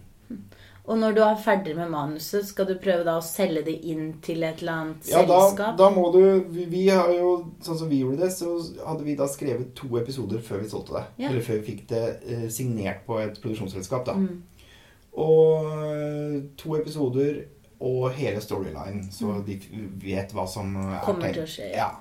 Og 0.87 0.95
når 1.01 1.15
du 1.17 1.19
er 1.19 1.39
ferdig 1.43 1.73
med 1.75 1.89
manuset, 1.91 2.45
skal 2.47 2.67
du 2.69 2.77
prøve 2.79 3.03
da 3.03 3.17
å 3.19 3.23
selge 3.23 3.65
det 3.67 3.73
inn 3.91 4.21
til 4.23 4.43
et 4.47 4.61
eller 4.63 4.71
annet 4.85 5.09
Ja, 5.11 5.25
da, 5.27 5.41
selskap? 5.49 5.73
da 5.81 5.89
må 5.91 6.05
du 6.13 6.21
vi, 6.47 6.63
vi 6.71 6.85
har 6.87 7.11
jo, 7.11 7.33
Sånn 7.63 7.79
som 7.81 7.89
vi 7.91 7.99
gjorde 7.99 8.21
det, 8.23 8.29
så 8.31 8.53
hadde 8.85 9.03
vi 9.03 9.17
da 9.19 9.27
skrevet 9.27 9.73
to 9.75 9.89
episoder 9.99 10.39
før 10.39 10.63
vi 10.63 10.69
solgte 10.71 10.95
det. 10.95 11.03
Eller 11.27 11.43
før 11.43 11.59
vi 11.59 11.73
fikk 11.73 11.81
det 11.91 12.05
eh, 12.23 12.45
signert 12.53 13.03
på 13.07 13.19
et 13.19 13.35
produksjonsselskap, 13.43 14.07
da. 14.07 14.15
Mm. 14.15 14.45
Og 15.17 15.67
eh, 15.89 16.39
to 16.55 16.77
episoder 16.79 17.41
og 17.83 18.11
hele 18.17 18.41
storyline, 18.41 19.03
så 19.13 19.37
de 19.45 19.57
vet 20.01 20.31
hva 20.33 20.47
som 20.49 20.75
er 20.75 20.97
Mm. 20.97 21.05
Kommer 21.05 21.33
til 21.33 21.43
å 21.43 21.49
skje, 21.49 21.71
ja. 21.75 21.91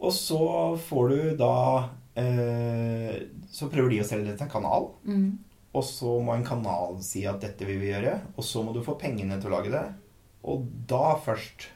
Og 0.00 0.12
så 0.12 0.76
får 0.76 1.08
du 1.08 1.36
da 1.38 1.88
eh, 2.16 3.22
Så 3.50 3.68
prøver 3.70 3.90
de 3.90 4.00
å 4.02 4.06
selge 4.06 4.30
det 4.30 4.38
til 4.38 4.46
en 4.48 4.52
kanal. 4.52 4.88
Mm. 5.04 5.38
Og 5.74 5.84
så 5.84 6.16
må 6.22 6.34
en 6.34 6.46
kanal 6.46 6.98
si 7.02 7.24
at 7.26 7.40
dette 7.42 7.66
vil 7.66 7.78
vi 7.82 7.90
gjøre. 7.92 8.20
Og 8.36 8.44
så 8.46 8.62
må 8.62 8.74
du 8.74 8.82
få 8.82 8.96
pengene 8.98 9.40
til 9.40 9.50
å 9.50 9.56
lage 9.56 9.72
det. 9.74 9.84
Og 10.44 10.66
da 10.90 11.16
først 11.24 11.68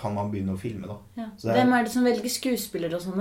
kan 0.00 0.14
man 0.14 0.30
begynne 0.30 0.54
å 0.54 0.58
filme, 0.58 0.86
da. 0.86 0.96
Ja. 1.16 1.24
Er- 1.50 1.56
Hvem 1.58 1.72
er 1.78 1.84
det 1.84 1.92
som 1.92 2.04
velger 2.04 2.30
skuespillere 2.30 2.94
og 2.94 3.02
sånn? 3.02 3.18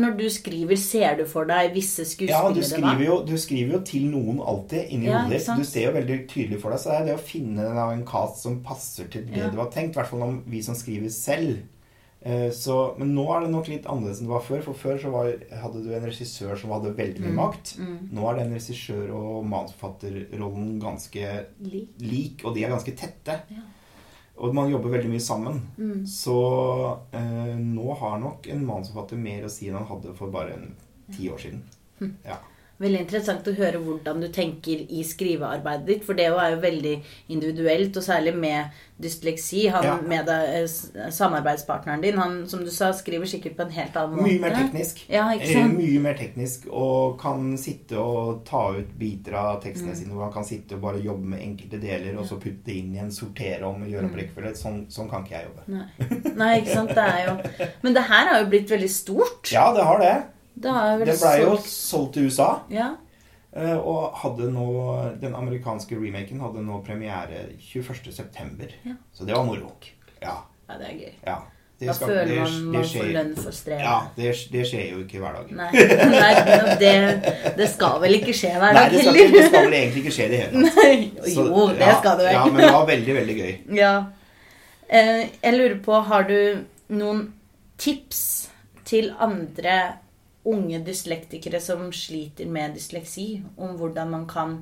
Når 0.00 0.16
du 0.18 0.24
skriver, 0.30 0.76
ser 0.76 1.16
du 1.16 1.24
for 1.24 1.44
deg 1.46 1.72
visse 1.74 2.02
Ja, 2.26 2.40
du 2.52 2.60
skriver, 2.62 3.04
jo, 3.04 3.22
du 3.24 3.36
skriver 3.38 3.72
jo 3.78 3.80
til 3.80 4.02
noen 4.10 4.40
alltid 4.40 4.90
inni 4.90 5.06
Ja, 5.06 5.22
hodet 5.22 5.38
ditt. 5.46 5.56
Du 5.56 5.64
ser 5.64 5.86
jo 5.92 5.92
veldig 6.00 6.18
tydelig 6.28 6.60
for 6.60 6.70
deg. 6.70 6.80
Så 6.80 6.90
det 6.90 6.98
er 7.00 7.04
det 7.06 7.14
å 7.16 7.22
finne 7.22 7.60
en, 7.70 7.78
en 7.78 8.04
cast 8.04 8.42
som 8.42 8.60
passer 8.62 9.08
til 9.08 9.24
det 9.26 9.36
Ja. 9.38 9.50
du 9.50 9.56
har 9.58 9.70
tenkt. 9.70 9.94
I 9.96 10.00
hvert 10.00 10.08
fall 10.08 10.22
om 10.22 10.42
vi 10.46 10.60
som 10.62 10.74
skriver 10.74 11.08
selv. 11.10 11.58
Eh, 12.26 12.50
Så, 12.50 12.98
men 12.98 13.14
nå 13.14 13.22
er 13.36 13.40
det 13.44 13.50
nok 13.52 13.68
litt 13.68 13.84
annerledes 13.86 14.18
enn 14.20 14.26
det 14.26 14.32
var 14.34 14.40
før. 14.42 14.62
For 14.64 14.74
før 14.74 14.98
så 14.98 15.10
var, 15.12 15.26
hadde 15.62 15.84
du 15.84 15.92
en 15.94 16.02
regissør 16.08 16.58
som 16.58 16.70
hadde 16.74 16.96
veldig 16.96 17.20
mye 17.20 17.30
Mm. 17.30 17.36
makt. 17.36 17.76
Mm. 17.78 18.08
Nå 18.12 18.30
er 18.30 18.34
den 18.40 18.52
regissør- 18.54 19.12
og 19.14 19.44
manusforfatterrollen 19.46 20.80
ganske 20.80 21.46
Lik. 21.62 21.88
lik, 22.00 22.42
og 22.44 22.54
de 22.56 22.64
er 22.64 22.70
ganske 22.70 22.96
tette. 22.96 23.40
Ja. 23.50 23.62
Og 24.36 24.54
man 24.54 24.68
jobber 24.70 24.92
veldig 24.92 25.10
mye 25.10 25.22
sammen. 25.22 25.62
Mm. 25.78 26.02
Så 26.08 26.36
eh, 27.16 27.54
nå 27.56 27.94
har 28.00 28.18
nok 28.20 28.48
en 28.52 28.66
manusforfatter 28.68 29.20
mer 29.20 29.46
å 29.46 29.52
si 29.52 29.70
enn 29.70 29.78
han 29.78 29.88
hadde 29.88 30.12
for 30.18 30.32
bare 30.32 30.58
en 30.58 30.74
ti 31.14 31.30
år 31.32 31.40
siden. 31.40 31.62
Hm. 32.00 32.12
Ja. 32.26 32.36
Veldig 32.78 32.98
interessant 33.00 33.46
å 33.48 33.54
høre 33.56 33.78
hvordan 33.80 34.20
du 34.20 34.28
tenker 34.28 34.82
i 34.92 35.02
skrivearbeidet 35.02 35.86
ditt, 35.86 36.02
for 36.04 36.12
det 36.14 36.26
er 36.26 36.50
jo 36.52 36.60
veldig 36.60 37.02
individuelt, 37.32 37.96
og 37.96 38.02
særlig 38.04 38.34
med 38.36 38.66
dysleksi. 39.00 39.66
Han 39.72 39.84
Ja. 39.84 39.94
med 40.00 40.26
deg, 40.26 40.42
eh, 40.62 41.10
samarbeidspartneren 41.10 42.02
din, 42.02 42.16
han 42.18 42.46
som 42.48 42.64
du 42.64 42.70
sa, 42.70 42.90
skriver 42.92 43.24
sikkert 43.26 43.56
på 43.56 43.62
en 43.66 43.70
helt 43.70 43.94
annen 43.96 44.16
måte. 44.18 44.28
Mye 44.28 44.40
mer 44.40 44.50
teknisk. 44.50 45.02
Ja, 45.08 45.30
Eh? 45.32 45.66
Mye 45.68 46.00
mer 46.00 46.14
teknisk, 46.14 46.66
og 46.70 47.18
kan 47.20 47.56
sitte 47.56 47.96
og 47.98 48.44
ta 48.44 48.72
ut 48.76 48.98
biter 48.98 49.32
av 49.34 49.62
tekstene 49.62 49.92
Mm. 49.92 49.96
sine. 49.96 50.12
Hvor 50.14 50.24
han 50.24 50.32
kan 50.32 50.44
sitte 50.44 50.72
og 50.74 50.80
bare 50.82 51.00
jobbe 51.02 51.24
med 51.24 51.40
enkelte 51.40 51.80
deler, 51.80 52.18
og 52.18 52.26
så 52.26 52.38
putte 52.40 52.64
det 52.64 52.76
inn 52.76 52.94
igjen, 52.94 53.10
sortere 53.12 53.62
om, 53.64 53.82
gjøre 53.84 54.04
opp 54.04 54.12
Mm. 54.12 54.20
rekkefølge. 54.20 54.56
Sånn, 54.56 54.86
sånn 54.90 55.10
kan 55.10 55.24
ikke 55.24 55.30
jeg 55.30 55.46
jobbe. 55.46 55.62
Nei. 55.68 56.34
Nei, 56.36 56.60
ikke 56.60 56.74
sant. 56.74 56.88
Det 56.88 56.98
er 56.98 57.26
jo 57.26 57.66
Men 57.82 57.94
det 57.94 58.02
her 58.02 58.26
har 58.28 58.44
jo 58.44 58.50
blitt 58.50 58.68
veldig 58.68 58.90
stort. 58.90 59.50
Ja, 59.52 59.72
det 59.72 59.82
har 59.84 59.98
det. 59.98 60.24
Jo 60.56 61.16
blei 61.20 61.40
jo 61.42 61.56
solgt- 61.64 62.12
til 62.14 62.26
USA. 62.26 62.48
Ja. 62.70 62.94
eh, 63.56 63.76
Og 63.76 64.12
hadde 64.22 64.50
nå 64.52 65.18
Den 65.20 65.34
amerikanske 65.34 65.94
remaken 65.96 66.40
hadde 66.40 66.62
nå 66.64 66.82
premiere 66.84 67.46
21.9. 67.60 68.70
Ja. 68.84 68.92
Så 69.12 69.24
det 69.26 69.34
var 69.36 69.44
moro. 69.44 69.72
Ja. 70.22 70.36
ja, 70.68 70.74
det 70.78 70.86
er 70.86 70.96
gøy. 70.98 71.12
ja. 71.26 71.36
Det 71.78 71.88
Da 71.88 71.92
skal- 71.92 72.08
føler 72.08 72.24
det- 72.24 72.36
man 72.40 72.72
man 72.72 72.84
får 72.84 73.12
lønn 73.12 73.36
for 73.36 73.50
strevet. 73.52 73.80
Ja, 73.82 74.00
det, 74.16 74.34
det 74.52 74.62
skjer 74.66 74.90
jo 74.92 74.98
ikke 75.04 75.18
hver 75.20 75.34
dag. 75.36 75.50
Nei, 75.52 75.70
nei 76.08 76.76
det, 76.80 77.34
det 77.58 77.68
skal 77.68 78.00
vel 78.00 78.14
ikke 78.16 78.32
skje 78.32 78.54
hver 78.56 78.72
dag 78.72 78.90
heller? 78.94 79.12
Nei, 79.12 79.26
det 79.34 79.44
skal 79.50 79.64
vel 79.66 79.74
egentlig 79.76 80.02
ikke 80.06 80.14
skje 80.16 80.24
i 80.24 80.28
det 80.28 80.38
hele 80.40 80.70
tatt. 80.70 81.28
Jo, 81.34 81.34
Så- 81.34 81.68
det 81.76 81.80
ja, 81.84 81.98
skal 82.00 82.16
det 82.16 82.24
vel. 82.24 82.32
Ja, 82.32 82.44
men 82.46 82.56
det 82.64 82.72
var 82.72 82.86
veldig, 82.86 83.14
veldig 83.18 83.36
gøy. 83.42 83.76
Ja. 83.76 83.92
Eh, 84.88 85.28
jeg 85.42 85.52
lurer 85.58 85.76
på, 85.84 86.00
har 86.08 86.22
du 86.22 86.64
noen 86.88 87.32
tips 87.76 88.48
til 88.86 89.12
andre 89.20 89.76
unge 90.46 90.80
dyslektikere 90.86 91.60
som 91.60 91.88
sliter 91.92 92.48
med 92.50 92.76
dysleksi, 92.76 93.42
om 93.56 93.76
hvordan 93.78 94.10
man 94.10 94.26
kan 94.30 94.56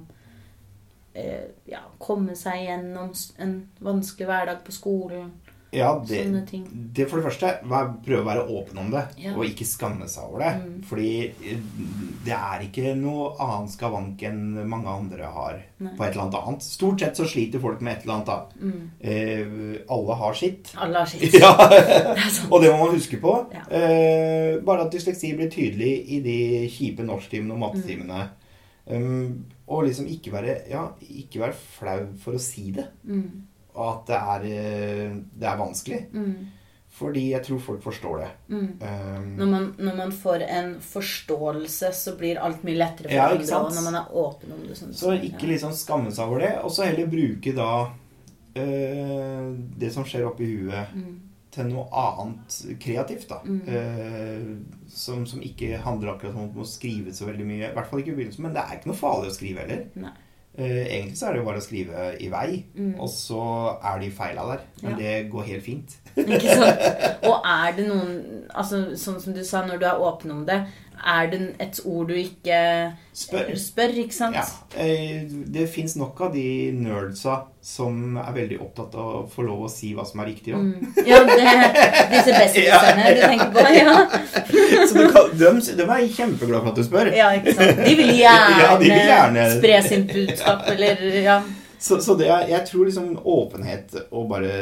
eh, 1.14 1.50
ja, 1.68 1.82
komme 1.98 2.36
seg 2.38 2.64
gjennom 2.64 3.12
en 3.38 3.56
vanskelig 3.84 4.28
hverdag 4.30 4.64
på 4.64 4.74
skolen? 4.74 5.32
Ja, 5.74 5.90
det, 6.06 6.20
det 6.94 7.06
for 7.10 7.18
det 7.20 7.26
første, 7.26 7.50
prøv 8.04 8.20
å 8.20 8.26
være 8.26 8.44
åpen 8.54 8.78
om 8.84 8.90
det, 8.92 9.02
Ja. 9.20 9.32
og 9.34 9.44
ikke 9.48 9.66
skamme 9.66 10.06
seg 10.10 10.28
over 10.28 10.44
det. 10.44 10.52
Fordi 10.88 11.10
eh, 11.28 11.64
det 12.24 12.34
er 12.36 12.64
ikke 12.66 12.94
noe 12.98 13.32
annet 13.42 13.74
skavank 13.74 14.22
enn 14.28 14.44
mange 14.70 14.88
andre 14.92 15.30
har 15.34 15.58
Nei. 15.78 15.94
på 15.96 16.04
et 16.06 16.12
eller 16.12 16.26
annet 16.26 16.38
annet. 16.40 16.66
Stort 16.66 17.02
sett 17.04 17.18
så 17.20 17.26
sliter 17.28 17.62
folk 17.62 17.82
med 17.84 17.96
et 17.96 18.06
eller 18.06 18.14
annet 18.14 18.30
da. 18.30 18.38
Mm. 18.60 18.84
Eh, 19.00 19.82
alle 19.98 20.18
har 20.22 20.38
sitt. 20.38 20.72
Alle 20.78 21.02
har 21.02 21.10
sitt. 21.10 21.34
Ja, 21.44 21.50
og 22.52 22.62
det 22.62 22.70
må 22.70 22.86
man 22.86 22.94
huske 22.94 23.18
på. 23.22 23.34
Ja. 23.54 23.64
Eh, 23.74 24.60
bare 24.64 24.86
at 24.86 24.94
dysleksi 24.94 25.34
blir 25.36 25.50
tydelig 25.52 25.92
i 26.14 26.22
de 26.24 26.38
kjipe 26.72 27.04
norsktimene 27.06 27.56
og 27.56 27.62
mattetimene. 27.66 28.28
Um, 28.84 29.46
og 29.66 29.86
liksom 29.86 30.04
ikke 30.12 30.28
være, 30.34 30.58
ja, 30.68 30.82
ikke 31.00 31.40
være 31.40 31.56
flau 31.56 32.00
for 32.20 32.36
å 32.36 32.40
si 32.42 32.66
det. 32.76 32.84
Mm. 33.08 33.46
Og 33.74 33.88
at 33.90 34.06
det 34.06 34.18
er, 34.20 34.44
eh, 34.54 35.16
det 35.34 35.48
er 35.50 35.56
vanskelig. 35.58 36.02
Mm. 36.14 36.34
Fordi 36.94 37.24
jeg 37.32 37.42
tror 37.42 37.58
folk 37.58 37.82
forstår 37.82 38.20
det. 38.22 38.28
Mm. 38.54 38.66
Um, 38.80 39.24
Når 39.40 39.46
man, 39.50 39.64
når 39.78 39.96
man 39.98 40.12
får 40.14 40.44
en 40.46 40.76
forståelse, 40.80 41.90
så 41.92 42.14
blir 42.20 42.38
alt 42.38 42.62
mye 42.62 42.78
lettere 42.78 43.08
for 43.10 43.16
Ja, 43.16 43.24
andre. 43.32 43.58
Og 43.64 43.74
når 43.74 43.84
man 43.88 43.94
er 43.98 44.14
åpen 44.14 44.52
om 44.54 44.60
det. 44.62 44.76
Sånn, 44.78 44.94
så 44.94 45.16
ikke 45.18 45.48
liksom 45.50 45.72
skamme 45.74 46.12
seg 46.14 46.28
over 46.28 46.44
det, 46.44 46.52
og 46.62 46.70
så 46.70 46.86
heller 46.86 47.10
bruke 47.10 47.54
da 47.56 47.70
uh, 48.56 49.54
det 49.78 49.90
som 49.94 50.06
skjer 50.06 50.26
oppi 50.28 50.46
huet, 50.54 50.94
Mm. 50.94 51.20
til 51.54 51.68
noe 51.70 51.86
annet 51.94 52.78
kreativt, 52.82 53.28
da. 53.30 53.36
Eh, 53.46 54.46
som, 54.90 55.20
som 55.26 55.40
ikke 55.42 55.76
handler 55.84 56.14
akkurat 56.14 56.34
om 56.34 56.48
å 56.58 56.66
skrive 56.66 57.12
så 57.14 57.26
veldig 57.28 57.46
mye. 57.46 57.68
I 57.68 57.74
hvert 57.76 57.86
fall 57.90 58.00
ikke 58.02 58.10
i 58.10 58.16
begynnelsen, 58.16 58.42
men 58.42 58.54
det 58.56 58.62
er 58.64 58.78
ikke 58.78 58.90
noe 58.90 58.98
farlig 58.98 59.30
å 59.30 59.34
skrive 59.36 59.62
heller. 59.62 59.84
Nei. 59.94 60.10
Eh, 60.56 60.86
egentlig 60.86 61.16
så 61.18 61.26
er 61.26 61.32
det 61.32 61.40
jo 61.40 61.46
bare 61.48 61.58
å 61.58 61.64
skrive 61.64 62.02
i 62.22 62.28
vei, 62.30 62.64
Mm. 62.78 62.94
og 63.00 63.08
så 63.10 63.40
er 63.82 63.98
de 64.00 64.10
feila 64.10 64.44
der. 64.52 64.60
Men 64.82 64.90
Ja. 64.92 64.96
det 64.98 65.30
går 65.32 65.42
helt 65.48 65.64
fint. 65.64 65.96
Ikke 66.16 66.40
sant? 66.54 66.78
Og 67.24 67.40
er 67.44 67.72
det 67.76 67.88
noen 67.88 68.44
altså, 68.54 68.94
Sånn 68.94 69.20
som 69.20 69.32
du 69.34 69.42
sa, 69.42 69.64
når 69.66 69.78
du 69.80 69.86
er 69.86 69.98
åpen 69.98 70.30
om 70.30 70.44
det, 70.46 70.60
er 71.04 71.26
det 71.30 71.38
et 71.60 71.80
ord 71.84 72.08
du 72.08 72.14
ikke 72.16 72.58
Spør. 73.14 73.50
spør 73.60 73.92
ikke 74.02 74.14
sant? 74.16 74.34
Ja, 74.36 74.44
eh, 74.80 75.24
Det 75.52 75.66
fins 75.70 75.94
nok 76.00 76.20
av 76.26 76.32
de 76.34 76.44
nerdsa 76.72 77.42
som 77.64 78.16
er 78.20 78.32
veldig 78.36 78.58
opptatt 78.60 78.94
av 79.00 79.10
å 79.18 79.20
få 79.32 79.44
lov 79.46 79.64
å 79.66 79.70
si 79.72 79.92
hva 79.96 80.04
som 80.08 80.20
er 80.24 80.30
riktig. 80.32 80.54
også. 80.54 80.64
Mm. 80.64 81.06
Ja, 81.06 81.18
det, 81.24 81.36
disse 82.12 82.34
besserwisserne 82.36 83.04
Ja, 83.04 83.14
du 83.14 83.20
tenker 83.20 83.52
på? 83.52 83.66
Ja. 83.74 83.96
Så 84.88 84.94
du 84.98 85.10
kan, 85.12 85.30
de, 85.38 85.76
de 85.76 85.88
er 85.88 86.08
kjempeglade 86.16 86.62
for 86.64 86.72
at 86.72 86.80
du 86.80 86.84
spør. 86.88 87.12
ja, 87.16 87.28
ikke 87.38 87.54
sant? 87.58 87.84
De 87.84 87.94
vil 88.00 88.14
gjerne, 88.18 88.58
Ja, 88.64 88.72
de 88.80 88.88
vil 88.90 89.06
gjerne. 89.12 89.46
spre 89.58 89.82
sin 89.88 90.06
budskap, 90.10 90.66
eller 90.74 91.04
ja. 91.22 91.38
Så, 91.84 91.98
så 92.00 92.14
det 92.16 92.28
er, 92.32 92.46
jeg 92.48 92.64
tror 92.70 92.86
liksom 92.88 93.10
åpenhet 93.28 93.92
og 94.10 94.28
bare 94.30 94.52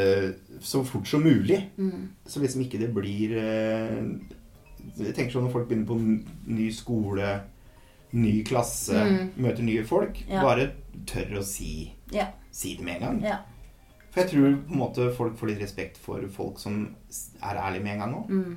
så 0.62 0.80
fort 0.86 1.06
som 1.06 1.22
mulig. 1.22 1.60
Mm. 1.78 2.08
Så 2.26 2.40
liksom 2.42 2.64
ikke 2.64 2.80
det 2.82 2.88
blir 2.94 3.36
eh, 3.38 4.00
Jeg 4.98 5.14
tenker 5.14 5.32
sånn 5.32 5.46
når 5.48 5.52
folk 5.52 5.68
begynner 5.68 5.86
på 5.86 5.98
ny 6.46 6.70
skole, 6.72 7.40
ny 8.12 8.42
klasse, 8.44 8.92
Mm. 8.94 9.30
møter 9.36 9.62
nye 9.62 9.84
folk. 9.84 10.18
Ja. 10.28 10.42
Bare 10.42 10.70
tør 11.06 11.38
å 11.38 11.42
si, 11.44 11.94
Ja. 12.12 12.26
si 12.50 12.76
det 12.76 12.84
med 12.84 12.96
en 12.96 13.00
gang. 13.08 13.22
ja. 13.22 13.38
For 14.12 14.20
jeg 14.20 14.30
tror 14.30 14.56
på 14.68 14.72
en 14.72 14.78
måte 14.78 15.14
folk 15.16 15.38
får 15.38 15.46
litt 15.48 15.60
respekt 15.62 15.96
for 15.96 16.20
folk 16.28 16.58
som 16.58 16.94
er 17.42 17.54
ærlige 17.56 17.82
med 17.82 17.92
en 17.94 17.98
gang 17.98 18.14
òg. 18.14 18.28
Mm. 18.28 18.56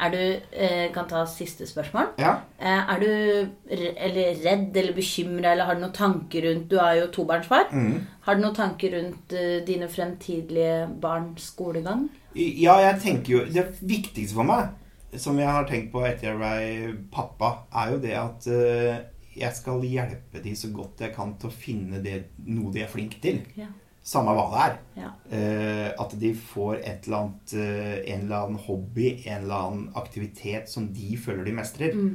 Er 0.00 0.10
du 0.10 0.40
eh, 0.56 0.90
Kan 0.92 1.06
ta 1.06 1.24
siste 1.24 1.62
spørsmål. 1.66 2.08
Ja. 2.18 2.40
Eh, 2.58 2.66
er 2.94 2.98
du 2.98 3.48
eller 3.70 4.34
redd 4.42 4.76
eller 4.76 4.92
bekymra, 4.92 5.52
eller 5.52 5.64
har 5.66 5.74
du 5.76 5.80
noen 5.82 5.92
tanker 5.92 6.42
rundt 6.42 6.68
Du 6.68 6.76
er 6.78 6.94
jo 7.00 7.06
tobarnsfar. 7.12 7.70
Mm. 7.70 8.00
Har 8.22 8.34
du 8.34 8.40
noen 8.40 8.54
tanker 8.56 8.90
rundt 8.90 9.32
eh, 9.32 9.64
dine 9.64 9.86
fremtidige 9.88 10.88
barns 11.00 11.42
skolegang? 11.54 12.08
Ja, 12.34 12.78
jeg 12.80 13.00
tenker 13.00 13.28
jo 13.28 13.44
Det 13.44 13.78
viktigste 13.80 14.34
for 14.34 14.42
meg, 14.42 14.70
som 15.16 15.38
jeg 15.40 15.48
har 15.48 15.66
tenkt 15.68 15.92
på 15.92 16.02
etter 16.04 16.30
jeg 16.30 16.38
ble 16.40 16.94
pappa, 17.12 17.52
er 17.80 17.94
jo 17.94 18.00
det 18.02 18.14
at 18.18 18.48
eh, 18.52 18.98
jeg 19.38 19.56
skal 19.56 19.84
hjelpe 19.86 20.42
de 20.44 20.54
så 20.58 20.70
godt 20.74 21.04
jeg 21.06 21.14
kan 21.14 21.34
til 21.40 21.50
å 21.50 21.54
finne 21.54 22.02
det, 22.04 22.16
noe 22.48 22.72
de 22.74 22.82
er 22.84 22.90
flinke 22.92 23.20
til. 23.22 23.40
Ja. 23.58 23.70
Samme 24.08 24.32
hva 24.36 24.46
det 24.52 24.60
er. 24.64 24.76
Ja. 25.02 25.10
Eh, 25.36 25.88
at 26.00 26.14
de 26.20 26.32
får 26.36 26.78
et 26.80 27.08
eller 27.08 27.18
annet, 27.22 27.54
eh, 27.54 27.96
en 28.14 28.26
eller 28.26 28.38
annen 28.38 28.62
hobby, 28.68 29.10
en 29.26 29.42
eller 29.42 29.66
annen 29.66 29.98
aktivitet 30.00 30.70
som 30.72 30.88
de 30.96 31.16
føler 31.20 31.44
de 31.48 31.56
mestrer. 31.56 31.96
Mm. 31.96 32.14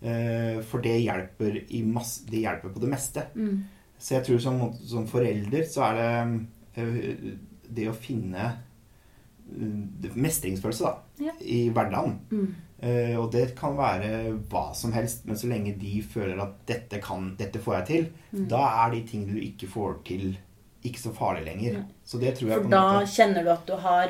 Eh, 0.00 0.56
for 0.66 0.82
det 0.82 0.96
hjelper, 1.02 1.60
i 1.68 1.82
masse, 1.86 2.24
det 2.30 2.42
hjelper 2.44 2.74
på 2.74 2.82
det 2.82 2.90
meste. 2.90 3.26
Mm. 3.34 3.62
Så 4.00 4.16
jeg 4.16 4.26
tror 4.26 4.42
som, 4.42 4.60
som 4.80 5.06
forelder 5.08 5.66
så 5.68 5.90
er 5.90 6.00
det 6.00 6.82
eh, 6.82 7.30
det 7.70 7.86
å 7.90 7.94
finne 7.94 8.50
mestringsfølelse 10.14 10.84
da, 10.84 10.94
Ja. 11.18 11.32
i 11.40 11.68
hverdagen. 11.70 12.18
Mm. 12.30 12.54
Uh, 12.82 13.16
og 13.20 13.30
det 13.32 13.54
kan 13.58 13.74
være 13.76 14.38
hva 14.48 14.74
som 14.74 14.92
helst, 14.92 15.26
men 15.26 15.36
så 15.36 15.46
lenge 15.50 15.74
de 15.78 16.00
føler 16.02 16.40
at 16.40 16.54
dette, 16.66 17.00
kan, 17.04 17.34
dette 17.36 17.58
får 17.60 17.74
jeg 17.80 17.86
til, 17.86 18.06
Mm. 18.32 18.48
da 18.48 18.62
er 18.86 18.90
de 18.94 19.02
tingene 19.06 19.34
du 19.34 19.40
ikke 19.40 19.68
får 19.68 19.98
til, 20.04 20.38
ikke 20.84 20.98
så 21.02 21.12
farlig 21.12 21.44
lenger. 21.44 21.78
Mm. 21.78 21.84
Så 22.04 22.18
det 22.18 22.38
tror 22.38 22.48
jeg 22.48 22.62
For 22.62 22.70
da 22.70 22.82
måte 23.00 23.06
kjenner 23.12 23.44
du 23.44 23.50
at 23.50 23.66
du 23.66 23.76
har 23.76 24.06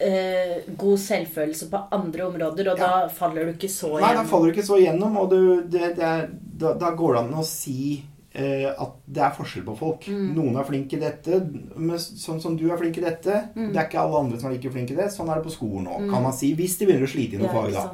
uh, 0.00 0.74
god 0.76 0.98
selvfølelse 0.98 1.70
på 1.70 1.82
andre 1.92 2.22
områder, 2.26 2.72
og 2.72 2.78
Ja. 2.78 2.86
da 2.86 3.08
faller 3.08 3.44
du 3.44 3.52
ikke 3.52 3.68
så 3.70 4.00
Nei, 4.00 4.14
da 4.14 4.24
faller 4.24 4.50
du 4.50 4.58
ikke 4.58 4.66
så 4.66 4.78
igjennom, 4.80 5.16
og 5.16 5.30
du, 5.30 5.62
det, 5.62 5.94
det 5.96 6.02
er, 6.02 6.28
da, 6.32 6.74
da 6.74 6.90
går 6.90 7.14
det 7.14 7.22
an 7.28 7.34
å 7.38 7.44
si 7.44 8.02
eh, 8.02 8.09
at 8.32 8.92
det 9.10 9.22
er 9.26 9.32
forskjell 9.34 9.64
på 9.66 9.74
folk. 9.78 10.04
Mm. 10.06 10.28
Noen 10.36 10.56
er 10.60 10.64
flinke 10.68 10.94
i 10.96 11.00
dette, 11.02 11.40
men 11.76 11.98
sånn 11.98 12.40
som 12.40 12.56
du 12.56 12.68
er 12.70 12.78
flink 12.78 12.98
i 12.98 13.02
dette. 13.02 13.40
Mm. 13.56 13.72
Det 13.72 13.76
er 13.82 13.88
ikke 13.88 14.00
alle 14.04 14.20
andre 14.22 14.38
som 14.38 14.50
er 14.50 14.54
like 14.58 14.70
flinke 14.70 14.94
i 14.94 15.00
det. 15.00 15.08
Sånn 15.10 15.28
er 15.32 15.40
det 15.40 15.48
på 15.48 15.56
skolen 15.56 15.88
òg, 15.90 16.00
Mm. 16.04 16.10
kan 16.14 16.22
man 16.22 16.32
si. 16.32 16.54
Hvis 16.54 16.78
de 16.78 16.86
begynner 16.86 17.08
å 17.08 17.10
slite 17.10 17.34
i 17.34 17.42
noe 17.42 17.50
fag, 17.50 17.72
da. 17.74 17.88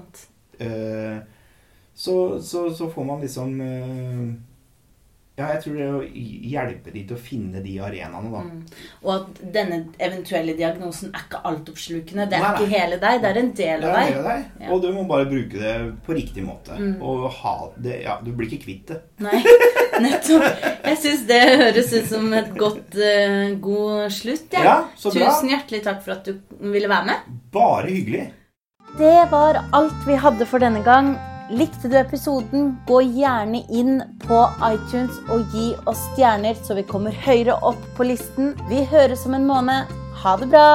Eh, 0.61 1.19
så, 1.95 2.19
så, 2.45 2.67
så 2.77 2.91
får 2.93 3.05
man 3.09 3.21
liksom 3.25 3.61
eh, 3.61 4.37
Ja, 5.37 5.51
jeg 5.53 5.61
tror 5.67 5.75
det 5.77 5.87
å 5.93 5.99
hjelpe 6.49 6.93
de 6.95 7.03
til 7.05 7.17
å 7.17 7.21
finne 7.21 7.61
de 7.61 7.75
arenaene, 7.85 8.31
da. 8.33 8.41
Mm. 8.41 8.61
Og 9.05 9.11
at 9.19 9.41
denne 9.53 9.79
eventuelle 10.01 10.55
diagnosen 10.57 11.11
er 11.13 11.27
ikke 11.27 11.43
altoppslukende. 11.45 12.25
Det 12.31 12.39
er 12.39 12.41
Nei, 12.41 12.53
nei. 12.53 12.63
ikke 12.63 12.71
hele 12.81 12.97
deg, 13.03 13.19
det 13.21 13.29
er 13.35 13.41
en 13.43 13.51
del 13.59 13.85
av 13.85 13.93
deg. 13.99 14.07
del 14.15 14.19
av 14.23 14.29
deg, 14.31 14.47
Ja. 14.65 14.71
og 14.73 14.81
du 14.81 14.89
må 14.97 15.05
bare 15.07 15.27
bruke 15.29 15.61
det 15.61 15.75
på 16.07 16.17
riktig 16.17 16.45
måte. 16.47 16.73
Mm. 16.81 16.95
Og 17.05 17.27
ha 17.43 17.57
det 17.77 17.99
Ja, 18.07 18.17
du 18.25 18.33
blir 18.33 18.49
ikke 18.49 18.65
kvitt 18.65 18.87
det. 18.95 19.03
Nei, 19.21 19.43
nettopp. 20.03 20.65
Jeg 20.87 20.99
syns 21.03 21.23
det 21.29 21.43
høres 21.63 21.93
ut 21.93 22.11
som 22.11 22.33
et 22.37 22.51
godt, 22.59 22.99
uh, 22.99 23.55
god 23.63 24.11
slutt. 24.15 24.49
Ja. 24.53 24.65
Ja, 24.67 24.77
så 24.99 25.13
bra. 25.15 25.31
Tusen 25.31 25.55
hjertelig 25.55 25.85
takk 25.87 26.03
for 26.05 26.17
at 26.17 26.29
du 26.29 26.35
ville 26.73 26.91
være 26.91 27.13
med. 27.13 27.39
Bare 27.55 27.89
hyggelig. 27.91 28.27
Det 28.97 29.17
var 29.31 29.61
alt 29.77 30.07
vi 30.07 30.19
hadde 30.21 30.47
for 30.49 30.63
denne 30.63 30.83
gang. 30.87 31.15
Likte 31.51 31.87
du 31.91 31.95
episoden, 31.99 32.73
gå 32.89 33.01
gjerne 33.15 33.61
inn 33.71 34.01
på 34.25 34.39
iTunes 34.67 35.21
og 35.31 35.45
gi 35.55 35.69
oss 35.87 36.01
stjerner, 36.15 36.57
så 36.59 36.75
vi 36.75 36.83
kommer 36.89 37.15
høyere 37.27 37.55
opp 37.63 37.83
på 37.99 38.09
listen. 38.09 38.57
Vi 38.71 38.83
høres 38.91 39.27
om 39.29 39.37
en 39.39 39.47
måned. 39.47 39.93
Ha 40.25 40.37
det 40.41 40.51
bra! 40.51 40.67